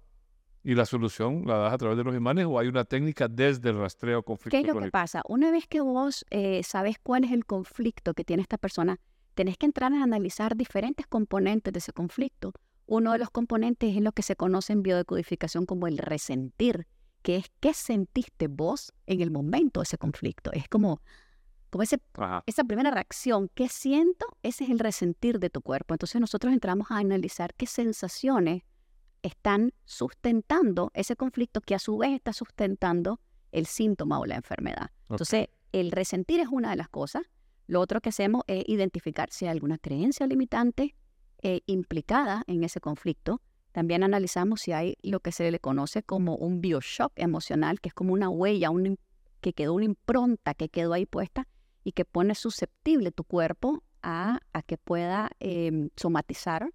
¿Y 0.65 0.75
la 0.75 0.85
solución 0.85 1.45
la 1.47 1.59
das 1.59 1.73
a 1.73 1.79
través 1.79 1.97
de 1.97 2.03
los 2.03 2.17
imanes 2.17 2.47
o 2.47 2.59
hay 2.59 2.67
una 2.67 2.85
técnica 2.85 3.29
desde 3.29 3.71
el 3.71 3.79
rastreo 3.79 4.25
conflicto? 4.25 4.51
¿Qué 4.51 4.69
es 4.69 4.75
lo 4.75 4.81
que 4.81 4.91
pasa? 4.91 5.23
Una 5.29 5.53
vez 5.53 5.69
que 5.69 5.81
vos 5.81 6.27
eh, 6.31 6.63
sabes 6.65 6.97
cuál 7.01 7.23
es 7.23 7.31
el 7.31 7.47
conflicto 7.47 8.15
que 8.15 8.25
tiene 8.25 8.43
esta 8.43 8.59
persona, 8.59 8.99
tenés 9.35 9.57
que 9.59 9.67
entrar 9.67 9.93
a 9.93 10.03
analizar 10.03 10.57
diferentes 10.57 11.07
componentes 11.07 11.73
de 11.73 11.79
ese 11.79 11.93
conflicto. 11.93 12.53
Uno 12.87 13.13
de 13.13 13.19
los 13.19 13.31
componentes 13.31 13.95
es 13.95 14.03
lo 14.03 14.11
que 14.11 14.23
se 14.23 14.35
conoce 14.35 14.73
en 14.73 14.83
biodecodificación 14.83 15.67
como 15.67 15.87
el 15.87 15.99
resentir, 15.99 16.89
que 17.23 17.37
es 17.37 17.47
qué 17.61 17.75
sentiste 17.75 18.49
vos 18.49 18.93
en 19.07 19.21
el 19.21 19.31
momento 19.31 19.79
de 19.81 19.85
ese 19.85 19.99
conflicto. 19.99 20.51
Es 20.53 20.69
como, 20.69 21.01
como 21.73 21.85
ese, 21.85 21.99
esa 22.45 22.64
primera 22.64 22.91
reacción, 22.91 23.49
¿qué 23.55 23.66
siento? 23.66 24.27
Ese 24.43 24.64
es 24.64 24.70
el 24.70 24.79
resentir 24.79 25.39
de 25.39 25.49
tu 25.49 25.62
cuerpo. 25.62 25.95
Entonces 25.95 26.20
nosotros 26.20 26.53
entramos 26.53 26.91
a 26.91 26.99
analizar 26.99 27.55
qué 27.55 27.66
sensaciones 27.66 28.62
están 29.23 29.73
sustentando 29.87 30.91
ese 30.93 31.16
conflicto 31.16 31.62
que 31.62 31.75
a 31.75 31.79
su 31.79 31.97
vez 31.97 32.11
está 32.12 32.35
sustentando 32.35 33.20
el 33.53 33.64
síntoma 33.64 34.20
o 34.20 34.27
la 34.27 34.35
enfermedad. 34.35 34.91
Entonces, 35.09 35.49
el 35.73 35.93
resentir 35.93 36.41
es 36.41 36.49
una 36.51 36.68
de 36.68 36.77
las 36.77 36.91
cosas. 36.91 37.23
Lo 37.68 37.81
otro 37.81 38.03
que 38.03 38.11
hacemos 38.11 38.43
es 38.49 38.64
identificar 38.66 39.31
si 39.31 39.47
hay 39.47 39.53
alguna 39.53 39.79
creencia 39.79 40.27
limitante 40.27 40.95
eh, 41.41 41.62
implicada 41.64 42.45
en 42.49 42.64
ese 42.64 42.81
conflicto. 42.81 43.41
También 43.73 44.03
analizamos 44.03 44.61
si 44.61 44.73
hay 44.73 44.99
lo 45.01 45.20
que 45.20 45.33
se 45.33 45.51
le 45.51 45.59
conoce 45.59 46.03
como 46.03 46.37
un 46.37 46.61
bioshock 46.61 47.12
emocional, 47.16 47.81
que 47.81 47.89
es 47.89 47.95
como 47.95 48.12
una 48.12 48.29
huella, 48.29 48.68
un, 48.68 48.99
que 49.41 49.55
quedó 49.55 49.73
una 49.73 49.87
impronta 49.87 50.53
que 50.53 50.68
quedó 50.68 50.93
ahí 50.93 51.07
puesta 51.07 51.49
y 51.85 51.93
que 51.93 52.05
pone 52.05 52.35
susceptible 52.35 53.12
tu 53.12 53.24
cuerpo 53.24 53.83
a, 54.03 54.41
que 54.66 54.78
pueda 54.78 55.30
em, 55.41 55.91
somatizar 55.97 56.70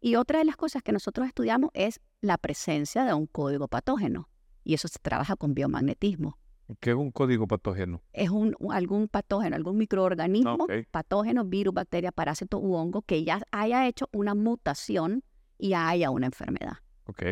y 0.00 0.16
otra 0.16 0.38
de 0.38 0.46
las 0.46 0.56
cosas 0.56 0.82
que 0.82 0.92
nosotros 0.92 1.26
estudiamos 1.26 1.70
es 1.74 2.00
la 2.22 2.38
presencia 2.38 3.04
de 3.04 3.12
un 3.12 3.26
código 3.26 3.68
patógeno. 3.68 4.28
Y 4.64 4.74
eso 4.74 4.88
se 4.88 4.98
trabaja 4.98 5.36
con 5.36 5.54
biomagnetismo. 5.54 6.38
¿Qué 6.80 6.90
es 6.90 6.96
un 6.96 7.10
código 7.10 7.46
patógeno? 7.46 8.02
Es 8.12 8.30
un, 8.30 8.56
algún 8.70 9.08
patógeno, 9.08 9.56
algún 9.56 9.76
microorganismo, 9.76 10.66
patógeno, 10.90 11.44
virus, 11.44 11.74
bacteria, 11.74 12.12
parásito 12.12 12.58
u 12.58 12.74
hongo 12.74 13.02
que 13.02 13.24
ya 13.24 13.42
haya 13.50 13.86
hecho 13.88 14.08
una 14.12 14.34
mutación 14.34 15.24
y 15.58 15.74
haya 15.74 16.10
una 16.10 16.26
enfermedad. 16.26 16.78
Ok. 17.06 17.22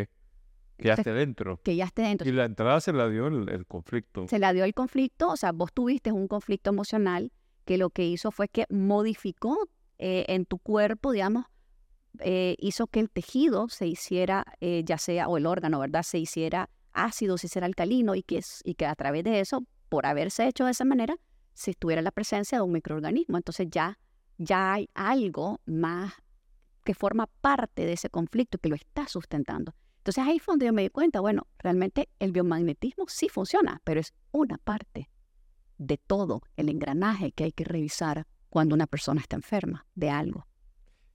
Que 0.79 0.89
ya 0.89 0.95
esté 0.95 1.13
dentro. 1.13 1.61
Que 1.63 1.77
ya 1.77 1.85
esté 1.87 2.03
dentro. 2.03 2.29
Y 2.29 2.33
la 2.33 2.45
entrada 2.45 2.81
se 2.81 2.93
la 2.93 3.09
dio 3.09 3.27
el, 3.27 3.67
conflicto. 3.67 4.29
Se 4.29 4.39
la 4.39 4.53
dio 4.53 4.65
el 4.65 4.75
conflicto, 4.75 5.29
o 5.31 5.37
sea, 5.37 5.53
vos 5.53 5.73
tuviste 5.73 6.13
un 6.13 6.29
conflicto 6.29 6.71
emocional 6.71 7.33
que 7.65 7.79
lo 7.79 7.91
que 7.91 8.07
hizo 8.07 8.31
fue 8.31 8.49
que 8.49 8.65
modificó 8.71 9.69
eh, 9.99 10.25
en 10.29 10.47
tu 10.47 10.59
cuerpo, 10.59 11.13
digamos, 11.13 11.47
eh, 12.21 12.57
hizo 12.59 12.87
que 12.87 13.01
el 13.01 13.11
tejido 13.11 13.69
se 13.69 13.87
hiciera, 13.87 14.45
eh, 14.61 14.83
ya 14.85 14.99
sea, 14.99 15.29
o 15.29 15.37
el 15.37 15.47
órgano, 15.47 15.81
¿verdad? 15.81 16.05
Se 16.05 16.19
hiciera 16.19 16.71
ácido, 16.93 17.39
se 17.39 17.49
hiciera 17.49 17.67
alcalino 17.67 18.15
y 18.15 18.23
que, 18.23 18.41
y 18.65 18.75
que 18.75 18.87
a 18.87 18.95
través 18.95 19.25
de 19.25 19.41
eso, 19.41 19.65
por 19.89 20.07
haberse 20.07 20.47
hecho 20.47 20.65
de 20.65 20.71
esa 20.71 20.85
manera, 20.85 21.17
se 21.55 21.73
estuviera 21.73 22.03
la 22.03 22.13
presencia 22.13 22.59
de 22.59 22.63
un 22.63 22.73
microorganismo. 22.73 23.37
Entonces 23.37 23.67
ya, 23.69 23.99
ya 24.37 24.75
hay 24.75 24.89
algo 24.95 25.61
más 25.67 26.13
que 26.85 26.95
forma 26.95 27.27
parte 27.41 27.85
de 27.85 27.95
ese 27.95 28.09
conflicto 28.09 28.59
que 28.59 28.69
lo 28.69 28.77
está 28.77 29.09
sustentando. 29.09 29.75
Entonces 29.99 30.25
ahí 30.25 30.39
fue 30.39 30.53
donde 30.53 30.67
yo 30.67 30.73
me 30.73 30.83
di 30.83 30.91
cuenta, 30.91 31.21
bueno, 31.21 31.47
realmente 31.59 32.09
el 32.19 32.33
biomagnetismo 32.33 33.05
sí 33.09 33.29
funciona, 33.29 33.81
pero 33.85 34.01
es 34.01 34.15
una 34.33 34.59
parte 34.59 35.11
de 35.77 35.99
todo 35.99 36.43
el 36.57 36.69
engranaje 36.69 37.33
que 37.33 37.45
hay 37.45 37.53
que 37.53 37.65
revisar 37.65 38.27
cuando 38.49 38.75
una 38.75 38.87
persona 38.87 39.21
está 39.21 39.37
enferma 39.37 39.87
de 39.95 40.11
algo. 40.11 40.47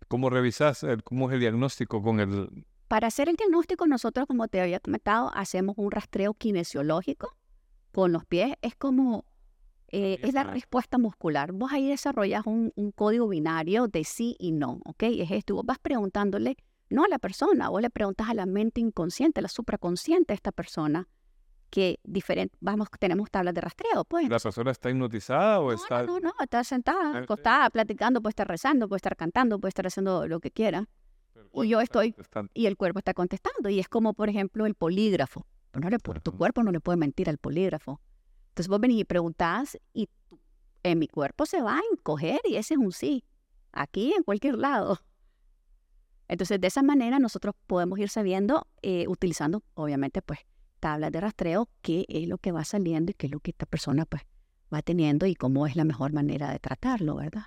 ¿Cómo 0.08 0.30
revisas, 0.30 0.86
cómo 1.04 1.30
es 1.30 1.34
el 1.34 1.40
diagnóstico 1.40 2.02
con 2.02 2.20
el...? 2.20 2.66
Para 2.88 3.08
hacer 3.08 3.30
el 3.30 3.36
diagnóstico 3.36 3.88
nosotros, 3.88 4.28
como 4.28 4.48
te 4.48 4.62
había 4.62 4.80
comentado, 4.80 5.32
hacemos 5.34 5.76
un 5.78 5.90
rastreo 5.90 6.36
kinesiológico 6.36 7.36
con 7.92 8.12
los 8.12 8.26
pies. 8.26 8.54
Es 8.62 8.76
como, 8.76 9.26
eh, 9.88 10.20
es 10.22 10.34
la 10.34 10.44
respuesta 10.44 10.98
muscular. 10.98 11.52
Vos 11.54 11.72
ahí 11.72 11.88
desarrollas 11.88 12.46
un, 12.46 12.72
código 12.96 13.28
binario 13.28 13.88
de 13.88 14.04
sí 14.04 14.36
y 14.40 14.52
no, 14.52 14.80
¿ok? 14.86 15.04
Es 15.04 15.32
esto. 15.32 15.56
Vos 15.56 15.66
vas 15.66 15.80
preguntándole 15.80 16.58
no 16.90 17.04
a 17.04 17.08
la 17.08 17.20
persona. 17.20 17.70
Vos 17.70 17.82
le 17.82 17.90
preguntas 17.90 18.30
a 18.30 18.34
la 18.34 18.46
mente 18.46 18.82
inconsciente, 18.82 19.42
la 19.42 19.48
supraconsciente 19.48 20.34
de 20.34 20.36
esta 20.36 20.52
persona, 20.52 21.08
que 21.70 22.00
diferente, 22.04 22.56
vamos, 22.62 22.88
tenemos 23.00 23.32
tablas 23.32 23.54
de 23.54 23.62
rastreo, 23.62 24.06
pues. 24.06 24.30
¿La 24.30 24.40
persona 24.40 24.72
está 24.72 24.92
hipnotizada 24.92 25.60
o 25.60 25.70
no, 25.70 25.74
está...? 25.74 26.04
No, 26.04 26.20
no, 26.20 26.30
no, 26.30 26.34
está 26.40 26.64
sentada, 26.64 27.18
acostada, 27.18 27.70
platicando, 27.72 28.22
puede 28.22 28.32
estar 28.32 28.48
rezando, 28.48 28.88
puede 28.88 28.98
estar 28.98 29.16
cantando, 29.16 29.60
puede 29.60 29.70
estar 29.70 29.88
haciendo 29.88 30.28
lo 30.28 30.40
que 30.40 30.52
quiera. 30.52 30.88
Y 31.52 31.70
yo 31.70 31.82
estoy, 31.82 32.16
y 32.54 32.66
el 32.68 32.78
cuerpo 32.78 33.00
está 33.00 33.14
contestando. 33.14 33.70
Y 33.70 33.80
es 33.80 33.88
como, 33.88 34.14
por 34.14 34.30
ejemplo, 34.30 34.66
el 34.66 34.76
polígrafo. 34.76 35.46
No 35.74 35.90
le, 35.90 35.98
tu 35.98 36.32
cuerpo 36.38 36.64
no 36.64 36.72
le 36.72 36.80
puede 36.80 36.98
mentir 36.98 37.30
al 37.30 37.38
polígrafo. 37.38 38.00
Entonces 38.50 38.68
vos 38.68 38.80
venís 38.80 39.02
y 39.02 39.06
preguntás 39.06 39.80
y 39.94 40.10
en 40.84 41.00
mi 41.00 41.08
cuerpo 41.08 41.46
se 41.48 41.62
va 41.62 41.78
a 41.78 41.82
encoger 41.92 42.40
y 42.44 42.58
ese 42.58 42.76
es 42.76 42.80
un 42.80 42.92
sí. 42.92 43.24
Aquí, 43.72 44.14
en 44.14 44.24
cualquier 44.24 44.56
lado. 44.56 45.00
Entonces, 46.34 46.60
de 46.60 46.66
esa 46.66 46.82
manera 46.82 47.20
nosotros 47.20 47.54
podemos 47.68 48.00
ir 48.00 48.10
sabiendo, 48.10 48.66
eh, 48.82 49.06
utilizando, 49.08 49.62
obviamente, 49.76 50.24
pues, 50.24 50.40
tablas 50.80 51.12
de 51.12 51.22
rastreo, 51.22 51.70
qué 51.84 52.06
es 52.10 52.28
lo 52.28 52.40
que 52.40 52.52
va 52.52 52.66
saliendo 52.66 53.12
y 53.12 53.14
qué 53.14 53.28
es 53.28 53.32
lo 53.32 53.40
que 53.40 53.52
esta 53.52 53.68
persona, 53.68 54.08
pues, 54.08 54.24
va 54.74 54.82
teniendo 54.82 55.28
y 55.28 55.36
cómo 55.36 55.68
es 55.68 55.76
la 55.76 55.84
mejor 55.84 56.12
manera 56.12 56.52
de 56.52 56.58
tratarlo, 56.58 57.18
¿verdad? 57.18 57.44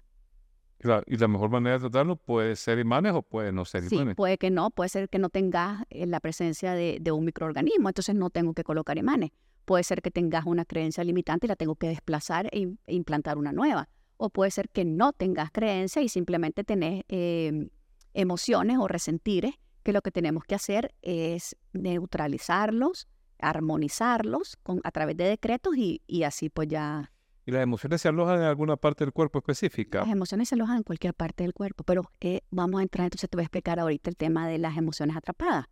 Claro, 0.78 1.02
y 1.08 1.16
la 1.16 1.26
mejor 1.26 1.50
manera 1.50 1.78
de 1.78 1.80
tratarlo 1.80 2.14
puede 2.14 2.54
ser 2.54 2.78
imanes 2.78 3.12
o 3.14 3.22
puede 3.22 3.50
no 3.50 3.64
ser 3.64 3.92
imanes. 3.92 4.12
Sí, 4.12 4.14
puede 4.14 4.38
que 4.38 4.52
no, 4.52 4.70
puede 4.70 4.88
ser 4.88 5.08
que 5.08 5.18
no 5.18 5.30
tengas 5.30 5.82
eh, 5.90 6.06
la 6.06 6.20
presencia 6.20 6.74
de, 6.74 6.98
de, 7.00 7.10
un 7.10 7.24
microorganismo, 7.24 7.88
entonces 7.88 8.14
no 8.14 8.30
tengo 8.30 8.54
que 8.54 8.62
colocar 8.62 8.96
imanes. 8.98 9.32
Puede 9.64 9.82
ser 9.82 10.00
que 10.00 10.12
tengas 10.12 10.46
una 10.46 10.64
creencia 10.64 11.02
limitante 11.02 11.46
y 11.46 11.48
la 11.48 11.56
tengo 11.56 11.74
que 11.74 11.88
desplazar 11.88 12.48
e, 12.52 12.72
implantar 12.86 13.36
una 13.36 13.50
nueva. 13.50 13.88
O 14.16 14.30
puede 14.30 14.52
ser 14.52 14.68
que 14.68 14.84
no 14.84 15.12
tengas 15.12 15.50
creencia 15.50 16.02
y 16.02 16.08
simplemente 16.08 16.62
tenés 16.62 17.02
em, 17.08 17.68
emociones 18.16 18.78
o 18.78 18.88
resentires 18.88 19.54
que 19.82 19.92
lo 19.92 20.02
que 20.02 20.10
tenemos 20.10 20.44
que 20.44 20.56
hacer 20.56 20.94
es 21.02 21.56
neutralizarlos, 21.72 23.08
armonizarlos 23.38 24.56
con, 24.62 24.80
a 24.82 24.90
través 24.90 25.16
de 25.16 25.24
decretos 25.24 25.76
y, 25.76 26.02
y 26.06 26.24
así 26.24 26.48
pues 26.48 26.68
ya 26.68 27.12
¿Y 27.48 27.52
las 27.52 27.62
emociones 27.62 28.00
se 28.00 28.08
alojan 28.08 28.38
en 28.40 28.42
alguna 28.46 28.76
parte 28.76 29.04
del 29.04 29.12
cuerpo 29.12 29.38
específica? 29.38 30.00
Las 30.00 30.08
emociones 30.08 30.48
se 30.48 30.56
alojan 30.56 30.78
en 30.78 30.82
cualquier 30.82 31.14
parte 31.14 31.44
del 31.44 31.54
cuerpo, 31.54 31.84
pero 31.84 32.10
eh, 32.20 32.40
vamos 32.50 32.80
a 32.80 32.82
entrar, 32.82 33.04
entonces 33.04 33.30
te 33.30 33.36
voy 33.36 33.42
a 33.42 33.44
explicar 33.44 33.78
ahorita 33.78 34.10
el 34.10 34.16
tema 34.16 34.48
de 34.48 34.58
las 34.58 34.76
emociones 34.76 35.16
atrapadas. 35.16 35.66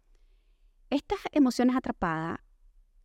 Estas 0.89 1.19
emociones 1.33 1.75
atrapadas, 1.75 2.39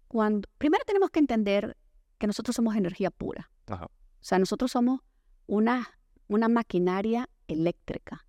cuando 0.07 0.47
primero 0.59 0.83
tenemos 0.85 1.09
que 1.09 1.17
entender 1.17 1.77
que 2.19 2.27
nosotros 2.27 2.55
somos 2.55 2.75
energía 2.75 3.09
pura. 3.09 3.49
O 3.71 3.89
sea, 4.19 4.37
nosotros 4.37 4.71
somos 4.71 5.01
una, 5.47 5.89
una 6.27 6.47
maquinaria 6.47 7.27
eléctrica. 7.47 8.27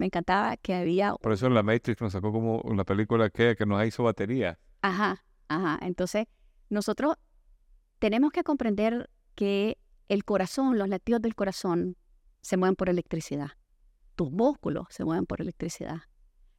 Me 0.00 0.06
encantaba 0.06 0.56
que 0.56 0.72
había... 0.72 1.12
Por 1.16 1.32
eso 1.32 1.46
en 1.46 1.52
la 1.52 1.62
Matrix 1.62 2.00
nos 2.00 2.14
sacó 2.14 2.32
como 2.32 2.62
una 2.62 2.84
película 2.84 3.28
que, 3.28 3.54
que 3.54 3.66
nos 3.66 3.86
hizo 3.86 4.02
batería. 4.02 4.58
Ajá, 4.80 5.22
ajá. 5.48 5.78
Entonces, 5.82 6.26
nosotros 6.70 7.16
tenemos 7.98 8.32
que 8.32 8.42
comprender 8.42 9.10
que 9.34 9.76
el 10.08 10.24
corazón, 10.24 10.78
los 10.78 10.88
latidos 10.88 11.20
del 11.20 11.34
corazón, 11.34 11.98
se 12.40 12.56
mueven 12.56 12.76
por 12.76 12.88
electricidad. 12.88 13.50
Tus 14.16 14.32
músculos 14.32 14.86
se 14.88 15.04
mueven 15.04 15.26
por 15.26 15.42
electricidad. 15.42 15.98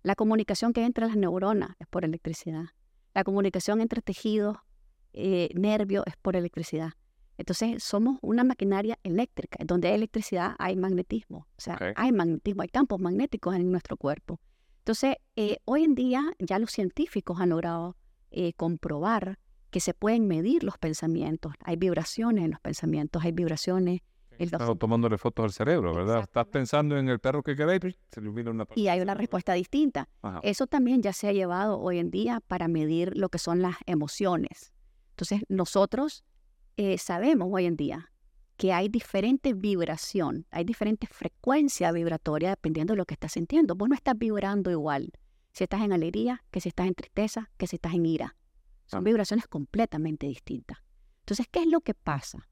La 0.03 0.13
comunicación 0.13 0.71
que 0.71 0.81
hay 0.81 0.85
entre 0.85 1.07
las 1.07 1.15
neuronas 1.15 1.71
es 1.79 1.87
por 1.87 2.05
electricidad. 2.05 2.65
La 3.15 3.23
comunicación 3.23 3.81
entre 3.81 4.03
tejidos, 4.03 4.57
eh, 5.13 5.49
nervios, 5.55 6.03
es 6.05 6.15
por 6.15 6.35
electricidad. 6.35 6.91
Entonces, 7.37 7.83
somos 7.83 8.17
una 8.21 8.43
maquinaria 8.43 8.99
eléctrica. 9.03 9.57
Donde 9.65 9.87
hay 9.87 9.95
electricidad, 9.95 10.55
hay 10.59 10.75
magnetismo. 10.75 11.47
O 11.57 11.61
sea, 11.61 11.77
hay 11.95 12.11
magnetismo, 12.11 12.61
hay 12.61 12.69
campos 12.69 12.99
magnéticos 12.99 13.55
en 13.55 13.71
nuestro 13.71 13.97
cuerpo. 13.97 14.39
Entonces, 14.79 15.15
eh, 15.35 15.57
hoy 15.65 15.83
en 15.83 15.95
día 15.95 16.33
ya 16.39 16.57
los 16.59 16.71
científicos 16.71 17.39
han 17.39 17.49
logrado 17.49 17.95
eh, 18.31 18.53
comprobar 18.53 19.37
que 19.69 19.79
se 19.79 19.93
pueden 19.93 20.27
medir 20.27 20.63
los 20.63 20.77
pensamientos. 20.77 21.53
Hay 21.63 21.77
vibraciones 21.77 22.45
en 22.45 22.51
los 22.51 22.59
pensamientos, 22.59 23.23
hay 23.23 23.31
vibraciones. 23.31 24.01
Estás 24.37 24.77
tomándole 24.79 25.17
fotos 25.17 25.43
al 25.45 25.51
cerebro, 25.51 25.93
¿verdad? 25.93 26.21
Estás 26.21 26.47
pensando 26.47 26.97
en 26.97 27.09
el 27.09 27.19
perro 27.19 27.43
que 27.43 27.55
queréis, 27.55 27.95
se 28.09 28.19
ilumina 28.19 28.49
una 28.49 28.65
Y 28.75 28.87
hay 28.87 28.99
una 29.01 29.13
respuesta 29.13 29.53
distinta. 29.53 30.09
Eso 30.41 30.65
también 30.65 31.01
ya 31.01 31.13
se 31.13 31.27
ha 31.27 31.31
llevado 31.31 31.79
hoy 31.79 31.99
en 31.99 32.09
día 32.09 32.41
para 32.47 32.67
medir 32.67 33.15
lo 33.15 33.29
que 33.29 33.37
son 33.37 33.61
las 33.61 33.75
emociones. 33.85 34.73
Entonces, 35.11 35.41
nosotros 35.47 36.23
eh, 36.81 36.97
sabemos 36.97 37.47
hoy 37.51 37.65
en 37.65 37.75
día 37.75 38.11
que 38.57 38.73
hay 38.73 38.89
diferente 38.89 39.53
vibración, 39.53 40.47
hay 40.49 40.63
diferente 40.63 41.07
frecuencia 41.07 41.91
vibratoria 41.91 42.49
dependiendo 42.49 42.93
de 42.93 42.97
lo 42.97 43.05
que 43.05 43.13
estás 43.13 43.33
sintiendo. 43.33 43.75
Vos 43.75 43.87
no 43.87 43.95
estás 43.95 44.17
vibrando 44.17 44.71
igual 44.71 45.11
si 45.51 45.63
estás 45.63 45.81
en 45.81 45.93
alegría, 45.93 46.43
que 46.49 46.59
si 46.59 46.69
estás 46.69 46.87
en 46.87 46.95
tristeza, 46.95 47.49
que 47.57 47.67
si 47.67 47.75
estás 47.75 47.93
en 47.93 48.05
ira. 48.05 48.35
Son 48.85 49.03
vibraciones 49.03 49.47
completamente 49.47 50.27
distintas. 50.27 50.79
Entonces, 51.19 51.47
¿qué 51.51 51.61
es 51.61 51.67
lo 51.67 51.81
que 51.81 51.93
pasa? 51.93 52.47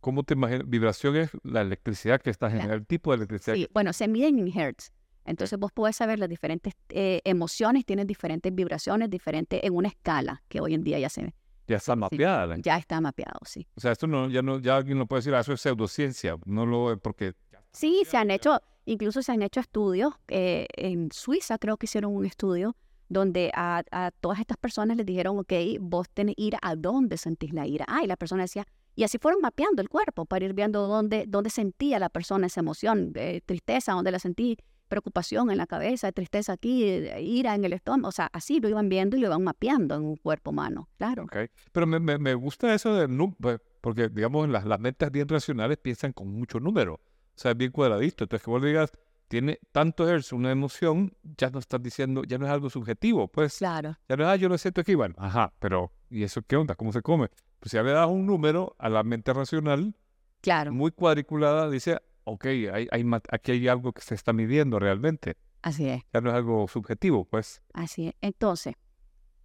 ¿Cómo 0.00 0.22
te 0.24 0.34
imaginas? 0.34 0.68
Vibración 0.68 1.16
es 1.16 1.30
la 1.42 1.62
electricidad 1.62 2.20
que 2.20 2.30
está 2.30 2.48
generando, 2.50 2.74
el 2.74 2.86
tipo 2.86 3.10
de 3.10 3.16
electricidad. 3.16 3.56
Sí, 3.56 3.68
bueno, 3.72 3.92
se 3.92 4.08
miden 4.08 4.38
en 4.38 4.48
hertz. 4.48 4.92
Entonces 5.24 5.58
vos 5.58 5.72
podés 5.72 5.96
saber 5.96 6.18
las 6.18 6.28
diferentes 6.28 6.74
eh, 6.90 7.20
emociones, 7.24 7.84
tienen 7.84 8.06
diferentes 8.06 8.54
vibraciones, 8.54 9.10
diferentes 9.10 9.60
en 9.62 9.74
una 9.74 9.88
escala 9.88 10.42
que 10.48 10.60
hoy 10.60 10.74
en 10.74 10.84
día 10.84 10.98
ya 10.98 11.08
se 11.08 11.22
ya 11.68 11.76
está 11.76 11.94
mapeada. 11.94 12.56
ya 12.58 12.76
está 12.76 13.00
mapeado, 13.00 13.38
sí. 13.44 13.66
O 13.76 13.80
sea, 13.80 13.92
esto 13.92 14.06
no, 14.06 14.28
ya 14.28 14.42
no, 14.42 14.58
ya 14.58 14.76
alguien 14.76 14.98
no 14.98 15.06
puede 15.06 15.20
decir, 15.20 15.34
ah, 15.34 15.40
eso 15.40 15.52
es 15.52 15.60
pseudociencia, 15.60 16.36
no 16.46 16.66
lo 16.66 16.98
porque. 16.98 17.34
Sí, 17.72 18.02
se 18.06 18.16
han 18.16 18.30
hecho, 18.30 18.60
incluso 18.86 19.22
se 19.22 19.32
han 19.32 19.42
hecho 19.42 19.60
estudios. 19.60 20.14
Eh, 20.28 20.66
en 20.74 21.12
Suiza 21.12 21.58
creo 21.58 21.76
que 21.76 21.86
hicieron 21.86 22.16
un 22.16 22.24
estudio 22.24 22.74
donde 23.08 23.50
a, 23.54 23.82
todas 24.20 24.40
estas 24.40 24.56
personas 24.56 24.96
les 24.96 25.06
dijeron, 25.06 25.38
ok, 25.38 25.52
vos 25.80 26.08
tenés 26.12 26.34
ira, 26.38 26.58
¿a 26.62 26.76
dónde 26.76 27.16
sentís 27.16 27.52
la 27.52 27.66
ira? 27.66 27.84
Ah, 27.88 28.02
y 28.02 28.06
la 28.06 28.16
persona 28.16 28.42
decía, 28.42 28.66
y 28.94 29.04
así 29.04 29.18
fueron 29.18 29.40
mapeando 29.40 29.80
el 29.80 29.88
cuerpo 29.88 30.26
para 30.26 30.44
ir 30.44 30.54
viendo 30.54 30.86
dónde, 30.86 31.24
dónde 31.26 31.50
sentía 31.50 31.98
la 31.98 32.08
persona 32.08 32.48
esa 32.48 32.60
emoción, 32.60 33.12
de 33.12 33.42
tristeza, 33.44 33.92
dónde 33.92 34.10
la 34.10 34.18
sentí, 34.18 34.58
preocupación 34.88 35.50
en 35.50 35.58
la 35.58 35.66
cabeza, 35.66 36.10
tristeza 36.12 36.54
aquí, 36.54 36.84
ira 37.20 37.54
en 37.54 37.64
el 37.64 37.72
estómago, 37.72 38.08
o 38.08 38.12
sea, 38.12 38.28
así 38.32 38.60
lo 38.60 38.68
iban 38.68 38.88
viendo 38.88 39.16
y 39.16 39.20
lo 39.20 39.28
iban 39.28 39.44
mapeando 39.44 39.94
en 39.94 40.02
un 40.02 40.16
cuerpo 40.16 40.50
humano, 40.50 40.88
claro. 40.98 41.24
Okay. 41.24 41.48
Pero 41.72 41.86
me, 41.86 42.18
me, 42.18 42.34
gusta 42.34 42.74
eso 42.74 42.94
de, 42.94 43.08
pues, 43.40 43.60
porque 43.80 44.08
digamos, 44.08 44.48
las, 44.48 44.64
las 44.64 44.80
mentes 44.80 45.10
bien 45.10 45.28
racionales 45.28 45.78
piensan 45.78 46.12
con 46.12 46.32
mucho 46.32 46.58
número, 46.58 46.94
o 46.94 47.00
sea, 47.40 47.52
es 47.52 47.56
bien 47.56 47.70
cuadradito, 47.70 48.24
entonces 48.24 48.44
que 48.44 48.50
vos 48.50 48.62
digas, 48.62 48.90
tiene 49.28 49.60
tanto 49.72 50.08
hertz 50.08 50.32
una 50.32 50.50
emoción, 50.50 51.14
ya 51.22 51.50
no 51.50 51.58
estás 51.58 51.82
diciendo, 51.82 52.24
ya 52.24 52.38
no 52.38 52.46
es 52.46 52.52
algo 52.52 52.70
subjetivo, 52.70 53.28
pues. 53.28 53.58
Claro. 53.58 53.96
Ya 54.08 54.16
no 54.16 54.24
es, 54.24 54.28
ah, 54.30 54.36
yo 54.36 54.48
lo 54.48 54.58
siento 54.58 54.80
aquí, 54.80 54.94
bueno, 54.94 55.14
ajá, 55.18 55.52
pero 55.58 55.92
¿y 56.10 56.22
eso 56.22 56.42
qué 56.42 56.56
onda? 56.56 56.74
¿Cómo 56.74 56.92
se 56.92 57.02
come? 57.02 57.28
Pues 57.60 57.72
ya 57.72 57.82
le 57.82 57.92
das 57.92 58.08
un 58.08 58.26
número 58.26 58.74
a 58.78 58.88
la 58.88 59.02
mente 59.02 59.32
racional, 59.32 59.94
claro. 60.40 60.72
muy 60.72 60.90
cuadriculada, 60.90 61.68
dice, 61.70 61.98
ok, 62.28 62.44
hay, 62.46 62.88
hay, 62.90 63.04
aquí 63.30 63.52
hay 63.52 63.68
algo 63.68 63.92
que 63.92 64.02
se 64.02 64.14
está 64.14 64.32
midiendo 64.32 64.78
realmente. 64.78 65.36
Así 65.62 65.88
es. 65.88 66.02
Ya 66.12 66.20
no 66.20 66.30
es 66.30 66.36
algo 66.36 66.68
subjetivo, 66.68 67.24
pues. 67.24 67.62
Así 67.72 68.08
es. 68.08 68.14
Entonces, 68.20 68.74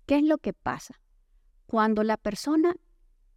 ¿qué 0.06 0.18
es 0.18 0.24
lo 0.24 0.38
que 0.38 0.54
pasa? 0.54 1.00
Cuando 1.66 2.04
la 2.04 2.18
persona 2.18 2.76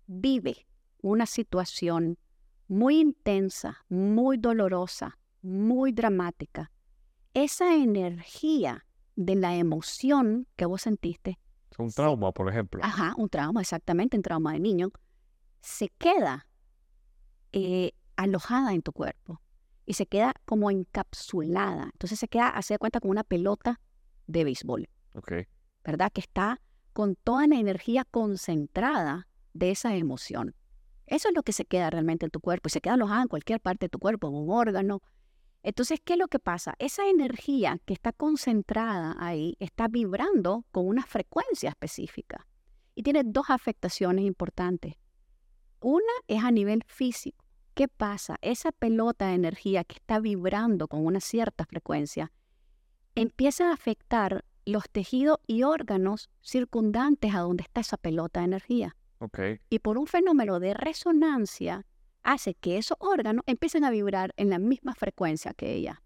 vive 0.07 0.67
una 1.01 1.27
situación 1.27 2.19
muy 2.69 3.01
intensa, 3.01 3.85
muy 3.89 4.37
dolorosa, 4.37 5.19
muy 5.43 5.93
dramática, 5.93 6.73
esa 7.35 7.75
energía 7.75 8.87
de 9.15 9.37
la 9.37 9.55
emoción 9.55 10.47
que 10.57 10.67
vos 10.67 10.83
sentiste. 10.83 11.39
Un 11.79 11.91
trauma, 11.91 12.33
por 12.33 12.49
ejemplo. 12.49 12.81
Ajá, 12.83 13.15
un 13.17 13.29
trauma, 13.29 13.61
exactamente, 13.61 14.17
un 14.17 14.23
trauma 14.23 14.53
de 14.53 14.61
niño, 14.61 14.91
se 15.61 15.89
queda 15.91 16.47
eh, 17.53 17.93
alojada 18.17 18.73
en 18.73 18.83
tu 18.83 18.93
cuerpo 18.93 19.41
y 19.85 19.95
se 19.95 20.07
queda 20.07 20.35
como 20.45 20.71
encapsulada. 20.71 21.91
Entonces 21.93 22.19
se 22.19 22.29
queda, 22.29 22.49
hace 22.49 22.75
de 22.75 22.79
cuenta, 22.79 23.01
como 23.01 23.13
una 23.13 23.25
pelota 23.25 23.81
de 24.27 24.45
béisbol. 24.45 24.89
Ok. 25.15 25.33
¿Verdad? 25.85 26.11
Que 26.13 26.21
está 26.21 26.61
con 26.93 27.15
toda 27.15 27.47
la 27.47 27.57
energía 27.57 28.05
concentrada 28.05 29.29
de 29.53 29.71
esa 29.71 29.95
emoción. 29.95 30.55
Eso 31.07 31.29
es 31.29 31.35
lo 31.35 31.43
que 31.43 31.53
se 31.53 31.65
queda 31.65 31.89
realmente 31.91 32.27
en 32.27 32.31
tu 32.31 32.41
cuerpo 32.41 32.69
y 32.69 32.71
se 32.71 32.81
queda 32.81 32.95
alojada 32.95 33.23
en 33.23 33.29
cualquier 33.29 33.61
parte 33.61 33.87
de 33.87 33.91
tu 33.91 33.99
cuerpo, 33.99 34.29
en 34.29 34.35
un 34.35 34.51
órgano, 34.51 35.03
entonces, 35.67 35.99
¿qué 36.05 36.13
es 36.13 36.19
lo 36.21 36.29
que 36.29 36.39
pasa? 36.39 36.77
Esa 36.79 37.09
energía 37.09 37.81
que 37.87 37.93
está 37.93 38.13
concentrada 38.13 39.17
ahí 39.19 39.57
está 39.59 39.89
vibrando 39.89 40.65
con 40.71 40.87
una 40.87 41.05
frecuencia 41.05 41.71
específica 41.71 42.47
y 42.95 43.03
tiene 43.03 43.23
dos 43.25 43.47
afectaciones 43.49 44.25
importantes. 44.27 44.95
Una 45.81 46.13
es 46.29 46.45
a 46.45 46.53
nivel 46.53 46.85
físico. 46.87 47.45
¿Qué 47.77 47.89
pasa? 47.89 48.39
Esa 48.41 48.73
pelota 48.73 49.27
de 49.27 49.35
energía 49.35 49.85
que 49.85 49.97
está 49.97 50.19
vibrando 50.19 50.89
con 50.89 51.05
una 51.05 51.21
cierta 51.21 51.67
frecuencia 51.67 52.33
empieza 53.15 53.69
a 53.69 53.75
afectar 53.75 54.47
los 54.65 54.89
tejidos 54.89 55.41
y 55.47 55.63
órganos 55.63 56.31
circundantes 56.41 57.35
a 57.35 57.41
donde 57.41 57.65
está 57.65 57.83
esa 57.83 57.99
pelota 57.99 58.41
de 58.41 58.47
energía. 58.47 58.97
Okay. 59.19 59.61
Y 59.69 59.81
por 59.81 59.99
un 59.99 60.07
fenómeno 60.07 60.59
de 60.59 60.73
resonancia, 60.73 61.85
hace 62.23 62.55
que 62.55 62.79
esos 62.79 62.97
órganos 62.99 63.45
empiecen 63.47 63.85
a 63.85 63.91
vibrar 63.91 64.33
en 64.39 64.49
la 64.49 64.59
misma 64.59 64.95
frecuencia 64.95 65.53
que 65.53 65.75
ella. 65.75 66.03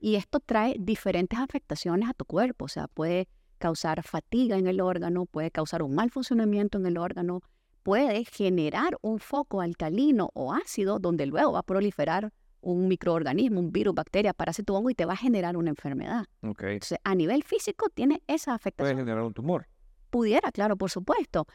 Y 0.00 0.16
esto 0.16 0.40
trae 0.40 0.74
diferentes 0.80 1.38
afectaciones 1.38 2.08
a 2.08 2.14
tu 2.14 2.24
cuerpo, 2.24 2.64
o 2.64 2.68
sea, 2.68 2.88
puede 2.88 3.28
causar 3.58 4.02
fatiga 4.02 4.58
en 4.58 4.66
el 4.66 4.80
órgano, 4.80 5.26
puede 5.26 5.52
causar 5.52 5.84
un 5.84 5.94
mal 5.94 6.10
funcionamiento 6.10 6.78
en 6.78 6.86
el 6.86 6.98
órgano, 6.98 7.40
puede 7.82 8.24
generar 8.24 8.96
un 9.02 9.18
foco 9.18 9.60
alcalino 9.60 10.30
o 10.34 10.52
ácido 10.52 10.98
donde 10.98 11.26
luego 11.26 11.52
va 11.52 11.60
a 11.60 11.62
proliferar 11.64 12.32
un 12.60 12.86
microorganismo, 12.86 13.58
un 13.60 13.72
virus, 13.72 13.94
bacteria, 13.94 14.32
parásito, 14.32 14.74
hongo 14.74 14.90
y 14.90 14.94
te 14.94 15.04
va 15.04 15.14
a 15.14 15.16
generar 15.16 15.56
una 15.56 15.70
enfermedad. 15.70 16.26
Entonces, 16.42 16.98
a 17.02 17.14
nivel 17.14 17.42
físico 17.42 17.88
tiene 17.92 18.22
esa 18.28 18.54
afectación. 18.54 18.94
Puede 18.96 19.04
generar 19.04 19.24
un 19.24 19.34
tumor. 19.34 19.66
Pudiera, 20.10 20.52
claro, 20.52 20.76
por 20.76 20.90
supuesto. 20.90 21.46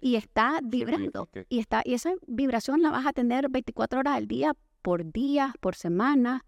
Y 0.00 0.16
está 0.16 0.60
vibrando. 0.62 1.28
Y, 1.48 1.60
está, 1.60 1.82
y 1.84 1.94
esa 1.94 2.12
vibración 2.26 2.82
la 2.82 2.90
vas 2.90 3.06
a 3.06 3.12
tener 3.12 3.48
24 3.48 4.00
horas 4.00 4.16
al 4.16 4.26
día, 4.26 4.52
por 4.82 5.10
día, 5.12 5.54
por 5.60 5.76
semana, 5.76 6.44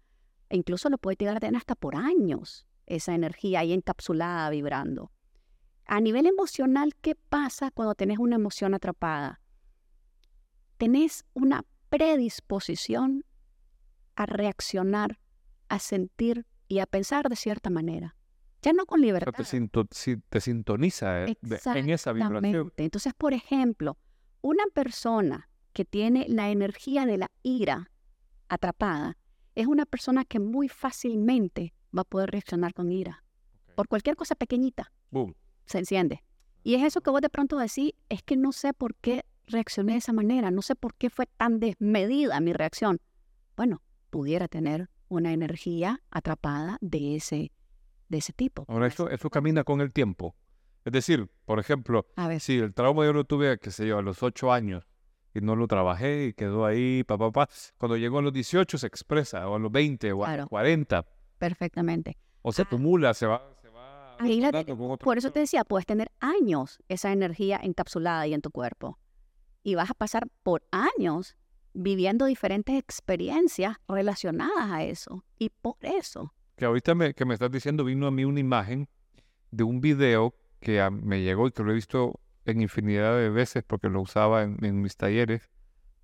e 0.49 0.57
incluso 0.57 0.89
lo 0.89 0.97
puede 0.97 1.17
llegar 1.17 1.37
a 1.37 1.39
tener 1.39 1.55
hasta 1.55 1.73
por 1.73 1.95
años, 1.95 2.67
esa 2.85 3.15
energía 3.15 3.61
ahí 3.61 3.73
encapsulada, 3.73 4.49
vibrando. 4.49 5.11
A 5.87 6.01
nivel 6.01 6.25
emocional, 6.25 6.93
¿qué 7.01 7.15
pasa 7.15 7.71
cuando 7.71 7.95
tenés 7.95 8.19
una 8.19 8.35
emoción 8.35 8.73
atrapada? 8.73 9.39
Tenés 10.77 11.23
una 11.33 11.63
predisposición 11.89 13.23
a 14.15 14.25
reaccionar, 14.25 15.17
a 15.69 15.79
sentir 15.79 16.45
y 16.67 16.79
a 16.79 16.85
pensar 16.85 17.29
de 17.29 17.37
cierta 17.37 17.69
manera. 17.69 18.17
Ya 18.61 18.73
no 18.73 18.85
con 18.85 18.99
libertad. 18.99 19.31
te, 19.31 20.17
te, 20.29 20.41
sintoniza 20.41 21.25
eh, 21.25 21.37
en 21.73 21.89
esa 21.89 22.11
vibración. 22.11 22.73
Entonces, 22.75 23.13
por 23.13 23.33
ejemplo, 23.33 23.97
una 24.41 24.65
persona 24.73 25.49
que 25.71 25.85
tiene 25.85 26.25
la 26.27 26.49
energía 26.49 27.05
de 27.05 27.17
la 27.17 27.31
ira 27.43 27.91
atrapada 28.49 29.17
es 29.55 29.67
una 29.67 29.85
persona 29.85 30.25
que 30.25 30.39
muy 30.39 30.67
fácilmente 30.67 31.73
va 31.95 32.01
a 32.01 32.05
poder 32.05 32.31
reaccionar 32.31 32.73
con 32.73 32.91
ira. 32.91 33.23
Por 33.75 33.87
cualquier 33.87 34.17
cosa 34.17 34.35
pequeñita. 34.35 34.91
Boom. 35.11 35.33
Se 35.67 35.77
enciende. 35.79 36.23
Y 36.63 36.75
es 36.75 36.83
eso 36.83 37.01
que 37.01 37.09
vos 37.09 37.21
de 37.21 37.29
pronto 37.29 37.57
decís, 37.57 37.93
es 38.09 38.23
que 38.23 38.35
no 38.35 38.51
sé 38.51 38.73
por 38.73 38.95
qué 38.95 39.23
reaccioné 39.45 39.93
de 39.93 39.99
esa 39.99 40.13
manera, 40.13 40.51
no 40.51 40.61
sé 40.61 40.75
por 40.75 40.95
qué 40.95 41.09
fue 41.09 41.25
tan 41.25 41.59
desmedida 41.59 42.39
mi 42.39 42.53
reacción. 42.53 42.99
Bueno, 43.55 43.81
pudiera 44.09 44.47
tener 44.47 44.89
una 45.07 45.31
energía 45.31 46.01
atrapada 46.11 46.77
de 46.81 47.15
ese, 47.15 47.51
de 48.09 48.17
ese 48.17 48.33
tipo. 48.33 48.65
Ahora, 48.67 48.87
eso, 48.87 49.09
eso 49.09 49.29
camina 49.29 49.63
con 49.63 49.81
el 49.81 49.93
tiempo. 49.93 50.35
Es 50.83 50.93
decir, 50.93 51.29
por 51.45 51.59
ejemplo, 51.59 52.07
si 52.39 52.57
el 52.59 52.73
trauma 52.73 53.05
yo 53.05 53.13
lo 53.13 53.25
tuve, 53.25 53.57
qué 53.59 53.71
sé 53.71 53.87
yo, 53.87 53.97
a 53.97 54.01
los 54.01 54.23
ocho 54.23 54.51
años 54.51 54.85
y 55.33 55.41
no 55.41 55.55
lo 55.55 55.67
trabajé 55.67 56.27
y 56.27 56.33
quedó 56.33 56.65
ahí, 56.65 57.03
papá, 57.03 57.31
papá, 57.31 57.53
cuando 57.77 57.97
llegó 57.97 58.19
a 58.19 58.21
los 58.21 58.33
18 58.33 58.77
se 58.77 58.87
expresa, 58.87 59.47
o 59.49 59.55
a 59.55 59.59
los 59.59 59.71
20 59.71 60.11
o 60.13 60.25
a 60.25 60.37
los 60.37 60.47
40. 60.47 61.05
Perfectamente. 61.37 62.17
O 62.41 62.51
se 62.53 62.61
acumula, 62.61 63.13
se 63.13 63.25
va... 63.25 63.56
Por 65.03 65.17
eso 65.17 65.31
te 65.31 65.39
decía, 65.41 65.63
puedes 65.63 65.85
tener 65.85 66.11
años 66.19 66.79
esa 66.87 67.11
energía 67.11 67.59
encapsulada 67.61 68.21
ahí 68.21 68.33
en 68.33 68.41
tu 68.41 68.51
cuerpo. 68.51 68.99
Y 69.63 69.75
vas 69.75 69.89
a 69.89 69.93
pasar 69.93 70.27
por 70.43 70.63
años 70.71 71.35
viviendo 71.73 72.25
diferentes 72.25 72.77
experiencias 72.77 73.77
relacionadas 73.87 74.71
a 74.71 74.83
eso. 74.83 75.23
Y 75.37 75.49
por 75.49 75.77
eso. 75.81 76.33
Que 76.55 76.65
ahorita 76.65 76.95
me, 76.95 77.13
que 77.13 77.25
me 77.25 77.33
estás 77.33 77.51
diciendo, 77.51 77.83
vino 77.83 78.07
a 78.07 78.11
mí 78.11 78.25
una 78.25 78.39
imagen 78.39 78.89
de 79.51 79.63
un 79.63 79.79
video 79.81 80.35
que 80.59 80.87
me 80.89 81.21
llegó 81.21 81.47
y 81.47 81.51
que 81.51 81.63
lo 81.63 81.71
he 81.71 81.75
visto 81.75 82.19
en 82.45 82.61
infinidad 82.61 83.15
de 83.17 83.29
veces 83.29 83.63
porque 83.63 83.89
lo 83.89 84.01
usaba 84.01 84.43
en, 84.43 84.81
mis 84.81 84.95
talleres, 84.95 85.49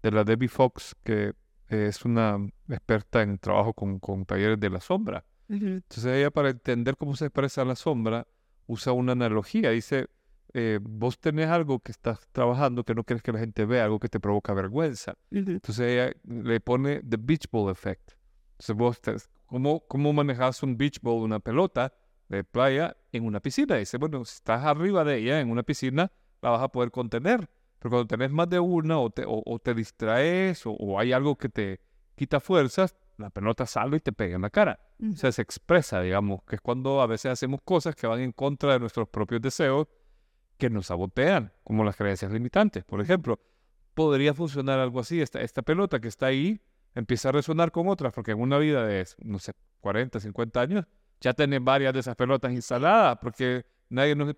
de 0.01 0.11
la 0.11 0.23
Debbie 0.23 0.49
Fox, 0.49 0.95
que 1.03 1.33
es 1.69 2.05
una 2.05 2.37
experta 2.67 3.21
en 3.21 3.39
trabajo 3.39 3.73
con, 3.73 3.99
con 3.99 4.25
talleres 4.25 4.59
de 4.59 4.69
la 4.69 4.81
sombra. 4.81 5.25
Entonces 5.49 6.05
ella 6.05 6.31
para 6.31 6.49
entender 6.49 6.97
cómo 6.97 7.15
se 7.15 7.25
expresa 7.25 7.63
la 7.65 7.75
sombra 7.75 8.27
usa 8.67 8.93
una 8.93 9.11
analogía. 9.11 9.69
Dice, 9.71 10.07
eh, 10.53 10.79
vos 10.81 11.19
tenés 11.19 11.49
algo 11.49 11.79
que 11.79 11.91
estás 11.91 12.27
trabajando 12.31 12.83
que 12.83 12.95
no 12.95 13.03
quieres 13.03 13.23
que 13.23 13.31
la 13.31 13.39
gente 13.39 13.65
vea, 13.65 13.85
algo 13.85 13.99
que 13.99 14.09
te 14.09 14.19
provoca 14.19 14.53
vergüenza. 14.53 15.15
Entonces 15.31 15.79
ella 15.79 16.13
le 16.25 16.59
pone 16.59 17.01
the 17.01 17.17
beach 17.19 17.45
ball 17.51 17.71
effect. 17.71 18.13
Entonces 18.53 18.75
vos, 18.75 19.01
¿cómo, 19.45 19.85
¿cómo 19.87 20.13
manejas 20.13 20.63
un 20.63 20.77
beach 20.77 20.99
ball, 21.01 21.23
una 21.23 21.39
pelota 21.39 21.93
de 22.29 22.43
playa 22.43 22.95
en 23.11 23.25
una 23.25 23.39
piscina? 23.39 23.75
Dice, 23.75 23.97
bueno, 23.97 24.23
si 24.25 24.35
estás 24.35 24.63
arriba 24.63 25.03
de 25.03 25.17
ella 25.17 25.39
en 25.39 25.49
una 25.49 25.63
piscina, 25.63 26.11
la 26.41 26.51
vas 26.51 26.61
a 26.61 26.67
poder 26.69 26.91
contener. 26.91 27.49
Pero 27.79 27.89
cuando 27.89 28.07
tenés 28.07 28.31
más 28.31 28.49
de 28.49 28.59
una 28.59 28.99
o 28.99 29.09
te, 29.09 29.23
o, 29.27 29.59
te 29.59 29.73
distraes 29.73 30.61
o, 30.65 30.97
hay 30.97 31.11
algo 31.11 31.35
que 31.35 31.49
te 31.49 31.81
quita 32.15 32.39
fuerzas, 32.39 32.95
la 33.17 33.29
pelota 33.29 33.65
sale 33.65 33.97
y 33.97 33.99
te 33.99 34.11
pega 34.11 34.35
en 34.35 34.41
la 34.41 34.49
cara. 34.49 34.79
O 35.01 35.15
sea, 35.15 35.31
se 35.31 35.41
expresa, 35.41 36.01
digamos, 36.01 36.43
que 36.43 36.55
es 36.55 36.61
cuando 36.61 37.01
a 37.01 37.07
veces 37.07 37.31
hacemos 37.31 37.61
cosas 37.63 37.95
que 37.95 38.07
van 38.07 38.21
en 38.21 38.31
contra 38.31 38.73
de 38.73 38.79
nuestros 38.79 39.07
propios 39.09 39.41
deseos 39.41 39.87
que 40.57 40.69
nos 40.69 40.87
sabotean, 40.87 41.51
como 41.63 41.83
las 41.83 41.95
creencias 41.95 42.31
limitantes. 42.31 42.83
Por 42.83 43.01
ejemplo, 43.01 43.39
podría 43.93 44.33
funcionar 44.33 44.79
algo 44.79 44.99
así, 44.99 45.21
esta, 45.21 45.41
esta 45.41 45.61
pelota 45.61 45.99
que 45.99 46.07
está 46.07 46.27
ahí 46.27 46.61
empieza 46.95 47.29
a 47.29 47.31
resonar 47.31 47.71
con 47.71 47.87
otras, 47.87 48.13
porque 48.13 48.31
en 48.31 48.39
una 48.39 48.57
vida 48.57 48.85
de, 48.85 49.05
no 49.19 49.39
sé, 49.39 49.53
40, 49.81 50.19
50 50.19 50.61
años, 50.61 50.85
ya 51.19 51.33
tienen 51.33 51.63
varias 51.63 51.93
de 51.93 51.99
esas 51.99 52.15
pelotas 52.15 52.51
instaladas, 52.51 53.17
porque 53.21 53.65
nadie 53.89 54.15
nos... 54.15 54.33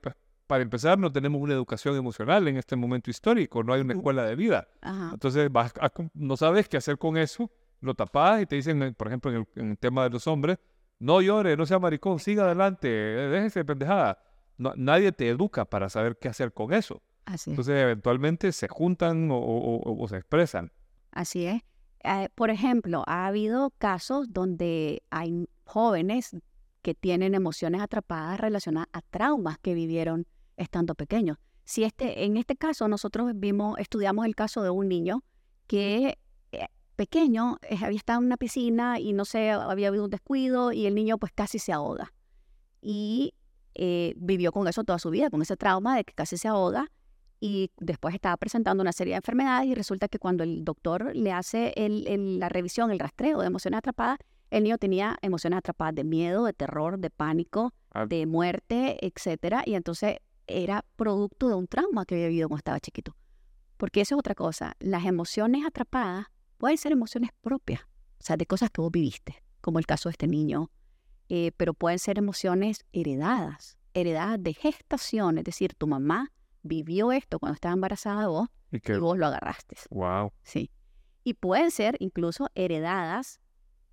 Para 0.48 0.62
empezar, 0.62 1.00
no 1.00 1.12
tenemos 1.12 1.42
una 1.42 1.54
educación 1.54 1.96
emocional 1.96 2.48
en 2.48 2.58
este 2.58 2.76
momento 2.76 3.10
histórico, 3.10 3.64
no 3.64 3.74
hay 3.74 3.82
una 3.82 3.94
escuela 3.94 4.24
de 4.24 4.36
vida. 4.36 4.68
Entonces, 5.12 5.52
vas 5.52 5.74
no 6.14 6.38
sabes 6.38 6.70
qué 6.70 6.78
hacer 6.78 7.00
con 7.00 7.18
eso, 7.18 7.50
lo 7.82 7.94
tapas 7.94 8.42
y 8.42 8.46
te 8.46 8.56
dicen, 8.56 8.94
por 8.96 9.08
ejemplo, 9.08 9.32
en 9.32 9.38
el, 9.38 9.48
en 9.56 9.72
el 9.72 9.78
tema 9.78 10.04
de 10.04 10.10
los 10.10 10.28
hombres, 10.28 10.58
no 11.00 11.22
llore, 11.22 11.58
no 11.58 11.66
sea 11.66 11.80
maricón, 11.80 12.20
siga 12.20 12.46
adelante, 12.46 12.88
déjese 12.88 13.60
de 13.60 13.66
pendejada 13.66 14.20
nadie 14.58 15.12
te 15.12 15.30
educa 15.30 15.66
para 15.66 15.90
saber 15.90 16.18
qué 16.18 16.28
hacer 16.28 16.54
con 16.54 16.74
eso. 16.74 17.02
Así 17.26 17.50
Entonces, 17.50 17.82
eventualmente 17.82 18.52
se 18.52 18.68
juntan 18.68 19.30
o, 19.32 20.06
se 20.08 20.18
expresan. 20.18 20.72
Así 21.12 21.46
es. 21.46 21.62
Eh, 22.04 22.30
por 22.36 22.52
ejemplo, 22.52 23.04
ha 23.08 23.26
habido 23.26 23.72
casos 23.72 24.32
donde 24.32 25.02
hay 25.10 25.50
jóvenes 25.66 26.36
que 26.84 26.94
tienen 26.94 27.34
emociones 27.34 27.82
atrapadas 27.82 28.40
relacionadas 28.40 28.90
a 28.94 29.02
traumas 29.02 29.58
que 29.58 29.74
vivieron 29.74 30.28
estando 30.56 30.94
pequeños. 30.94 31.38
Si 31.64 31.84
este, 31.84 32.26
en 32.26 32.38
este 32.38 32.56
caso 32.56 32.88
nosotros 32.88 33.32
vimos, 33.34 33.80
estudiamos 33.80 34.28
el 34.28 34.36
caso 34.36 34.62
de 34.62 34.70
un 34.70 34.88
niño 34.88 35.24
que 35.66 36.10
eh, 36.10 36.18
pequeño 36.96 37.58
eh, 37.64 37.78
había 37.82 37.98
estado 37.98 38.20
en 38.20 38.26
una 38.26 38.38
piscina 38.38 39.00
y 39.00 39.14
no 39.14 39.26
sé, 39.26 39.52
había 39.52 39.90
habido 39.90 40.06
un 40.06 40.10
descuido 40.10 40.72
y 40.72 40.86
el 40.86 40.96
niño 40.96 41.18
pues 41.18 41.32
casi 41.34 41.60
se 41.60 41.72
ahoga. 41.72 42.14
Y 42.82 43.34
eh, 43.76 44.14
vivió 44.18 44.52
con 44.52 44.68
eso 44.68 44.84
toda 44.84 45.00
su 45.00 45.10
vida, 45.10 45.30
con 45.30 45.42
ese 45.42 45.58
trauma 45.58 45.98
de 45.98 46.04
que 46.04 46.14
casi 46.14 46.38
se 46.38 46.48
ahoga 46.48 46.92
y 47.40 47.72
después 47.78 48.16
estaba 48.16 48.38
presentando 48.38 48.82
una 48.82 48.94
serie 48.94 49.14
de 49.14 49.18
enfermedades 49.18 49.68
y 49.68 49.76
resulta 49.76 50.08
que 50.08 50.20
cuando 50.20 50.44
el 50.44 50.64
doctor 50.64 51.16
le 51.16 51.32
hace 51.32 51.74
la 51.78 52.50
revisión, 52.50 52.92
el 52.92 53.00
rastreo 53.00 53.40
de 53.42 53.48
emociones 53.48 53.80
atrapadas, 53.80 54.18
el 54.50 54.64
niño 54.64 54.78
tenía 54.78 55.18
emociones 55.22 55.58
atrapadas 55.58 55.96
de 55.96 56.04
miedo, 56.04 56.46
de 56.46 56.54
terror, 56.54 56.98
de 57.00 57.10
pánico, 57.10 57.74
ah. 57.92 58.06
de 58.06 58.26
muerte, 58.26 59.06
etcétera, 59.06 59.64
y 59.66 59.74
entonces 59.76 60.18
era 60.48 60.86
producto 60.96 61.50
de 61.50 61.56
un 61.56 61.68
trauma 61.68 62.06
que 62.06 62.16
había 62.16 62.28
vivido 62.28 62.48
cuando 62.48 62.60
estaba 62.60 62.80
chiquito. 62.80 63.16
Porque 63.78 64.02
eso 64.02 64.16
es 64.16 64.20
otra 64.20 64.36
cosa, 64.36 64.74
las 64.80 65.06
emociones 65.06 65.66
atrapadas 65.66 66.28
pueden 66.66 66.80
ser 66.80 66.94
emociones 66.94 67.30
propias, 67.42 67.82
o 68.20 68.24
sea, 68.24 68.38
de 68.38 68.48
cosas 68.48 68.72
que 68.72 68.82
vos 68.82 68.92
viviste, 68.92 69.36
como 69.62 69.78
el 69.78 69.86
caso 69.86 70.10
de 70.10 70.14
este 70.14 70.26
niño 70.26 70.72
eh, 71.30 71.52
pero 71.58 71.76
pueden 71.76 72.00
ser 72.00 72.18
emociones 72.18 72.88
heredadas, 72.92 73.78
heredadas 73.94 74.42
de 74.42 74.56
gestación, 74.56 75.38
es 75.38 75.44
decir, 75.44 75.76
tu 75.76 75.86
mamá 75.86 76.32
vivió 76.64 77.12
esto 77.12 77.38
cuando 77.38 77.54
estaba 77.54 77.76
embarazada 77.76 78.22
de 78.22 78.28
vos 78.28 78.50
y, 78.72 78.80
vos 78.98 79.16
lo 79.16 79.28
agarraste. 79.28 79.76
Wow. 79.92 80.32
Sí. 80.42 80.72
Y 81.24 81.36
pueden 81.36 81.70
ser 81.70 81.98
incluso 82.00 82.50
heredadas 82.56 83.42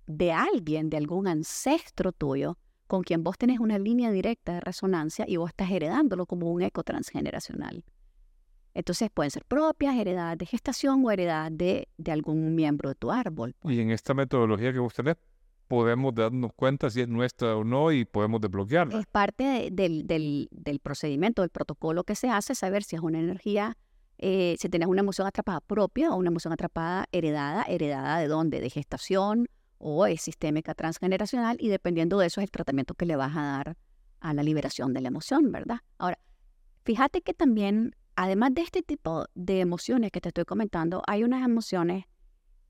de 0.07 0.31
alguien, 0.31 0.89
de 0.89 0.97
algún 0.97 1.27
ancestro 1.27 2.11
tuyo, 2.11 2.57
con 2.87 3.03
quien 3.03 3.23
vos 3.23 3.37
tenés 3.37 3.59
una 3.59 3.77
línea 3.77 4.09
directa 4.09 4.53
de 4.55 4.61
resonancia 4.61 5.25
y 5.27 5.37
vos 5.37 5.51
estás 5.51 5.69
heredándolo 5.69 6.25
como 6.25 6.51
un 6.51 6.63
eco 6.63 6.83
transgeneracional. 6.83 7.85
Entonces 8.73 9.09
pueden 9.13 9.31
ser 9.31 9.45
propias, 9.45 9.95
heredadas 9.95 10.37
de 10.37 10.45
gestación 10.45 11.05
o 11.05 11.11
heredadas 11.11 11.51
de, 11.55 11.87
de 11.97 12.11
algún 12.11 12.55
miembro 12.55 12.89
de 12.89 12.95
tu 12.95 13.11
árbol. 13.11 13.55
Y 13.63 13.79
en 13.79 13.91
esta 13.91 14.13
metodología 14.13 14.73
que 14.73 14.79
vos 14.79 14.93
tenés, 14.93 15.17
podemos 15.67 16.13
darnos 16.13 16.51
cuenta 16.53 16.89
si 16.89 17.01
es 17.01 17.07
nuestra 17.07 17.55
o 17.55 17.63
no 17.63 17.91
y 17.91 18.05
podemos 18.05 18.41
desbloquearla. 18.41 18.99
Es 18.99 19.05
parte 19.05 19.69
del, 19.71 20.05
del, 20.05 20.47
del, 20.51 20.79
procedimiento, 20.79 21.41
del 21.41 21.49
protocolo 21.49 22.03
que 22.03 22.15
se 22.15 22.29
hace, 22.29 22.55
saber 22.55 22.83
si 22.83 22.95
es 22.95 23.01
una 23.01 23.19
energía, 23.19 23.77
eh, 24.17 24.55
si 24.59 24.69
tienes 24.69 24.87
una 24.87 25.01
emoción 25.01 25.27
atrapada 25.27 25.61
propia 25.61 26.11
o 26.11 26.15
una 26.15 26.29
emoción 26.29 26.53
atrapada 26.53 27.07
heredada, 27.11 27.63
heredada 27.63 28.19
de 28.19 28.27
dónde, 28.27 28.59
de 28.59 28.69
gestación 28.69 29.47
o 29.77 30.05
es 30.05 30.21
sistémica 30.21 30.73
transgeneracional 30.75 31.57
y 31.59 31.69
dependiendo 31.69 32.17
de 32.17 32.27
eso 32.27 32.39
es 32.39 32.45
el 32.45 32.51
tratamiento 32.51 32.93
que 32.93 33.05
le 33.05 33.15
vas 33.15 33.35
a 33.35 33.41
dar 33.41 33.77
a 34.21 34.33
la 34.33 34.43
liberación 34.43 34.93
de 34.93 35.01
la 35.01 35.09
emoción, 35.09 35.51
¿verdad? 35.51 35.79
Ahora, 35.97 36.19
fíjate 36.85 37.21
que 37.21 37.33
también, 37.33 37.95
además 38.15 38.53
de 38.53 38.61
este 38.61 38.83
tipo 38.83 39.25
de 39.35 39.59
emociones 39.59 40.11
que 40.11 40.21
te 40.21 40.29
estoy 40.29 40.45
comentando, 40.45 41.01
hay 41.07 41.23
unas 41.23 41.45
emociones 41.45 42.05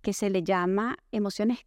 que 0.01 0.13
se 0.13 0.29
le 0.29 0.43
llama 0.43 0.97
emociones 1.11 1.59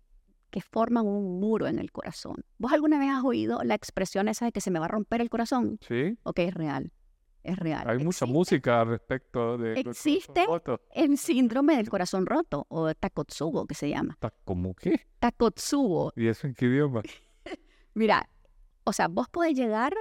que 0.51 0.61
forman 0.61 1.07
un 1.07 1.41
muro 1.41 1.67
en 1.67 1.79
el 1.79 1.91
corazón. 1.93 2.45
¿Vos 2.59 2.73
alguna 2.73 2.99
vez 2.99 3.11
has 3.11 3.25
oído 3.25 3.63
la 3.65 3.75
expresión 3.75 4.29
esa 4.29 4.45
de 4.47 4.53
que 4.53 4.61
se 4.61 4.71
me 4.71 4.79
va 4.79 4.87
a 4.87 4.89
romper 4.89 5.21
el 5.21 5.29
corazón? 5.29 5.79
Sí. 5.87 6.17
Ok, 6.23 6.39
es 6.41 6.55
real. 6.55 6.93
Es 7.43 7.59
real. 7.59 7.89
Hay 7.89 7.99
mucha 7.99 8.27
música 8.27 8.81
al 8.81 8.89
respecto 8.89 9.57
de. 9.57 9.79
Existe 9.79 10.47
el 10.95 11.17
síndrome 11.17 11.77
del 11.77 11.89
corazón 11.89 12.27
roto 12.27 12.67
o 12.69 12.93
Takotsubo, 12.95 13.67
que 13.67 13.75
se 13.75 13.89
llama. 13.89 14.19
¿Cómo 14.45 14.75
qué? 14.75 15.07
Takotsubo. 15.21 16.13
¿Y 16.17 16.27
eso 16.27 16.49
en 16.49 16.55
qué 16.55 16.67
idioma? 16.67 17.03
Mira, 17.95 18.29
o 18.83 18.93
sea, 18.93 19.07
vos 19.09 19.29
podés 19.29 19.55
llegar 19.55 19.95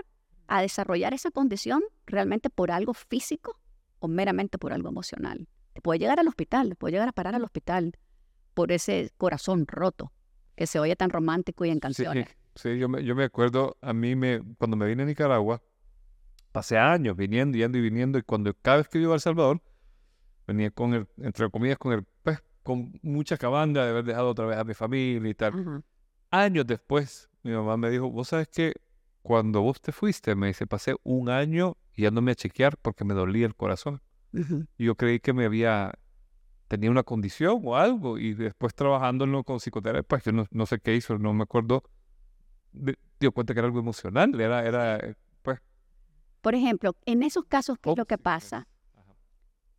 a 0.47 0.61
desarrollar 0.61 1.13
esa 1.13 1.30
condición 1.32 1.84
realmente 2.07 2.49
por 2.49 2.71
algo 2.71 2.93
físico 2.93 3.59
o 3.99 4.07
meramente 4.07 4.57
por 4.57 4.73
algo 4.73 4.89
emocional. 4.89 5.47
Te 5.73 5.81
puede 5.81 5.99
llegar 5.99 6.19
al 6.19 6.27
hospital, 6.27 6.69
te 6.69 6.75
puede 6.75 6.93
llegar 6.93 7.09
a 7.09 7.11
parar 7.11 7.35
al 7.35 7.43
hospital 7.43 7.97
por 8.53 8.71
ese 8.71 9.11
corazón 9.17 9.65
roto 9.67 10.11
que 10.55 10.67
se 10.67 10.79
oye 10.79 10.95
tan 10.95 11.09
romántico 11.09 11.65
y 11.65 11.69
en 11.69 11.79
canciones. 11.79 12.27
Sí, 12.55 12.77
yo, 12.77 12.87
me, 12.87 13.03
yo 13.03 13.15
me 13.15 13.25
acuerdo, 13.25 13.75
a 13.81 13.91
mí 13.91 14.15
me, 14.15 14.41
cuando 14.57 14.77
me 14.77 14.87
vine 14.87 15.03
a 15.03 15.05
Nicaragua, 15.05 15.61
pasé 16.53 16.77
años 16.77 17.17
viniendo, 17.17 17.57
yendo 17.57 17.77
y 17.77 17.81
viniendo, 17.81 18.17
y 18.17 18.21
cuando 18.21 18.53
cada 18.53 18.77
vez 18.77 18.87
que 18.87 18.97
iba 18.97 19.11
a 19.11 19.15
El 19.15 19.19
Salvador, 19.19 19.61
venía 20.47 20.71
con 20.71 20.93
el, 20.93 21.05
entre 21.17 21.49
comillas, 21.49 21.77
con 21.77 21.91
el, 21.91 22.05
pues, 22.23 22.41
con 22.63 22.97
mucha 23.01 23.35
cabanda 23.37 23.83
de 23.83 23.89
haber 23.89 24.05
dejado 24.05 24.29
otra 24.29 24.45
vez 24.45 24.57
a 24.57 24.63
mi 24.63 24.73
familia 24.73 25.29
y 25.29 25.33
tal. 25.33 25.83
Años 26.31 26.65
después, 26.65 27.29
mi 27.43 27.51
mamá 27.51 27.75
me 27.75 27.89
dijo, 27.89 28.09
vos 28.09 28.29
sabes 28.29 28.47
que 28.47 28.73
cuando 29.26 29.61
vos 29.61 29.82
te 29.82 29.91
fuiste, 29.91 30.36
me 30.36 30.45
dice, 30.45 30.67
pasé 30.67 30.95
un 31.01 31.30
año 31.30 31.78
yéndome 31.95 32.34
a 32.34 32.36
chequear 32.36 32.78
porque 32.78 33.03
me 33.05 33.15
dolía 33.15 33.47
el 33.47 33.55
corazón. 33.55 34.03
Yo 34.78 34.93
creí 34.93 35.19
que 35.19 35.34
me 35.34 35.45
había, 35.45 35.97
tenía 36.67 36.91
una 36.91 37.01
condición 37.01 37.59
o 37.63 37.76
algo, 37.76 38.19
y 38.19 38.36
después 38.36 38.76
trabajándolo 38.76 39.43
con 39.43 39.57
psicoterapia, 39.57 40.03
pues 40.03 40.23
yo 40.26 40.32
no, 40.32 40.45
no 40.51 40.67
sé 40.67 40.80
qué 40.80 40.95
hizo, 40.95 41.17
no 41.17 41.34
me 41.34 41.41
acuerdo, 41.41 41.82
dio 43.19 43.32
cuenta 43.32 43.55
que 43.55 43.61
era 43.61 43.65
algo 43.65 43.80
emocional, 43.80 44.39
era, 44.39 44.63
era, 44.63 44.97
eh, 44.97 45.15
pues... 45.41 45.59
Por 46.41 46.53
ejemplo, 46.53 46.95
en 47.07 47.23
esos 47.23 47.45
casos, 47.45 47.80
¿qué 47.82 47.89
es 47.89 47.97
lo 47.97 48.05
que 48.05 48.19
pasa? 48.19 48.67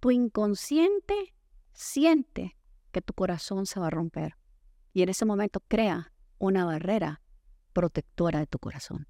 Tu 0.00 0.10
inconsciente 0.10 1.36
siente 1.72 2.56
que 2.90 3.00
tu 3.00 3.12
corazón 3.12 3.66
se 3.66 3.78
va 3.78 3.86
a 3.86 3.90
romper 3.90 4.34
y 4.92 5.02
en 5.02 5.08
ese 5.08 5.24
momento 5.24 5.60
crea 5.68 6.12
una 6.38 6.64
barrera 6.64 7.22
protectora 7.72 8.40
de 8.40 8.48
tu 8.48 8.58
corazón. 8.58 9.06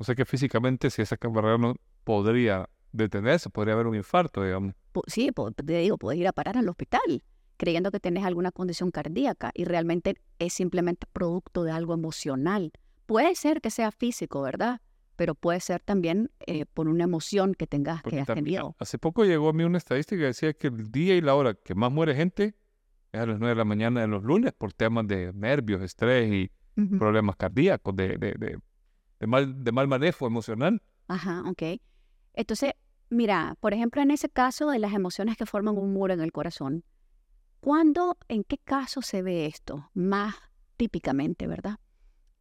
O 0.00 0.04
sea 0.04 0.14
que 0.14 0.24
físicamente 0.24 0.88
si 0.88 1.02
esa 1.02 1.18
barrera 1.20 1.58
no 1.58 1.74
podría 2.04 2.70
detenerse, 2.90 3.50
podría 3.50 3.74
haber 3.74 3.86
un 3.86 3.94
infarto, 3.94 4.42
digamos. 4.42 4.74
Sí, 5.06 5.30
te 5.54 5.62
digo, 5.62 5.98
puedes 5.98 6.18
ir 6.18 6.26
a 6.26 6.32
parar 6.32 6.56
al 6.56 6.66
hospital 6.70 7.22
creyendo 7.58 7.90
que 7.90 8.00
tienes 8.00 8.24
alguna 8.24 8.50
condición 8.50 8.90
cardíaca 8.90 9.50
y 9.52 9.66
realmente 9.66 10.16
es 10.38 10.54
simplemente 10.54 11.06
producto 11.12 11.64
de 11.64 11.72
algo 11.72 11.92
emocional. 11.92 12.72
Puede 13.04 13.34
ser 13.34 13.60
que 13.60 13.68
sea 13.70 13.90
físico, 13.90 14.40
¿verdad? 14.40 14.80
Pero 15.16 15.34
puede 15.34 15.60
ser 15.60 15.82
también 15.82 16.30
eh, 16.46 16.64
por 16.64 16.88
una 16.88 17.04
emoción 17.04 17.54
que 17.54 17.66
tengas 17.66 18.02
que 18.02 18.20
has 18.20 18.26
tenido. 18.26 18.74
Hace 18.78 18.96
poco 18.96 19.26
llegó 19.26 19.50
a 19.50 19.52
mí 19.52 19.64
una 19.64 19.76
estadística 19.76 20.18
que 20.18 20.26
decía 20.28 20.54
que 20.54 20.68
el 20.68 20.90
día 20.90 21.14
y 21.14 21.20
la 21.20 21.34
hora 21.34 21.52
que 21.52 21.74
más 21.74 21.92
muere 21.92 22.14
gente 22.14 22.54
es 23.12 23.20
a 23.20 23.26
las 23.26 23.38
9 23.38 23.50
de 23.50 23.56
la 23.56 23.66
mañana 23.66 24.00
de 24.00 24.06
los 24.06 24.22
lunes 24.22 24.54
por 24.54 24.72
temas 24.72 25.06
de 25.06 25.30
nervios, 25.34 25.82
estrés 25.82 26.32
y 26.32 26.50
problemas 26.98 27.36
cardíacos, 27.36 27.94
de, 27.94 28.16
de, 28.16 28.32
de 28.38 28.58
mal, 29.26 29.64
de 29.64 29.72
mal 29.72 29.88
manejo 29.88 30.26
emocional. 30.26 30.82
Ajá, 31.08 31.42
ok. 31.46 31.80
Entonces, 32.34 32.72
mira, 33.10 33.56
por 33.60 33.74
ejemplo, 33.74 34.00
en 34.00 34.10
ese 34.10 34.28
caso 34.28 34.70
de 34.70 34.78
las 34.78 34.94
emociones 34.94 35.36
que 35.36 35.46
forman 35.46 35.76
un 35.76 35.92
muro 35.92 36.14
en 36.14 36.20
el 36.20 36.32
corazón, 36.32 36.84
¿cuándo, 37.60 38.16
en 38.28 38.44
qué 38.44 38.58
caso 38.58 39.02
se 39.02 39.22
ve 39.22 39.46
esto 39.46 39.90
más 39.94 40.34
típicamente, 40.76 41.46
verdad? 41.46 41.76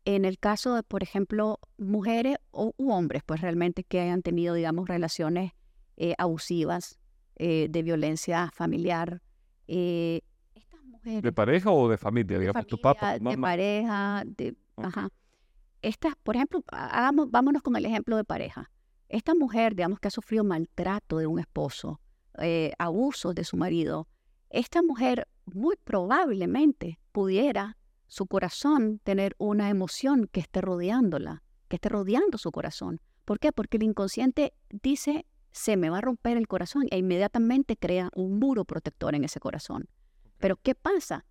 En 0.05 0.23
el 0.23 0.39
caso 0.39 0.75
de, 0.75 0.83
por 0.83 1.03
ejemplo, 1.03 1.59
mujeres 1.77 2.37
o 2.51 2.73
u 2.77 2.91
hombres, 2.91 3.23
pues 3.25 3.41
realmente 3.41 3.83
que 3.83 3.99
hayan 3.99 4.21
tenido, 4.21 4.55
digamos, 4.55 4.87
relaciones 4.87 5.51
eh, 5.97 6.15
abusivas, 6.17 6.97
eh, 7.35 7.67
de 7.69 7.83
violencia 7.83 8.49
familiar. 8.53 9.21
Eh, 9.67 10.21
estas 10.55 10.83
mujeres, 10.85 11.23
¿De 11.23 11.31
pareja 11.31 11.71
o 11.71 11.89
de 11.89 11.97
familia? 11.97 12.39
De, 12.39 12.63
tu 12.63 12.79
papá, 12.79 13.19
de 13.19 13.37
pareja, 13.37 14.23
de, 14.25 14.55
ajá 14.77 15.09
esta, 15.81 16.17
por 16.23 16.35
ejemplo, 16.35 16.63
hagamos, 16.67 17.31
vámonos 17.31 17.61
con 17.61 17.75
el 17.75 17.85
ejemplo 17.85 18.17
de 18.17 18.23
pareja. 18.23 18.71
Esta 19.07 19.33
mujer, 19.33 19.75
digamos, 19.75 19.99
que 19.99 20.07
ha 20.07 20.11
sufrido 20.11 20.43
maltrato 20.43 21.17
de 21.17 21.27
un 21.27 21.39
esposo, 21.39 21.99
eh, 22.37 22.73
abusos 22.77 23.33
de 23.33 23.43
su 23.43 23.57
marido, 23.57 24.07
esta 24.49 24.81
mujer 24.81 25.27
muy 25.45 25.75
probablemente 25.83 26.99
pudiera 27.11 27.77
su 28.07 28.25
corazón 28.25 28.99
tener 29.03 29.35
una 29.37 29.69
emoción 29.69 30.27
que 30.31 30.39
esté 30.39 30.61
rodeándola, 30.61 31.43
que 31.67 31.75
esté 31.75 31.89
rodeando 31.89 32.37
su 32.37 32.51
corazón. 32.51 32.99
¿Por 33.25 33.39
qué? 33.39 33.51
Porque 33.51 33.77
el 33.77 33.83
inconsciente 33.83 34.53
dice, 34.69 35.25
se 35.51 35.77
me 35.77 35.89
va 35.89 35.99
a 35.99 36.01
romper 36.01 36.37
el 36.37 36.47
corazón 36.47 36.87
e 36.89 36.97
inmediatamente 36.97 37.77
crea 37.77 38.09
un 38.15 38.39
muro 38.39 38.65
protector 38.65 39.15
en 39.15 39.23
ese 39.23 39.39
corazón. 39.39 39.87
Pero 40.39 40.57
¿qué 40.57 40.73
pasa? 40.75 41.25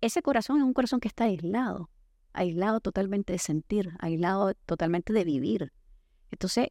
Ese 0.00 0.22
corazón 0.22 0.58
es 0.58 0.64
un 0.64 0.74
corazón 0.74 1.00
que 1.00 1.08
está 1.08 1.24
aislado 1.24 1.90
aislado 2.36 2.80
totalmente 2.80 3.32
de 3.32 3.38
sentir, 3.38 3.92
aislado 3.98 4.54
totalmente 4.66 5.12
de 5.12 5.24
vivir. 5.24 5.72
Entonces, 6.30 6.68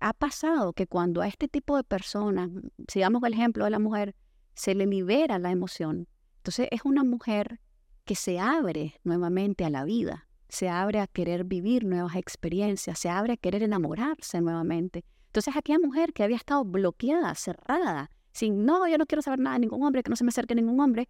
ha 0.00 0.12
pasado 0.12 0.72
que 0.72 0.86
cuando 0.86 1.22
a 1.22 1.28
este 1.28 1.48
tipo 1.48 1.76
de 1.76 1.84
personas, 1.84 2.50
sigamos 2.86 3.22
el 3.24 3.32
ejemplo 3.32 3.64
de 3.64 3.70
la 3.70 3.78
mujer, 3.78 4.14
se 4.54 4.74
le 4.74 4.86
libera 4.86 5.38
la 5.38 5.50
emoción, 5.50 6.08
entonces 6.38 6.68
es 6.70 6.80
una 6.84 7.04
mujer 7.04 7.60
que 8.04 8.14
se 8.14 8.38
abre 8.38 8.98
nuevamente 9.04 9.64
a 9.64 9.70
la 9.70 9.84
vida, 9.84 10.28
se 10.48 10.68
abre 10.68 11.00
a 11.00 11.06
querer 11.06 11.44
vivir 11.44 11.84
nuevas 11.84 12.16
experiencias, 12.16 12.98
se 12.98 13.10
abre 13.10 13.34
a 13.34 13.36
querer 13.36 13.62
enamorarse 13.62 14.40
nuevamente. 14.40 15.04
Entonces 15.26 15.54
aquella 15.56 15.78
mujer 15.78 16.12
que 16.12 16.22
había 16.22 16.36
estado 16.36 16.64
bloqueada, 16.64 17.34
cerrada, 17.34 18.10
sin, 18.32 18.64
no, 18.64 18.88
yo 18.88 18.98
no 18.98 19.06
quiero 19.06 19.20
saber 19.20 19.40
nada 19.40 19.54
de 19.54 19.60
ningún 19.60 19.84
hombre, 19.84 20.02
que 20.02 20.10
no 20.10 20.16
se 20.16 20.24
me 20.24 20.30
acerque 20.30 20.54
ningún 20.54 20.80
hombre, 20.80 21.08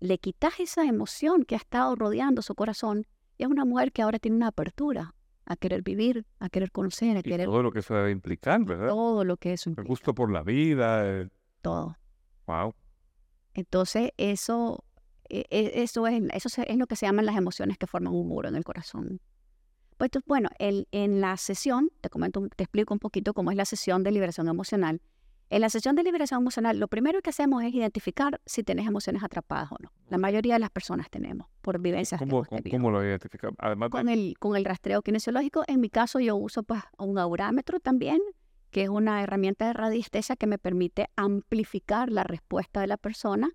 le 0.00 0.18
quitas 0.18 0.60
esa 0.60 0.84
emoción 0.84 1.44
que 1.44 1.54
ha 1.54 1.58
estado 1.58 1.94
rodeando 1.96 2.42
su 2.42 2.54
corazón 2.54 3.06
y 3.36 3.44
es 3.44 3.48
una 3.48 3.64
mujer 3.64 3.92
que 3.92 4.02
ahora 4.02 4.18
tiene 4.18 4.36
una 4.36 4.48
apertura 4.48 5.14
a 5.46 5.56
querer 5.56 5.82
vivir, 5.82 6.26
a 6.38 6.48
querer 6.48 6.70
conocer, 6.70 7.16
a 7.16 7.22
querer... 7.22 7.46
Todo 7.46 7.62
lo 7.62 7.70
que 7.70 7.80
eso 7.80 7.94
debe 7.94 8.10
implicar, 8.10 8.64
¿verdad? 8.64 8.88
Todo 8.88 9.24
lo 9.24 9.36
que 9.36 9.52
eso 9.52 9.70
implica. 9.70 9.82
El 9.82 9.88
gusto 9.88 10.14
por 10.14 10.32
la 10.32 10.42
vida. 10.42 11.28
Todo. 11.60 11.96
Wow. 12.46 12.74
Entonces, 13.54 14.10
eso, 14.16 14.84
e, 15.28 15.44
e, 15.50 15.82
eso, 15.82 16.06
es, 16.06 16.22
eso 16.32 16.62
es 16.62 16.76
lo 16.76 16.86
que 16.86 16.96
se 16.96 17.06
llaman 17.06 17.26
las 17.26 17.36
emociones 17.36 17.78
que 17.78 17.86
forman 17.86 18.14
un 18.14 18.28
muro 18.28 18.48
en 18.48 18.56
el 18.56 18.64
corazón. 18.64 19.20
Pues, 19.96 20.10
bueno, 20.26 20.48
el, 20.58 20.88
en 20.90 21.20
la 21.20 21.36
sesión, 21.36 21.90
te 22.00 22.08
comento, 22.10 22.48
te 22.56 22.64
explico 22.64 22.94
un 22.94 23.00
poquito 23.00 23.32
cómo 23.32 23.50
es 23.50 23.56
la 23.56 23.64
sesión 23.64 24.02
de 24.02 24.10
liberación 24.12 24.48
emocional. 24.48 25.00
En 25.54 25.60
la 25.60 25.70
sesión 25.70 25.94
de 25.94 26.02
liberación 26.02 26.40
emocional, 26.40 26.80
lo 26.80 26.88
primero 26.88 27.22
que 27.22 27.30
hacemos 27.30 27.62
es 27.62 27.72
identificar 27.72 28.40
si 28.44 28.64
tenés 28.64 28.88
emociones 28.88 29.22
atrapadas 29.22 29.70
o 29.70 29.76
no. 29.80 29.92
La 30.08 30.18
mayoría 30.18 30.54
de 30.54 30.58
las 30.58 30.70
personas 30.70 31.08
tenemos 31.10 31.46
por 31.60 31.80
vivencias. 31.80 32.18
¿Cómo, 32.18 32.44
¿cómo 32.72 32.90
lo 32.90 33.04
identificamos? 33.04 33.54
Además 33.60 33.90
con, 33.90 34.08
el, 34.08 34.34
con 34.40 34.56
el 34.56 34.64
rastreo 34.64 35.00
kinesiológico, 35.02 35.62
en 35.68 35.78
mi 35.78 35.90
caso 35.90 36.18
yo 36.18 36.34
uso 36.34 36.64
pues, 36.64 36.82
un 36.98 37.18
aurámetro 37.18 37.78
también, 37.78 38.18
que 38.72 38.82
es 38.82 38.88
una 38.88 39.22
herramienta 39.22 39.68
de 39.68 39.74
radiestesia 39.74 40.34
que 40.34 40.48
me 40.48 40.58
permite 40.58 41.08
amplificar 41.14 42.10
la 42.10 42.24
respuesta 42.24 42.80
de 42.80 42.88
la 42.88 42.96
persona. 42.96 43.48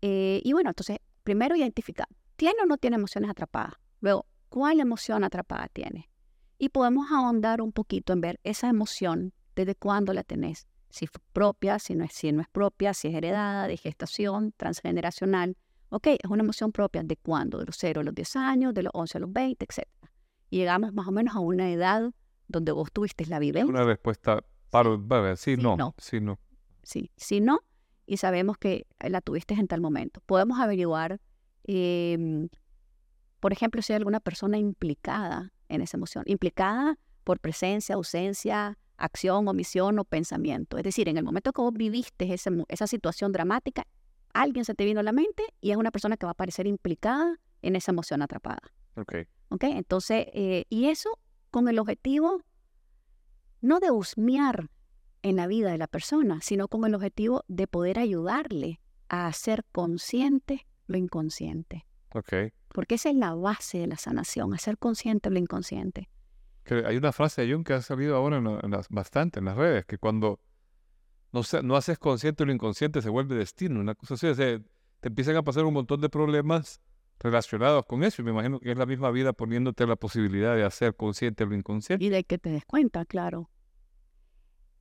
Eh, 0.00 0.40
y 0.42 0.54
bueno, 0.54 0.70
entonces, 0.70 0.96
primero 1.24 1.54
identificar, 1.56 2.08
¿tiene 2.36 2.62
o 2.62 2.64
no 2.64 2.78
tiene 2.78 2.96
emociones 2.96 3.30
atrapadas? 3.30 3.74
Luego, 4.00 4.24
¿cuál 4.48 4.80
emoción 4.80 5.24
atrapada 5.24 5.68
tiene? 5.74 6.08
Y 6.56 6.70
podemos 6.70 7.12
ahondar 7.12 7.60
un 7.60 7.72
poquito 7.72 8.14
en 8.14 8.22
ver 8.22 8.40
esa 8.44 8.70
emoción, 8.70 9.34
desde 9.54 9.74
cuándo 9.74 10.14
la 10.14 10.22
tenés 10.24 10.66
si 10.90 11.04
es 11.04 11.10
propia, 11.32 11.78
si 11.78 11.94
no 11.94 12.04
es, 12.04 12.12
si 12.12 12.32
no 12.32 12.40
es 12.40 12.48
propia, 12.48 12.94
si 12.94 13.08
es 13.08 13.14
heredada, 13.14 13.66
de 13.68 13.76
gestación, 13.76 14.52
transgeneracional. 14.56 15.56
Ok, 15.90 16.08
es 16.08 16.30
una 16.30 16.42
emoción 16.42 16.72
propia 16.72 17.02
de 17.02 17.16
cuándo, 17.16 17.58
de 17.58 17.66
los 17.66 17.76
0 17.78 18.00
a 18.00 18.04
los 18.04 18.14
10 18.14 18.36
años, 18.36 18.74
de 18.74 18.82
los 18.82 18.92
11 18.94 19.18
a 19.18 19.20
los 19.20 19.32
20, 19.32 19.64
etc. 19.64 19.88
Y 20.50 20.58
llegamos 20.58 20.92
más 20.92 21.06
o 21.08 21.12
menos 21.12 21.34
a 21.34 21.40
una 21.40 21.70
edad 21.70 22.12
donde 22.46 22.72
vos 22.72 22.90
tuviste 22.92 23.26
la 23.26 23.38
vivencia. 23.38 23.70
Una 23.70 23.84
respuesta 23.84 24.42
para, 24.70 25.36
sí, 25.36 25.56
sí, 25.56 25.62
no, 25.62 25.94
sí, 25.98 26.20
no. 26.20 26.38
Sí, 26.82 27.10
sí, 27.16 27.40
no, 27.40 27.60
y 28.06 28.16
sabemos 28.16 28.56
que 28.58 28.86
la 29.00 29.20
tuviste 29.20 29.54
en 29.54 29.68
tal 29.68 29.80
momento. 29.80 30.22
Podemos 30.26 30.58
averiguar, 30.58 31.20
em, 31.64 32.48
por 33.40 33.52
ejemplo, 33.52 33.82
si 33.82 33.92
hay 33.92 33.98
alguna 33.98 34.20
persona 34.20 34.58
implicada 34.58 35.52
en 35.68 35.82
esa 35.82 35.98
emoción, 35.98 36.24
implicada 36.26 36.98
por 37.24 37.40
presencia, 37.40 37.94
ausencia, 37.94 38.78
acción, 38.98 39.48
omisión 39.48 39.98
o 39.98 40.04
pensamiento. 40.04 40.76
Es 40.76 40.84
decir, 40.84 41.08
en 41.08 41.16
el 41.16 41.24
momento 41.24 41.52
que 41.52 41.62
vos 41.62 41.72
viviste 41.72 42.34
esa 42.68 42.86
situación 42.86 43.32
dramática, 43.32 43.86
alguien 44.34 44.64
se 44.64 44.74
te 44.74 44.84
vino 44.84 45.00
a 45.00 45.02
la 45.02 45.12
mente 45.12 45.42
y 45.60 45.70
es 45.70 45.76
una 45.76 45.90
persona 45.90 46.16
que 46.16 46.26
va 46.26 46.32
a 46.32 46.34
parecer 46.34 46.66
implicada 46.66 47.40
en 47.62 47.76
esa 47.76 47.92
emoción 47.92 48.22
atrapada. 48.22 48.60
Ok. 48.96 49.14
Ok, 49.50 49.64
entonces, 49.64 50.26
eh, 50.34 50.64
y 50.68 50.86
eso 50.86 51.18
con 51.50 51.68
el 51.68 51.78
objetivo 51.78 52.42
no 53.60 53.80
de 53.80 53.90
husmear 53.90 54.70
en 55.22 55.36
la 55.36 55.46
vida 55.46 55.70
de 55.70 55.78
la 55.78 55.86
persona, 55.86 56.40
sino 56.42 56.68
con 56.68 56.84
el 56.84 56.94
objetivo 56.94 57.44
de 57.48 57.66
poder 57.66 57.98
ayudarle 57.98 58.80
a 59.08 59.26
hacer 59.26 59.64
consciente 59.72 60.66
lo 60.86 60.98
inconsciente. 60.98 61.86
Ok. 62.14 62.52
Porque 62.68 62.96
esa 62.96 63.10
es 63.10 63.16
la 63.16 63.34
base 63.34 63.78
de 63.78 63.86
la 63.86 63.96
sanación, 63.96 64.54
hacer 64.54 64.78
consciente 64.78 65.30
lo 65.30 65.38
inconsciente. 65.38 66.08
Hay 66.74 66.96
una 66.96 67.12
frase 67.12 67.42
de 67.42 67.52
Jung 67.52 67.64
que 67.64 67.74
ha 67.74 67.82
salido 67.82 68.16
ahora 68.16 68.36
en, 68.38 68.70
bastante 68.90 69.38
en 69.38 69.46
las 69.46 69.56
redes, 69.56 69.86
que 69.86 69.98
cuando 69.98 70.40
no, 71.32 71.76
haces 71.76 71.98
consciente 71.98 72.44
lo 72.44 72.52
inconsciente 72.52 73.02
se 73.02 73.08
vuelve 73.10 73.36
destino, 73.36 73.80
una 73.80 73.94
cosa 73.94 74.14
así. 74.14 74.26
te 74.34 75.08
empiezan 75.08 75.36
a 75.36 75.42
pasar 75.42 75.64
un 75.64 75.74
montón 75.74 76.00
de 76.00 76.08
problemas 76.08 76.80
relacionados 77.20 77.84
con 77.86 78.04
eso. 78.04 78.22
Y 78.22 78.24
me 78.24 78.30
imagino 78.30 78.60
que 78.60 78.72
es 78.72 78.78
la 78.78 78.86
misma 78.86 79.10
vida 79.10 79.32
poniéndote 79.32 79.86
la 79.86 79.96
posibilidad 79.96 80.54
de 80.54 80.64
hacer 80.64 80.94
consciente 80.94 81.44
lo 81.46 81.54
inconsciente. 81.54 82.04
Y 82.04 82.08
de 82.08 82.24
que 82.24 82.38
te 82.38 82.50
des 82.50 82.64
cuenta, 82.64 83.04
claro. 83.04 83.50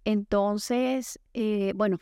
Entonces, 0.06 1.20
eh, 1.34 1.74
bueno, 1.76 2.00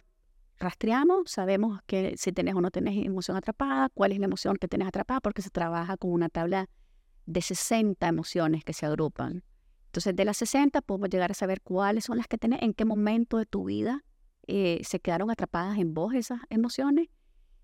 rastreamos, 0.59 1.31
sabemos 1.31 1.81
que 1.85 2.15
si 2.17 2.31
tenés 2.31 2.55
o 2.55 2.61
no 2.61 2.69
tenés 2.69 3.03
emoción 3.03 3.35
atrapada, 3.35 3.89
cuál 3.89 4.11
es 4.11 4.19
la 4.19 4.25
emoción 4.25 4.57
que 4.57 4.67
tenés 4.67 4.87
atrapada, 4.87 5.21
porque 5.21 5.41
se 5.41 5.49
trabaja 5.49 5.97
con 5.97 6.11
una 6.11 6.29
tabla 6.29 6.69
de 7.25 7.41
60 7.41 8.07
emociones 8.07 8.63
que 8.63 8.73
se 8.73 8.85
agrupan. 8.85 9.43
Entonces, 9.95 10.13
de 10.13 10.25
las 10.25 10.35
60 10.35 10.81
podemos 10.81 11.09
llegar 11.09 11.31
a 11.31 11.33
saber 11.33 11.61
cuáles 11.61 12.03
son 12.03 12.17
las 12.17 12.27
que 12.27 12.37
tenés, 12.37 12.61
en 12.63 12.73
qué 12.73 12.83
momento 12.83 13.37
de 13.37 13.45
tu 13.45 13.63
vida 13.63 14.03
eh, 14.45 14.81
se 14.83 14.99
quedaron 14.99 15.31
atrapadas 15.31 15.77
en 15.77 15.93
vos 15.93 16.13
esas 16.13 16.41
emociones. 16.49 17.07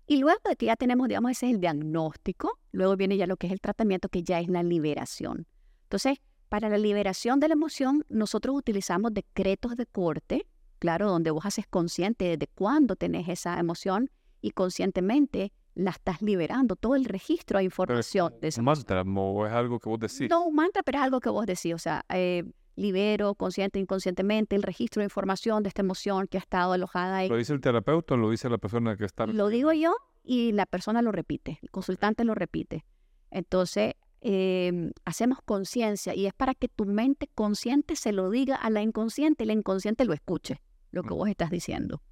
Y 0.06 0.16
luego 0.16 0.40
de 0.48 0.56
que 0.56 0.64
ya 0.64 0.76
tenemos, 0.76 1.08
digamos, 1.08 1.32
ese 1.32 1.48
es 1.48 1.52
el 1.56 1.60
diagnóstico, 1.60 2.58
luego 2.70 2.96
viene 2.96 3.18
ya 3.18 3.26
lo 3.26 3.36
que 3.36 3.48
es 3.48 3.52
el 3.52 3.60
tratamiento, 3.60 4.08
que 4.08 4.22
ya 4.22 4.40
es 4.40 4.48
la 4.48 4.62
liberación. 4.62 5.46
Entonces, 5.82 6.20
para 6.48 6.70
la 6.70 6.78
liberación 6.78 7.38
de 7.38 7.48
la 7.48 7.52
emoción, 7.52 8.06
nosotros 8.08 8.56
utilizamos 8.56 9.12
decretos 9.12 9.76
de 9.76 9.84
corte, 9.84 10.46
claro, 10.78 11.10
donde 11.10 11.32
vos 11.32 11.44
haces 11.44 11.66
consciente 11.66 12.38
de 12.38 12.46
cuándo 12.46 12.96
tenés 12.96 13.28
esa 13.28 13.60
emoción 13.60 14.10
y 14.40 14.52
conscientemente 14.52 15.52
la 15.74 15.90
estás 15.90 16.20
liberando, 16.22 16.76
todo 16.76 16.94
el 16.94 17.04
registro 17.04 17.58
de 17.58 17.64
información. 17.64 18.34
¿Es 18.40 18.58
un 18.58 18.64
mantra 18.64 19.02
o 19.02 19.46
es 19.46 19.52
algo 19.52 19.78
que 19.78 19.88
vos 19.88 19.98
decís? 19.98 20.28
No, 20.28 20.44
un 20.44 20.54
mantra, 20.54 20.82
pero 20.82 20.98
es 20.98 21.04
algo 21.04 21.20
que 21.20 21.30
vos 21.30 21.46
decís, 21.46 21.74
o 21.74 21.78
sea, 21.78 22.04
eh, 22.08 22.44
libero 22.76 23.34
consciente 23.34 23.78
e 23.78 23.82
inconscientemente 23.82 24.56
el 24.56 24.62
registro 24.62 25.00
de 25.00 25.04
información 25.04 25.62
de 25.62 25.68
esta 25.68 25.82
emoción 25.82 26.26
que 26.26 26.38
ha 26.38 26.40
estado 26.40 26.72
alojada 26.72 27.18
ahí. 27.18 27.28
¿Lo 27.28 27.36
dice 27.36 27.52
el 27.52 27.60
terapeuta 27.60 28.14
o 28.14 28.16
lo 28.16 28.30
dice 28.30 28.48
la 28.48 28.58
persona 28.58 28.96
que 28.96 29.04
está? 29.04 29.26
Lo 29.26 29.48
digo 29.48 29.72
yo 29.72 29.94
y 30.22 30.52
la 30.52 30.66
persona 30.66 31.02
lo 31.02 31.12
repite, 31.12 31.58
el 31.62 31.70
consultante 31.70 32.24
lo 32.24 32.34
repite. 32.34 32.84
Entonces, 33.30 33.94
em, 34.20 34.92
hacemos 35.04 35.38
conciencia 35.44 36.14
y 36.14 36.26
es 36.26 36.34
para 36.34 36.54
que 36.54 36.68
tu 36.68 36.84
mente 36.84 37.28
consciente 37.34 37.96
se 37.96 38.12
lo 38.12 38.30
diga 38.30 38.56
a 38.56 38.70
la 38.70 38.82
inconsciente 38.82 39.44
y 39.44 39.46
la 39.46 39.54
inconsciente 39.54 40.04
lo 40.04 40.12
escuche 40.12 40.60
lo 40.90 41.02
que 41.02 41.14
vos 41.14 41.28
estás 41.28 41.50
diciendo. 41.50 42.02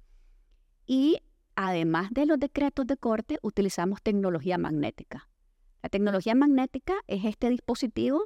Y 0.85 1.19
además 1.67 2.09
de 2.11 2.25
los 2.25 2.39
decretos 2.39 2.87
de 2.87 2.97
corte, 2.97 3.37
utilizamos 3.43 4.01
tecnología 4.01 4.57
magnética. 4.57 5.29
La 5.83 5.89
tecnología 5.89 6.33
magnética 6.33 6.95
es 7.07 7.23
este 7.23 7.49
dispositivo 7.49 8.25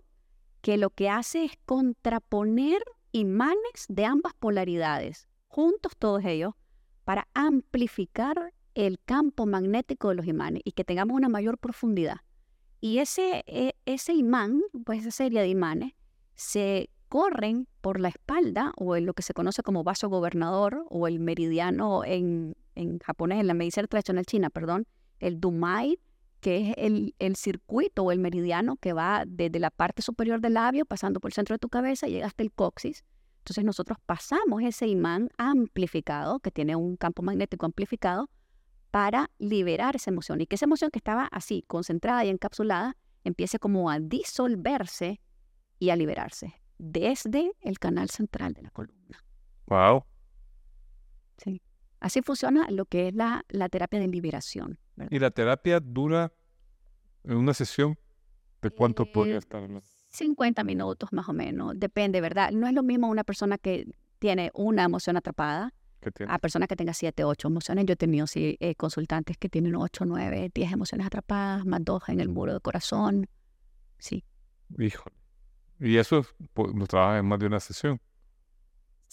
que 0.61 0.77
lo 0.77 0.89
que 0.89 1.09
hace 1.09 1.43
es 1.43 1.51
contraponer 1.65 2.81
imanes 3.11 3.85
de 3.89 4.05
ambas 4.05 4.33
polaridades, 4.33 5.27
juntos 5.47 5.93
todos 5.97 6.23
ellos, 6.23 6.53
para 7.03 7.27
amplificar 7.33 8.53
el 8.73 8.99
campo 9.03 9.45
magnético 9.45 10.09
de 10.09 10.15
los 10.15 10.27
imanes 10.27 10.61
y 10.65 10.71
que 10.71 10.85
tengamos 10.85 11.15
una 11.15 11.29
mayor 11.29 11.57
profundidad. 11.57 12.17
Y 12.79 12.99
ese, 12.99 13.43
e, 13.47 13.75
ese 13.85 14.13
imán, 14.13 14.61
pues 14.85 15.01
esa 15.01 15.11
serie 15.11 15.41
de 15.41 15.49
imanes, 15.49 15.93
se 16.35 16.89
corren 17.09 17.67
por 17.81 17.99
la 17.99 18.09
espalda 18.09 18.73
o 18.77 18.95
en 18.95 19.05
lo 19.05 19.13
que 19.13 19.23
se 19.23 19.33
conoce 19.33 19.61
como 19.61 19.83
vaso 19.83 20.09
gobernador 20.09 20.85
o 20.89 21.07
el 21.07 21.19
meridiano 21.19 22.03
en, 22.03 22.55
en 22.75 22.99
japonés, 22.99 23.39
en 23.39 23.47
la 23.47 23.53
medicina 23.53 23.87
tradicional 23.87 24.25
china, 24.25 24.49
perdón, 24.49 24.87
el 25.19 25.39
dumai, 25.39 25.99
que 26.39 26.69
es 26.69 26.75
el, 26.77 27.15
el, 27.19 27.35
circuito 27.35 28.03
o 28.03 28.11
el 28.11 28.19
meridiano 28.19 28.75
que 28.75 28.93
va 28.93 29.23
desde 29.25 29.59
la 29.59 29.71
parte 29.71 30.01
superior 30.01 30.41
del 30.41 30.53
labio, 30.53 30.85
pasando 30.85 31.19
por 31.19 31.29
el 31.29 31.33
centro 31.33 31.55
de 31.55 31.59
tu 31.59 31.69
cabeza, 31.69 32.07
llega 32.07 32.27
hasta 32.27 32.43
el 32.43 32.51
coxis. 32.51 33.03
Entonces 33.39 33.63
nosotros 33.63 33.97
pasamos 34.05 34.63
ese 34.63 34.87
imán 34.87 35.29
amplificado, 35.37 36.39
que 36.39 36.51
tiene 36.51 36.75
un 36.75 36.97
campo 36.97 37.21
magnético 37.21 37.65
amplificado, 37.65 38.29
para 38.91 39.29
liberar 39.39 39.95
esa 39.95 40.09
emoción 40.09 40.39
y 40.41 40.47
que 40.47 40.55
esa 40.55 40.65
emoción 40.65 40.89
que 40.89 40.99
estaba 40.99 41.25
así, 41.25 41.63
concentrada 41.67 42.23
y 42.23 42.29
encapsulada, 42.29 42.95
empiece 43.23 43.59
como 43.59 43.89
a 43.89 43.99
disolverse 43.99 45.19
y 45.79 45.89
a 45.89 45.95
liberarse 45.95 46.61
desde 46.77 47.51
el 47.61 47.77
canal 47.77 48.09
central 48.09 48.53
de 48.53 48.61
la 48.61 48.71
columna. 48.71 49.23
Wow. 49.67 50.05
Sí. 51.95 51.99
Así 52.01 52.21
funciona 52.21 52.67
lo 52.69 52.85
que 52.85 53.07
es 53.07 53.15
la, 53.15 53.45
la 53.49 53.69
terapia 53.69 53.99
de 53.99 54.07
liberación. 54.07 54.79
¿Y 55.09 55.19
la 55.19 55.31
terapia 55.31 55.79
dura 55.79 56.31
en 57.23 57.37
una 57.37 57.53
sesión? 57.53 57.97
¿De 58.61 58.69
cuánto 58.69 59.05
podría 59.11 59.37
estar? 59.37 59.67
50 60.09 60.63
minutos 60.63 61.11
más 61.11 61.27
o 61.27 61.33
menos, 61.33 61.73
depende, 61.77 62.21
¿verdad? 62.21 62.51
No 62.51 62.67
es 62.67 62.73
lo 62.73 62.83
mismo 62.83 63.07
una 63.07 63.23
persona 63.23 63.57
que 63.57 63.85
tiene 64.19 64.49
una 64.53 64.83
emoción 64.83 65.17
atrapada 65.17 65.73
a 66.27 66.39
persona 66.39 66.67
que 66.67 66.75
tenga 66.75 66.93
7, 66.93 67.23
8 67.23 67.47
emociones. 67.47 67.85
Yo 67.85 67.93
he 67.93 67.95
tenido 67.95 68.27
sí, 68.27 68.57
eh, 68.59 68.75
consultantes 68.75 69.37
que 69.37 69.49
tienen 69.49 69.75
8, 69.75 70.05
9, 70.05 70.51
10 70.53 70.71
emociones 70.71 71.07
atrapadas, 71.07 71.65
más 71.65 71.83
dos 71.83 72.03
en 72.07 72.19
el 72.19 72.29
muro 72.29 72.53
de 72.53 72.59
corazón. 72.59 73.27
Sí. 73.97 74.23
Híjole. 74.77 75.15
Y 75.79 75.97
eso 75.97 76.25
lo 76.55 76.87
trabaja 76.87 77.19
en 77.19 77.25
más 77.25 77.39
de 77.39 77.47
una 77.47 77.59
sesión. 77.59 77.99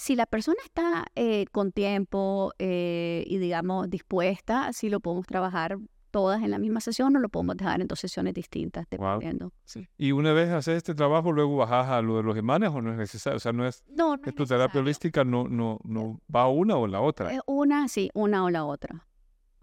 Si 0.02 0.16
la 0.16 0.26
persona 0.26 0.58
está 0.64 1.06
eh, 1.14 1.46
con 1.52 1.70
tiempo 1.70 2.52
eh, 2.58 3.22
y, 3.24 3.38
digamos, 3.38 3.88
dispuesta, 3.88 4.72
sí 4.72 4.90
lo 4.90 4.98
podemos 4.98 5.28
trabajar 5.28 5.78
todas 6.10 6.42
en 6.42 6.50
la 6.50 6.58
misma 6.58 6.80
sesión 6.80 7.14
o 7.14 7.20
lo 7.20 7.28
podemos 7.28 7.56
dejar 7.56 7.80
en 7.80 7.86
dos 7.86 8.00
sesiones 8.00 8.34
distintas, 8.34 8.84
dependiendo. 8.90 9.52
Y 9.96 10.10
una 10.10 10.32
vez 10.32 10.50
haces 10.50 10.78
este 10.78 10.96
trabajo, 10.96 11.30
luego 11.30 11.58
bajas 11.58 11.86
a 11.86 12.02
lo 12.02 12.16
de 12.16 12.24
los 12.24 12.36
imanes 12.36 12.70
o 12.70 12.82
no 12.82 12.90
es 12.90 12.98
necesario. 12.98 13.36
O 13.36 13.38
sea, 13.38 13.52
no 13.52 13.64
es, 13.64 13.84
no, 13.96 14.16
no 14.16 14.24
es 14.26 14.34
tu 14.34 14.44
terapia 14.44 14.80
holística, 14.80 15.22
no, 15.22 15.46
no, 15.46 15.78
no 15.84 16.20
va 16.34 16.48
una 16.48 16.76
o 16.76 16.88
la 16.88 17.00
otra. 17.00 17.30
una, 17.46 17.86
sí, 17.86 18.10
una 18.12 18.42
o 18.42 18.50
la 18.50 18.64
otra. 18.64 19.06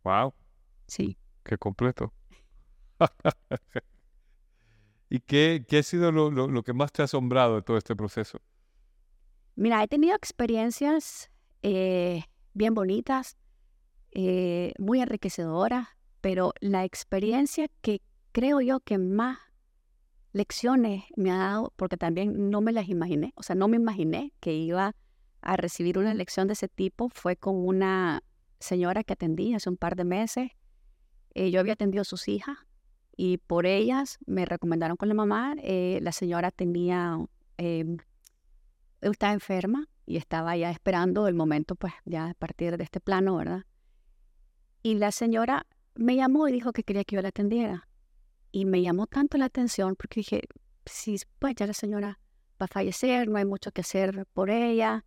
Wow. 0.05 0.33
Sí. 0.87 1.17
Qué 1.43 1.57
completo. 1.57 2.13
¿Y 5.09 5.19
qué, 5.19 5.65
qué 5.67 5.79
ha 5.79 5.83
sido 5.83 6.13
lo, 6.13 6.31
lo, 6.31 6.63
que 6.63 6.71
más 6.71 6.93
te 6.93 7.01
ha 7.01 7.05
asombrado 7.05 7.55
de 7.55 7.61
todo 7.61 7.75
este 7.75 7.93
proceso? 7.93 8.39
Mira, 9.59 9.83
he 9.83 9.89
tenido 9.89 10.15
experiencias 10.15 11.29
eh, 11.63 12.23
bien 12.53 12.73
bonitas, 12.73 13.35
eh, 14.11 14.71
muy 14.79 15.01
enriquecedoras, 15.01 15.89
pero 16.21 16.53
la 16.61 16.85
experiencia 16.85 17.67
que 17.81 18.01
creo 18.31 18.61
yo 18.61 18.79
que 18.79 18.97
más 18.97 19.37
lecciones 20.31 21.03
me 21.17 21.31
ha 21.31 21.37
dado, 21.39 21.73
porque 21.75 21.97
también 21.97 22.49
no 22.49 22.61
me 22.61 22.71
las 22.71 22.87
imaginé, 22.87 23.33
o 23.35 23.43
sea, 23.43 23.53
no 23.53 23.67
me 23.67 23.75
imaginé 23.75 24.31
que 24.39 24.53
iba 24.53 24.95
a 25.41 25.57
recibir 25.57 25.97
una 25.97 26.13
lección 26.13 26.47
de 26.47 26.53
ese 26.53 26.69
tipo, 26.69 27.09
fue 27.09 27.35
con 27.35 27.57
una 27.57 28.23
señora 28.61 29.03
que 29.03 29.11
atendí 29.11 29.53
hace 29.55 29.69
un 29.69 29.75
par 29.75 29.97
de 29.97 30.05
meses. 30.05 30.51
Eh, 31.33 31.51
yo 31.51 31.59
había 31.59 31.73
atendido 31.73 32.03
a 32.03 32.05
sus 32.05 32.29
hijas 32.29 32.57
y 33.17 33.39
por 33.39 33.65
ellas 33.65 34.19
me 34.25 34.45
recomendaron 34.45 34.95
con 34.95 35.09
la 35.09 35.15
mamá. 35.15 35.55
Eh, 35.61 35.99
la 36.01 36.13
señora 36.13 36.49
tenía, 36.49 37.17
eh, 37.57 37.97
estaba 39.01 39.33
enferma 39.33 39.87
y 40.05 40.17
estaba 40.17 40.55
ya 40.57 40.71
esperando 40.71 41.27
el 41.27 41.35
momento, 41.35 41.75
pues 41.75 41.93
ya 42.05 42.29
a 42.29 42.33
partir 42.33 42.77
de 42.77 42.83
este 42.83 42.99
plano, 42.99 43.37
¿verdad? 43.37 43.65
Y 44.81 44.95
la 44.95 45.11
señora 45.11 45.67
me 45.95 46.15
llamó 46.15 46.47
y 46.47 46.51
dijo 46.51 46.71
que 46.71 46.83
quería 46.83 47.03
que 47.03 47.15
yo 47.15 47.21
la 47.21 47.29
atendiera. 47.29 47.87
Y 48.51 48.65
me 48.65 48.81
llamó 48.81 49.05
tanto 49.05 49.37
la 49.37 49.45
atención 49.45 49.95
porque 49.95 50.21
dije, 50.21 50.41
sí, 50.85 51.17
pues 51.37 51.55
ya 51.55 51.67
la 51.67 51.73
señora 51.73 52.19
va 52.59 52.65
a 52.65 52.67
fallecer, 52.67 53.27
no 53.27 53.37
hay 53.37 53.45
mucho 53.45 53.71
que 53.71 53.81
hacer 53.81 54.25
por 54.33 54.49
ella. 54.49 55.05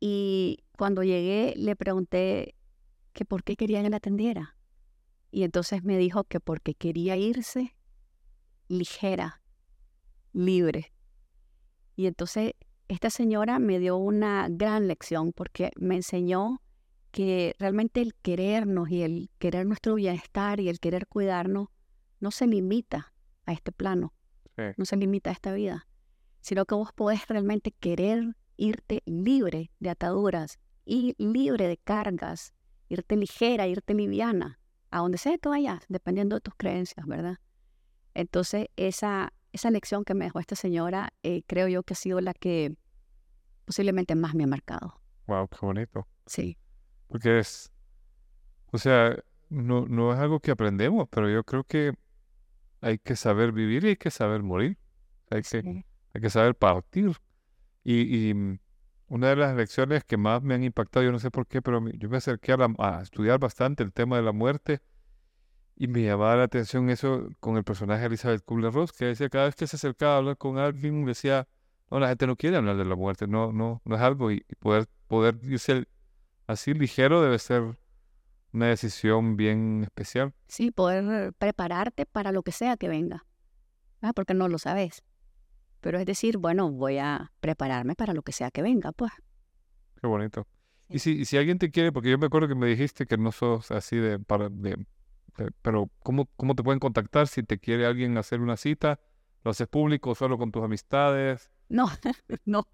Y 0.00 0.64
cuando 0.76 1.02
llegué 1.02 1.54
le 1.56 1.76
pregunté 1.76 2.54
que 3.12 3.24
por 3.24 3.44
qué 3.44 3.56
quería 3.56 3.82
que 3.82 3.90
la 3.90 3.98
atendiera. 3.98 4.56
Y 5.30 5.44
entonces 5.44 5.84
me 5.84 5.98
dijo 5.98 6.24
que 6.24 6.40
porque 6.40 6.74
quería 6.74 7.16
irse 7.16 7.76
ligera, 8.68 9.42
libre. 10.32 10.92
Y 11.96 12.06
entonces 12.06 12.54
esta 12.90 13.08
señora 13.08 13.60
me 13.60 13.78
dio 13.78 13.96
una 13.96 14.48
gran 14.50 14.88
lección 14.88 15.32
porque 15.32 15.70
me 15.76 15.94
enseñó 15.94 16.60
que 17.12 17.54
realmente 17.60 18.00
el 18.02 18.14
querernos 18.16 18.90
y 18.90 19.02
el 19.02 19.30
querer 19.38 19.64
nuestro 19.64 19.94
bienestar 19.94 20.58
y 20.58 20.68
el 20.68 20.80
querer 20.80 21.06
cuidarnos 21.06 21.68
no 22.18 22.32
se 22.32 22.48
limita 22.48 23.12
a 23.46 23.52
este 23.52 23.70
plano, 23.70 24.12
no 24.76 24.84
se 24.84 24.96
limita 24.96 25.30
a 25.30 25.32
esta 25.32 25.52
vida, 25.52 25.86
sino 26.40 26.66
que 26.66 26.74
vos 26.74 26.92
podés 26.92 27.28
realmente 27.28 27.70
querer 27.70 28.36
irte 28.56 29.02
libre 29.06 29.70
de 29.78 29.90
ataduras 29.90 30.58
y 30.84 31.14
libre 31.16 31.68
de 31.68 31.76
cargas, 31.76 32.52
irte 32.88 33.16
ligera, 33.16 33.68
irte 33.68 33.94
liviana 33.94 34.58
a 34.90 34.98
donde 34.98 35.16
sea 35.16 35.38
que 35.38 35.48
vayas, 35.48 35.84
dependiendo 35.88 36.34
de 36.34 36.40
tus 36.40 36.54
creencias, 36.56 37.06
¿verdad? 37.06 37.38
Entonces, 38.14 38.66
esa, 38.74 39.32
esa 39.52 39.70
lección 39.70 40.04
que 40.04 40.14
me 40.14 40.24
dejó 40.24 40.40
esta 40.40 40.56
señora, 40.56 41.12
eh, 41.22 41.42
creo 41.46 41.68
yo 41.68 41.84
que 41.84 41.94
ha 41.94 41.96
sido 41.96 42.20
la 42.20 42.34
que 42.34 42.76
posiblemente 43.70 44.16
más 44.16 44.34
me 44.34 44.42
ha 44.42 44.46
marcado. 44.48 45.00
Wow, 45.28 45.46
qué 45.46 45.58
bonito. 45.62 46.08
Sí. 46.26 46.58
Porque 47.06 47.38
es, 47.38 47.70
o 48.72 48.78
sea, 48.78 49.16
no, 49.48 49.86
no 49.86 50.12
es 50.12 50.18
algo 50.18 50.40
que 50.40 50.50
aprendemos, 50.50 51.06
pero 51.08 51.30
yo 51.30 51.44
creo 51.44 51.62
que 51.62 51.94
hay 52.80 52.98
que 52.98 53.14
saber 53.14 53.52
vivir 53.52 53.84
y 53.84 53.90
hay 53.90 53.96
que 53.96 54.10
saber 54.10 54.42
morir. 54.42 54.76
Hay, 55.30 55.42
que, 55.42 55.84
hay 56.12 56.20
que 56.20 56.30
saber 56.30 56.56
partir. 56.56 57.12
Y, 57.84 58.34
mm, 58.34 58.58
una 59.06 59.28
de 59.28 59.36
las 59.36 59.54
lecciones 59.54 60.02
que 60.02 60.16
más 60.16 60.42
me 60.42 60.54
han 60.54 60.64
impactado, 60.64 61.04
yo 61.04 61.12
no 61.12 61.20
sé 61.20 61.30
por 61.30 61.46
qué, 61.46 61.62
pero 61.62 61.80
yo 61.90 62.08
me 62.08 62.16
acerqué 62.16 62.56
a, 62.76 63.00
estudiar 63.02 63.38
bastante 63.38 63.84
el 63.84 63.92
tema 63.92 64.16
de 64.16 64.22
la 64.24 64.32
muerte 64.32 64.80
y 65.76 65.86
me 65.86 66.02
llamaba 66.02 66.34
la 66.34 66.42
atención 66.42 66.90
eso 66.90 67.28
con 67.38 67.56
el 67.56 67.62
personaje 67.62 68.00
de 68.00 68.06
Elizabeth 68.08 68.44
Kubler-Ross, 68.44 68.90
que 68.90 69.04
decía 69.04 69.28
cada 69.28 69.44
vez 69.44 69.54
que 69.54 69.68
se 69.68 69.76
acercaba 69.76 70.14
a 70.14 70.16
hablar 70.16 70.36
con 70.38 70.58
alguien, 70.58 71.04
decía, 71.04 71.46
no, 71.90 72.00
la 72.00 72.08
gente 72.08 72.26
no 72.26 72.36
quiere 72.36 72.56
hablar 72.56 72.76
de 72.76 72.84
la 72.84 72.94
muerte, 72.94 73.26
no, 73.26 73.52
no, 73.52 73.82
no 73.84 73.96
es 73.96 74.00
algo, 74.00 74.30
y, 74.30 74.44
poder, 74.58 74.86
poder 75.08 75.38
irse 75.42 75.86
así 76.46 76.74
ligero 76.74 77.22
debe 77.22 77.38
ser 77.38 77.78
una 78.52 78.66
decisión 78.66 79.36
bien 79.36 79.82
especial. 79.84 80.34
Sí, 80.48 80.70
poder 80.70 81.32
prepararte 81.34 82.06
para 82.06 82.32
lo 82.32 82.42
que 82.42 82.52
sea 82.52 82.76
que 82.76 82.88
venga, 82.88 83.26
porque 84.14 84.34
no 84.34 84.48
lo 84.48 84.58
sabes. 84.58 85.02
Pero 85.80 85.98
es 85.98 86.06
decir, 86.06 86.38
bueno, 86.38 86.70
voy 86.70 86.98
a 86.98 87.32
prepararme 87.40 87.94
para 87.94 88.12
lo 88.12 88.22
que 88.22 88.32
sea 88.32 88.50
que 88.50 88.62
venga, 88.62 88.92
pues. 88.92 89.12
Qué 90.00 90.06
bonito. 90.06 90.46
Y 90.88 90.98
si, 90.98 91.24
si 91.24 91.36
alguien 91.38 91.58
te 91.58 91.70
quiere, 91.70 91.92
porque 91.92 92.10
yo 92.10 92.18
me 92.18 92.26
acuerdo 92.26 92.48
que 92.48 92.54
me 92.54 92.66
dijiste 92.66 93.06
que 93.06 93.16
no 93.16 93.32
sos 93.32 93.70
así 93.70 93.96
de, 93.96 94.18
para, 94.18 94.48
de, 94.48 94.76
pero 95.62 95.90
¿cómo, 96.02 96.26
¿cómo 96.36 96.54
te 96.54 96.62
pueden 96.62 96.80
contactar 96.80 97.28
si 97.28 97.42
te 97.42 97.58
quiere 97.58 97.86
alguien 97.86 98.18
hacer 98.18 98.40
una 98.40 98.56
cita? 98.56 98.98
¿Lo 99.42 99.50
haces 99.52 99.68
público 99.68 100.14
solo 100.14 100.38
con 100.38 100.52
tus 100.52 100.62
amistades? 100.62 101.50
No, 101.68 101.86
no. 102.44 102.66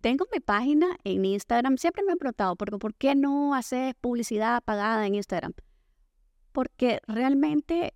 Tengo 0.00 0.26
mi 0.32 0.40
página 0.40 0.96
en 1.02 1.24
Instagram. 1.24 1.78
Siempre 1.78 2.02
me 2.04 2.12
han 2.12 2.18
preguntado, 2.18 2.56
¿por 2.56 2.94
qué 2.94 3.14
no 3.14 3.54
haces 3.54 3.94
publicidad 4.00 4.62
pagada 4.62 5.06
en 5.06 5.14
Instagram? 5.14 5.54
Porque 6.52 7.00
realmente 7.06 7.94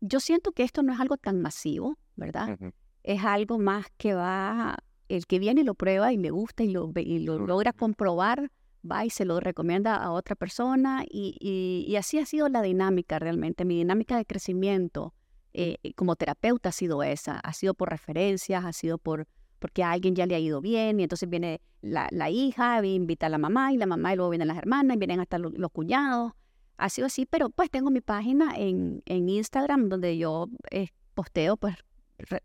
yo 0.00 0.20
siento 0.20 0.52
que 0.52 0.62
esto 0.62 0.82
no 0.82 0.92
es 0.92 1.00
algo 1.00 1.16
tan 1.16 1.40
masivo, 1.40 1.98
¿verdad? 2.16 2.58
Es 3.02 3.24
algo 3.24 3.58
más 3.58 3.86
que 3.96 4.14
va, 4.14 4.76
el 5.08 5.26
que 5.26 5.38
viene 5.38 5.62
y 5.62 5.64
lo 5.64 5.74
prueba 5.74 6.12
y 6.12 6.16
le 6.16 6.30
gusta 6.30 6.62
y 6.62 6.70
lo, 6.70 6.92
y 6.94 7.18
lo 7.20 7.38
logra 7.38 7.72
comprobar, 7.72 8.50
va 8.88 9.04
y 9.04 9.10
se 9.10 9.24
lo 9.24 9.40
recomienda 9.40 9.96
a 9.96 10.12
otra 10.12 10.36
persona 10.36 11.04
y, 11.08 11.36
y, 11.40 11.96
así 11.96 12.18
ha 12.18 12.26
sido 12.26 12.48
la 12.48 12.62
dinámica 12.62 13.18
realmente. 13.18 13.64
Mi 13.64 13.78
dinámica 13.78 14.16
de 14.16 14.24
crecimiento 14.24 15.14
eh, 15.54 15.76
como 15.96 16.16
terapeuta 16.16 16.70
ha 16.70 16.72
sido 16.72 17.02
esa, 17.02 17.38
ha 17.40 17.52
sido 17.52 17.74
por 17.74 17.90
referencias, 17.90 18.64
ha 18.64 18.72
sido 18.72 18.98
por 18.98 19.26
porque 19.58 19.82
a 19.82 19.90
alguien 19.90 20.14
ya 20.14 20.26
le 20.26 20.34
ha 20.34 20.38
ido 20.38 20.60
bien 20.60 21.00
y 21.00 21.02
entonces 21.02 21.28
viene 21.28 21.60
la, 21.80 22.08
la 22.12 22.30
hija, 22.30 22.84
invita 22.86 23.26
a 23.26 23.28
la 23.28 23.38
mamá 23.38 23.72
y 23.72 23.76
la 23.76 23.86
mamá 23.86 24.12
y 24.12 24.16
luego 24.16 24.30
vienen 24.30 24.48
las 24.48 24.56
hermanas 24.56 24.96
y 24.96 24.98
vienen 24.98 25.20
hasta 25.20 25.38
los, 25.38 25.52
cuñados. 25.72 26.32
Ha 26.76 26.88
sido 26.88 27.06
así, 27.06 27.26
pero 27.26 27.50
pues 27.50 27.70
tengo 27.70 27.90
mi 27.90 28.00
página 28.00 28.54
en, 28.56 29.02
en 29.06 29.28
Instagram 29.28 29.88
donde 29.88 30.16
yo 30.16 30.46
eh, 30.70 30.90
posteo 31.14 31.56
pues 31.56 31.74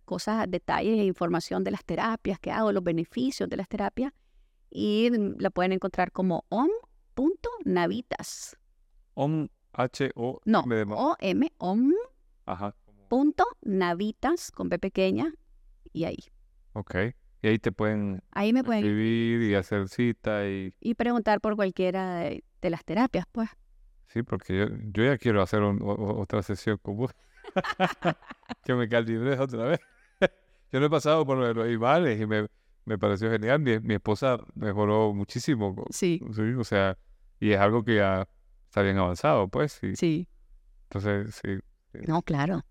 cosas, 0.05 0.49
detalles 0.49 0.99
e 0.99 1.03
información 1.03 1.63
de 1.63 1.71
las 1.71 1.83
terapias 1.85 2.39
que 2.39 2.51
hago, 2.51 2.71
los 2.71 2.83
beneficios 2.83 3.49
de 3.49 3.57
las 3.57 3.67
terapias 3.67 4.13
y 4.69 5.09
la 5.37 5.49
pueden 5.51 5.73
encontrar 5.73 6.11
como 6.11 6.45
om.navitas. 6.49 7.87
Om, 9.13 9.47
H-O. 9.73 10.41
No, 10.45 10.63
O-M, 10.95 11.51
om. 11.59 11.93
Ajá. 12.45 12.75
Punto 13.14 13.45
navitas 13.61 14.49
con 14.49 14.70
P 14.70 14.80
pequeña 14.80 15.36
y 15.91 16.05
ahí. 16.05 16.18
Ok. 16.74 16.95
Y 17.43 17.47
ahí 17.47 17.59
te 17.59 17.72
pueden 17.72 18.24
ahí 18.32 18.53
me 18.53 18.64
pueden 18.64 18.84
escribir 18.84 19.51
y 19.51 19.53
hacer 19.53 19.88
cita 19.88 20.49
y... 20.49 20.74
Y 20.80 20.95
preguntar 20.95 21.39
por 21.39 21.55
cualquiera 21.55 22.22
de, 22.22 22.43
las 22.64 22.84
terapias, 22.84 23.28
pues. 23.32 23.51
Sí, 24.07 24.24
porque 24.24 24.57
yo, 24.57 24.66
yo 24.91 25.03
ya 25.03 25.20
quiero 25.20 25.43
hacer 25.43 25.61
otra 25.61 26.41
sesión 26.41 26.80
con 26.82 26.97
vos. 26.97 27.11
que 28.66 28.74
me 28.74 28.89
calibre 28.89 29.38
otra 29.38 29.66
vez. 29.66 29.80
yo 30.72 30.80
no 30.80 30.88
he 30.88 30.89
pasado 30.89 31.24
por 31.24 31.38
los 31.38 31.55
animales 31.68 32.20
y 32.20 32.26
me, 32.26 32.47
me 32.86 32.97
pareció 32.97 33.30
genial. 33.30 33.59
Mi, 33.59 33.80
mi, 33.80 33.93
esposa 33.93 34.39
mejoró 34.55 35.14
muchísimo. 35.14 35.76
Sí. 35.91 36.20
sí. 36.34 36.41
O 36.57 36.64
sea, 36.64 36.97
y 37.39 37.51
es 37.51 37.59
algo 37.59 37.84
que 37.84 37.97
ya 37.97 38.28
está 38.66 38.82
bien 38.82 38.97
avanzado, 38.97 39.49
pues. 39.49 39.74
Sí. 39.74 39.95
sí. 39.95 40.28
Entonces, 40.86 41.39
sí. 41.43 41.59
No, 42.07 42.24
claro. 42.24 42.66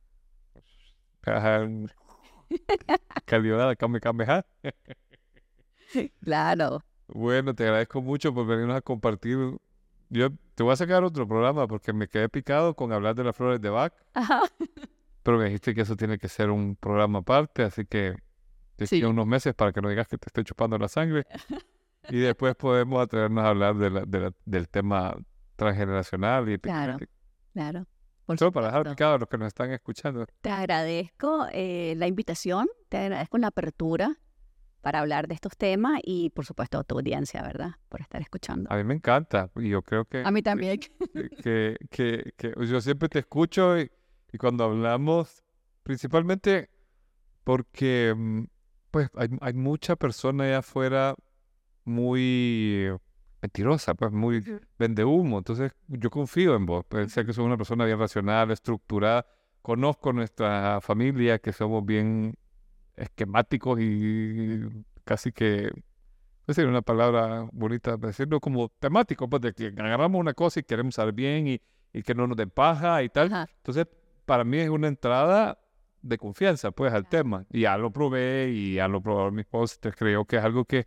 Calidad, 3.25 3.77
cambio, 3.77 4.01
cambio. 4.01 4.27
claro. 6.23 6.85
Bueno, 7.09 7.55
te 7.55 7.65
agradezco 7.65 8.03
mucho 8.03 8.33
por 8.35 8.47
venirnos 8.47 8.77
a 8.77 8.81
compartir. 8.81 9.39
Yo 10.09 10.31
te 10.55 10.63
voy 10.63 10.73
a 10.73 10.77
sacar 10.77 11.05
otro 11.05 11.27
programa 11.27 11.67
porque 11.67 11.93
me 11.93 12.09
quedé 12.09 12.29
picado 12.29 12.75
con 12.75 12.93
hablar 12.93 13.15
de 13.15 13.25
las 13.25 13.37
flores 13.37 13.61
de 13.61 13.71
Bach. 13.71 13.93
Pero 15.23 15.39
me 15.39 15.45
dijiste 15.45 15.75
que 15.75 15.83
eso 15.83 15.97
tiene 15.97 16.19
que 16.19 16.29
ser 16.29 16.51
un 16.51 16.77
programa 16.77 17.21
aparte, 17.21 17.63
así 17.63 17.87
que 17.87 18.17
te 18.77 18.87
sí. 18.87 19.03
unos 19.05 19.27
meses 19.27 19.55
para 19.55 19.73
que 19.73 19.81
no 19.81 19.89
digas 19.89 20.09
que 20.09 20.19
te 20.19 20.29
estoy 20.29 20.45
chupando 20.45 20.77
la 20.79 20.89
sangre. 20.89 21.27
y 22.09 22.19
después 22.19 22.55
podemos 22.57 23.01
atrevernos 23.01 23.45
a 23.45 23.49
hablar 23.49 23.77
de 23.77 24.33
del 24.45 24.69
tema 24.69 25.17
transgeneracional. 25.57 26.49
Y 26.49 26.59
claro, 26.59 26.99
claro. 27.53 27.87
Solo 28.37 28.53
para 28.53 28.67
dejar 28.67 28.89
picado 28.89 29.15
a 29.15 29.19
los 29.19 29.29
que 29.29 29.39
nos 29.39 29.49
están 29.49 29.73
escuchando. 29.73 30.27
Te 30.41 30.51
agradezco 30.51 31.47
eh, 31.53 31.95
la 31.97 32.07
invitación, 32.07 32.69
te 32.89 32.99
agradezco 32.99 33.39
la 33.39 33.49
apertura 33.49 34.17
para 34.81 35.01
hablar 35.01 35.29
de 35.29 35.35
estos 35.35 35.57
temas 35.57 36.01
y, 36.05 36.31
por 36.31 36.45
supuesto, 36.45 36.79
a 36.79 36.85
tu 36.85 36.97
audiencia, 36.97 37.43
¿verdad? 37.43 37.73
Por 37.89 38.01
estar 38.01 38.21
escuchando. 38.21 38.71
A 38.73 38.77
mí 38.77 38.85
me 38.85 38.95
encanta 38.95 39.51
y 39.57 39.69
yo 39.69 39.83
creo 39.83 40.05
que... 40.05 40.23
A 40.25 40.31
mí 40.31 40.43
también. 40.43 40.81
Que, 41.43 41.77
que, 41.91 42.33
que, 42.37 42.55
yo 42.67 42.81
siempre 42.81 43.09
te 43.09 43.21
escucho 43.21 43.79
y, 43.79 43.91
y, 44.33 44.39
cuando 44.39 44.65
hablamos, 44.65 45.45
principalmente 45.83 46.71
porque, 47.45 48.15
mm, 48.17 48.45
pues, 48.91 49.09
hay, 49.15 49.29
hay 49.41 49.53
mucha 49.53 49.95
persona 49.97 50.45
allá 50.45 50.59
afuera 50.59 51.15
muy 51.85 52.91
mentirosa, 53.43 53.95
pues 53.95 54.13
muy 54.13 54.43
vende 54.79 55.05
humo. 55.05 55.39
Entonces 55.39 55.73
yo 55.89 56.11
confío 56.11 56.55
en 56.55 56.65
vos, 56.65 56.85
pues, 56.89 57.13
sé 57.13 57.27
que 57.27 57.33
sos 57.33 57.45
una 57.45 57.57
persona 57.57 57.85
bien 57.85 57.99
racional, 57.99 58.51
estructurada. 58.51 59.27
Conozco 59.61 60.13
nuestra 60.13 60.81
familia, 60.81 61.39
que 61.39 61.53
somos 61.53 61.85
bien 61.85 62.35
esquemáticos 62.97 63.81
y 63.81 64.61
casi 65.05 65.33
que, 65.33 65.71
no 66.47 66.55
sé, 66.55 66.65
una 66.65 66.83
palabra 66.83 67.49
bonita, 67.53 67.97
decirlo 67.97 68.41
como 68.41 68.69
temático, 68.79 69.29
pues 69.29 69.43
de 69.43 69.53
que 69.53 69.67
agarramos 69.67 70.21
una 70.21 70.35
cosa 70.35 70.61
y 70.61 70.63
queremos 70.63 70.95
saber 70.95 71.15
bien 71.15 71.47
y, 71.47 71.61
y 71.93 72.03
que 72.03 72.15
no 72.15 72.27
nos 72.27 72.37
den 72.37 72.51
paja 72.51 73.03
y 73.03 73.09
tal. 73.09 73.33
Entonces, 73.57 73.87
para 74.25 74.45
mí 74.45 74.59
es 74.59 74.69
una 74.69 74.89
entrada 74.89 75.59
de 76.01 76.19
confianza, 76.19 76.71
pues, 76.73 76.93
al 76.93 77.09
tema. 77.09 77.45
Y 77.51 77.63
ya 77.63 77.77
lo 77.77 77.93
probé 77.93 78.51
y 78.51 78.75
ya 78.75 78.89
lo 78.89 79.01
probaron 79.01 79.35
mis 79.35 79.47
postres. 79.47 79.95
Creo 79.97 80.25
que 80.25 80.37
es 80.37 80.45
algo 80.45 80.65
que 80.65 80.87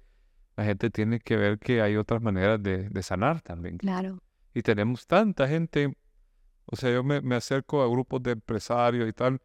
la 0.56 0.64
gente 0.64 0.90
tiene 0.90 1.20
que 1.20 1.36
ver 1.36 1.60
que 1.60 1.82
hay 1.82 1.98
otras 1.98 2.22
maneras 2.22 2.62
de, 2.62 3.04
sanar 3.04 3.42
también. 3.42 3.78
Claro. 3.78 4.20
Y 4.54 4.62
tenemos 4.62 5.06
tanta 5.06 5.48
gente, 5.48 5.98
o 6.66 6.76
sea, 6.76 6.92
yo 6.92 7.04
me, 7.04 7.22
me, 7.22 7.36
acerco 7.36 7.82
a 7.82 7.88
grupos 7.88 8.24
de 8.24 8.32
empresarios 8.32 9.08
y 9.08 9.14
tal, 9.14 9.42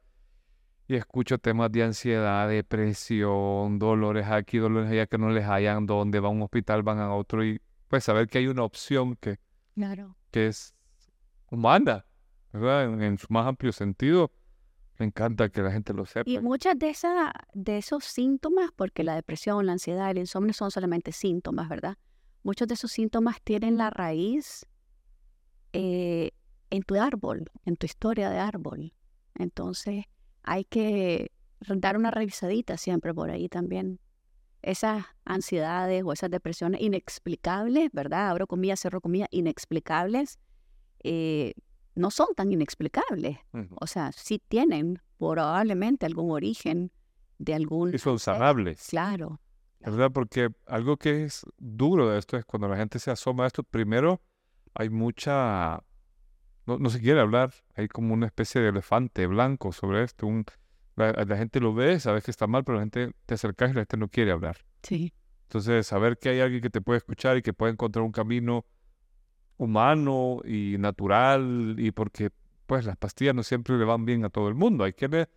y 0.86 0.94
escucho 0.94 1.38
temas 1.38 1.70
de 1.72 1.82
ansiedad, 1.82 2.48
depresión, 2.48 3.78
dolores 3.78 4.26
aquí, 4.26 4.58
dolores 4.58 4.90
allá 4.90 5.06
que 5.06 5.18
no 5.18 5.30
les 5.30 5.46
hayan, 5.46 5.86
donde 5.86 6.20
van 6.20 6.32
a 6.32 6.34
un 6.34 6.42
hospital, 6.42 6.82
van 6.82 6.98
a 6.98 7.14
otro, 7.14 7.44
y 7.44 7.60
pues 7.88 8.04
saber 8.04 8.28
que 8.28 8.38
hay 8.38 8.46
una 8.46 8.62
opción 8.62 9.16
que, 9.16 9.38
claro. 9.74 10.16
que 10.30 10.46
es 10.46 10.74
humana, 11.50 12.06
¿verdad? 12.52 13.02
en 13.02 13.18
su 13.18 13.26
más 13.30 13.46
amplio 13.46 13.72
sentido, 13.72 14.32
me 15.00 15.06
encanta 15.06 15.48
que 15.48 15.62
la 15.62 15.72
gente 15.72 15.94
lo 15.94 16.04
sepa. 16.04 16.30
Y 16.30 16.38
muchas 16.40 16.78
de, 16.78 16.90
esa, 16.90 17.32
de 17.54 17.78
esos 17.78 18.04
síntomas, 18.04 18.70
porque 18.76 19.02
la 19.02 19.14
depresión, 19.14 19.64
la 19.64 19.72
ansiedad, 19.72 20.10
el 20.10 20.18
insomnio 20.18 20.52
son 20.52 20.70
solamente 20.70 21.10
síntomas, 21.10 21.70
¿verdad? 21.70 21.96
Muchos 22.42 22.68
de 22.68 22.74
esos 22.74 22.92
síntomas 22.92 23.40
tienen 23.42 23.78
la 23.78 23.88
raíz 23.88 24.66
eh, 25.72 26.32
en 26.68 26.82
tu 26.82 26.96
árbol, 26.96 27.50
en 27.64 27.76
tu 27.76 27.86
historia 27.86 28.28
de 28.28 28.38
árbol. 28.38 28.92
Entonces 29.34 30.04
hay 30.42 30.64
que 30.64 31.32
dar 31.60 31.96
una 31.96 32.10
revisadita 32.10 32.76
siempre 32.76 33.14
por 33.14 33.30
ahí 33.30 33.48
también. 33.48 34.00
Esas 34.60 35.06
ansiedades 35.24 36.02
o 36.04 36.12
esas 36.12 36.30
depresiones 36.30 36.82
inexplicables, 36.82 37.88
¿verdad? 37.92 38.28
Abro 38.28 38.46
comillas, 38.46 38.80
cerro 38.80 39.00
comillas, 39.00 39.28
inexplicables. 39.30 40.38
Eh, 41.02 41.54
no 41.94 42.10
son 42.10 42.28
tan 42.34 42.52
inexplicables. 42.52 43.38
O 43.80 43.86
sea, 43.86 44.12
sí 44.12 44.40
tienen 44.48 45.00
probablemente 45.18 46.06
algún 46.06 46.30
origen 46.30 46.92
de 47.38 47.54
algún... 47.54 47.94
Y 47.94 47.98
son 47.98 48.18
sanables. 48.18 48.86
Claro. 48.88 49.40
¿Verdad? 49.80 50.10
Porque 50.12 50.50
algo 50.66 50.96
que 50.96 51.24
es 51.24 51.42
duro 51.58 52.10
de 52.10 52.18
esto 52.18 52.36
es 52.36 52.44
cuando 52.44 52.68
la 52.68 52.76
gente 52.76 52.98
se 52.98 53.10
asoma 53.10 53.44
a 53.44 53.46
esto, 53.46 53.62
primero 53.62 54.20
hay 54.74 54.90
mucha... 54.90 55.82
No, 56.66 56.88
se 56.90 57.00
quiere 57.00 57.20
hablar, 57.20 57.52
hay 57.74 57.88
como 57.88 58.14
una 58.14 58.26
especie 58.26 58.60
de 58.60 58.68
elefante 58.68 59.26
blanco 59.26 59.72
sobre 59.72 60.04
esto. 60.04 60.26
Un, 60.26 60.44
la, 60.94 61.36
gente 61.36 61.58
lo 61.58 61.74
ve, 61.74 61.98
sabes 61.98 62.22
que 62.22 62.30
está 62.30 62.46
mal, 62.46 62.62
pero 62.62 62.76
la 62.76 62.82
gente 62.82 63.12
te 63.26 63.34
acerca 63.34 63.64
y 63.64 63.72
la 63.72 63.80
gente 63.80 63.96
no 63.96 64.08
quiere 64.08 64.30
hablar. 64.30 64.58
Sí. 64.82 65.12
Entonces, 65.44 65.86
saber 65.86 66.18
que 66.18 66.28
hay 66.28 66.40
alguien 66.40 66.60
que 66.60 66.70
te 66.70 66.80
puede 66.80 66.98
escuchar 66.98 67.38
y 67.38 67.42
que 67.42 67.52
puede 67.52 67.72
encontrar 67.72 68.04
un 68.04 68.12
camino 68.12 68.64
humano 69.60 70.40
y 70.44 70.76
natural 70.78 71.76
y 71.78 71.90
porque 71.90 72.30
pues 72.66 72.86
las 72.86 72.96
pastillas 72.96 73.34
no 73.34 73.42
siempre 73.42 73.76
le 73.76 73.84
van 73.84 74.06
bien 74.06 74.24
a 74.24 74.30
todo 74.30 74.48
el 74.48 74.54
mundo. 74.54 74.84
Hay 74.84 74.94
quienes 74.94 75.28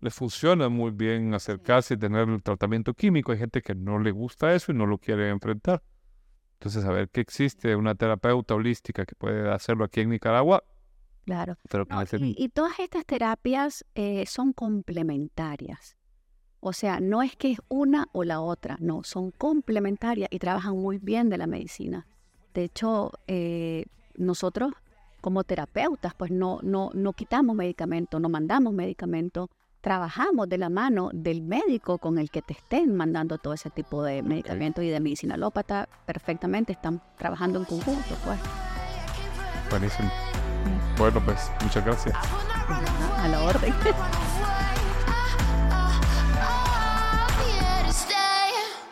le 0.00 0.10
funciona 0.10 0.68
muy 0.68 0.90
bien 0.90 1.34
acercarse 1.34 1.94
y 1.94 1.96
tener 1.96 2.28
el 2.28 2.42
tratamiento 2.42 2.94
químico. 2.94 3.32
Hay 3.32 3.38
gente 3.38 3.62
que 3.62 3.74
no 3.74 3.98
le 4.00 4.10
gusta 4.10 4.54
eso 4.54 4.72
y 4.72 4.74
no 4.74 4.86
lo 4.86 4.98
quiere 4.98 5.28
enfrentar. 5.28 5.82
Entonces, 6.54 6.82
saber 6.82 7.08
que 7.10 7.20
existe 7.20 7.76
una 7.76 7.94
terapeuta 7.94 8.54
holística 8.54 9.06
que 9.06 9.14
puede 9.14 9.50
hacerlo 9.50 9.84
aquí 9.84 10.00
en 10.00 10.10
Nicaragua. 10.10 10.64
Claro. 11.24 11.56
y, 12.18 12.48
todas 12.48 12.80
estas 12.80 13.06
terapias 13.06 13.84
eh, 13.94 14.24
son 14.26 14.52
complementarias. 14.52 15.96
O 16.58 16.72
sea, 16.72 16.98
no 16.98 17.22
es 17.22 17.36
que 17.36 17.52
es 17.52 17.58
una 17.68 18.08
o 18.12 18.24
la 18.24 18.40
otra, 18.40 18.76
no, 18.80 19.04
son 19.04 19.30
complementarias 19.30 20.28
y 20.32 20.38
trabajan 20.40 20.76
muy 20.76 20.98
bien 20.98 21.28
de 21.28 21.38
la 21.38 21.46
medicina. 21.46 22.06
De 22.54 22.64
hecho, 22.64 23.12
eh, 23.26 23.84
nosotros 24.16 24.72
como 25.20 25.44
terapeutas, 25.44 26.14
pues 26.14 26.30
no, 26.30 26.60
no, 26.62 26.90
no 26.94 27.12
quitamos 27.12 27.54
medicamentos, 27.54 28.20
no 28.20 28.28
mandamos 28.28 28.72
medicamentos, 28.72 29.48
trabajamos 29.80 30.48
de 30.48 30.58
la 30.58 30.68
mano 30.68 31.10
del 31.12 31.42
médico 31.42 31.98
con 31.98 32.18
el 32.18 32.30
que 32.30 32.42
te 32.42 32.54
estén 32.54 32.96
mandando 32.96 33.38
todo 33.38 33.54
ese 33.54 33.70
tipo 33.70 34.02
de 34.02 34.22
medicamentos 34.22 34.84
y 34.84 34.88
de 34.88 35.00
medicina 35.00 35.34
alópata, 35.34 35.88
perfectamente 36.06 36.72
están 36.72 37.02
trabajando 37.18 37.58
en 37.58 37.64
conjunto, 37.66 38.16
pues. 38.24 38.38
Buenísimo. 39.70 40.10
Bueno, 40.98 41.22
pues 41.24 41.50
muchas 41.62 41.84
gracias. 41.84 42.16
A 42.16 43.28
la 43.28 43.42
orden. 43.42 43.72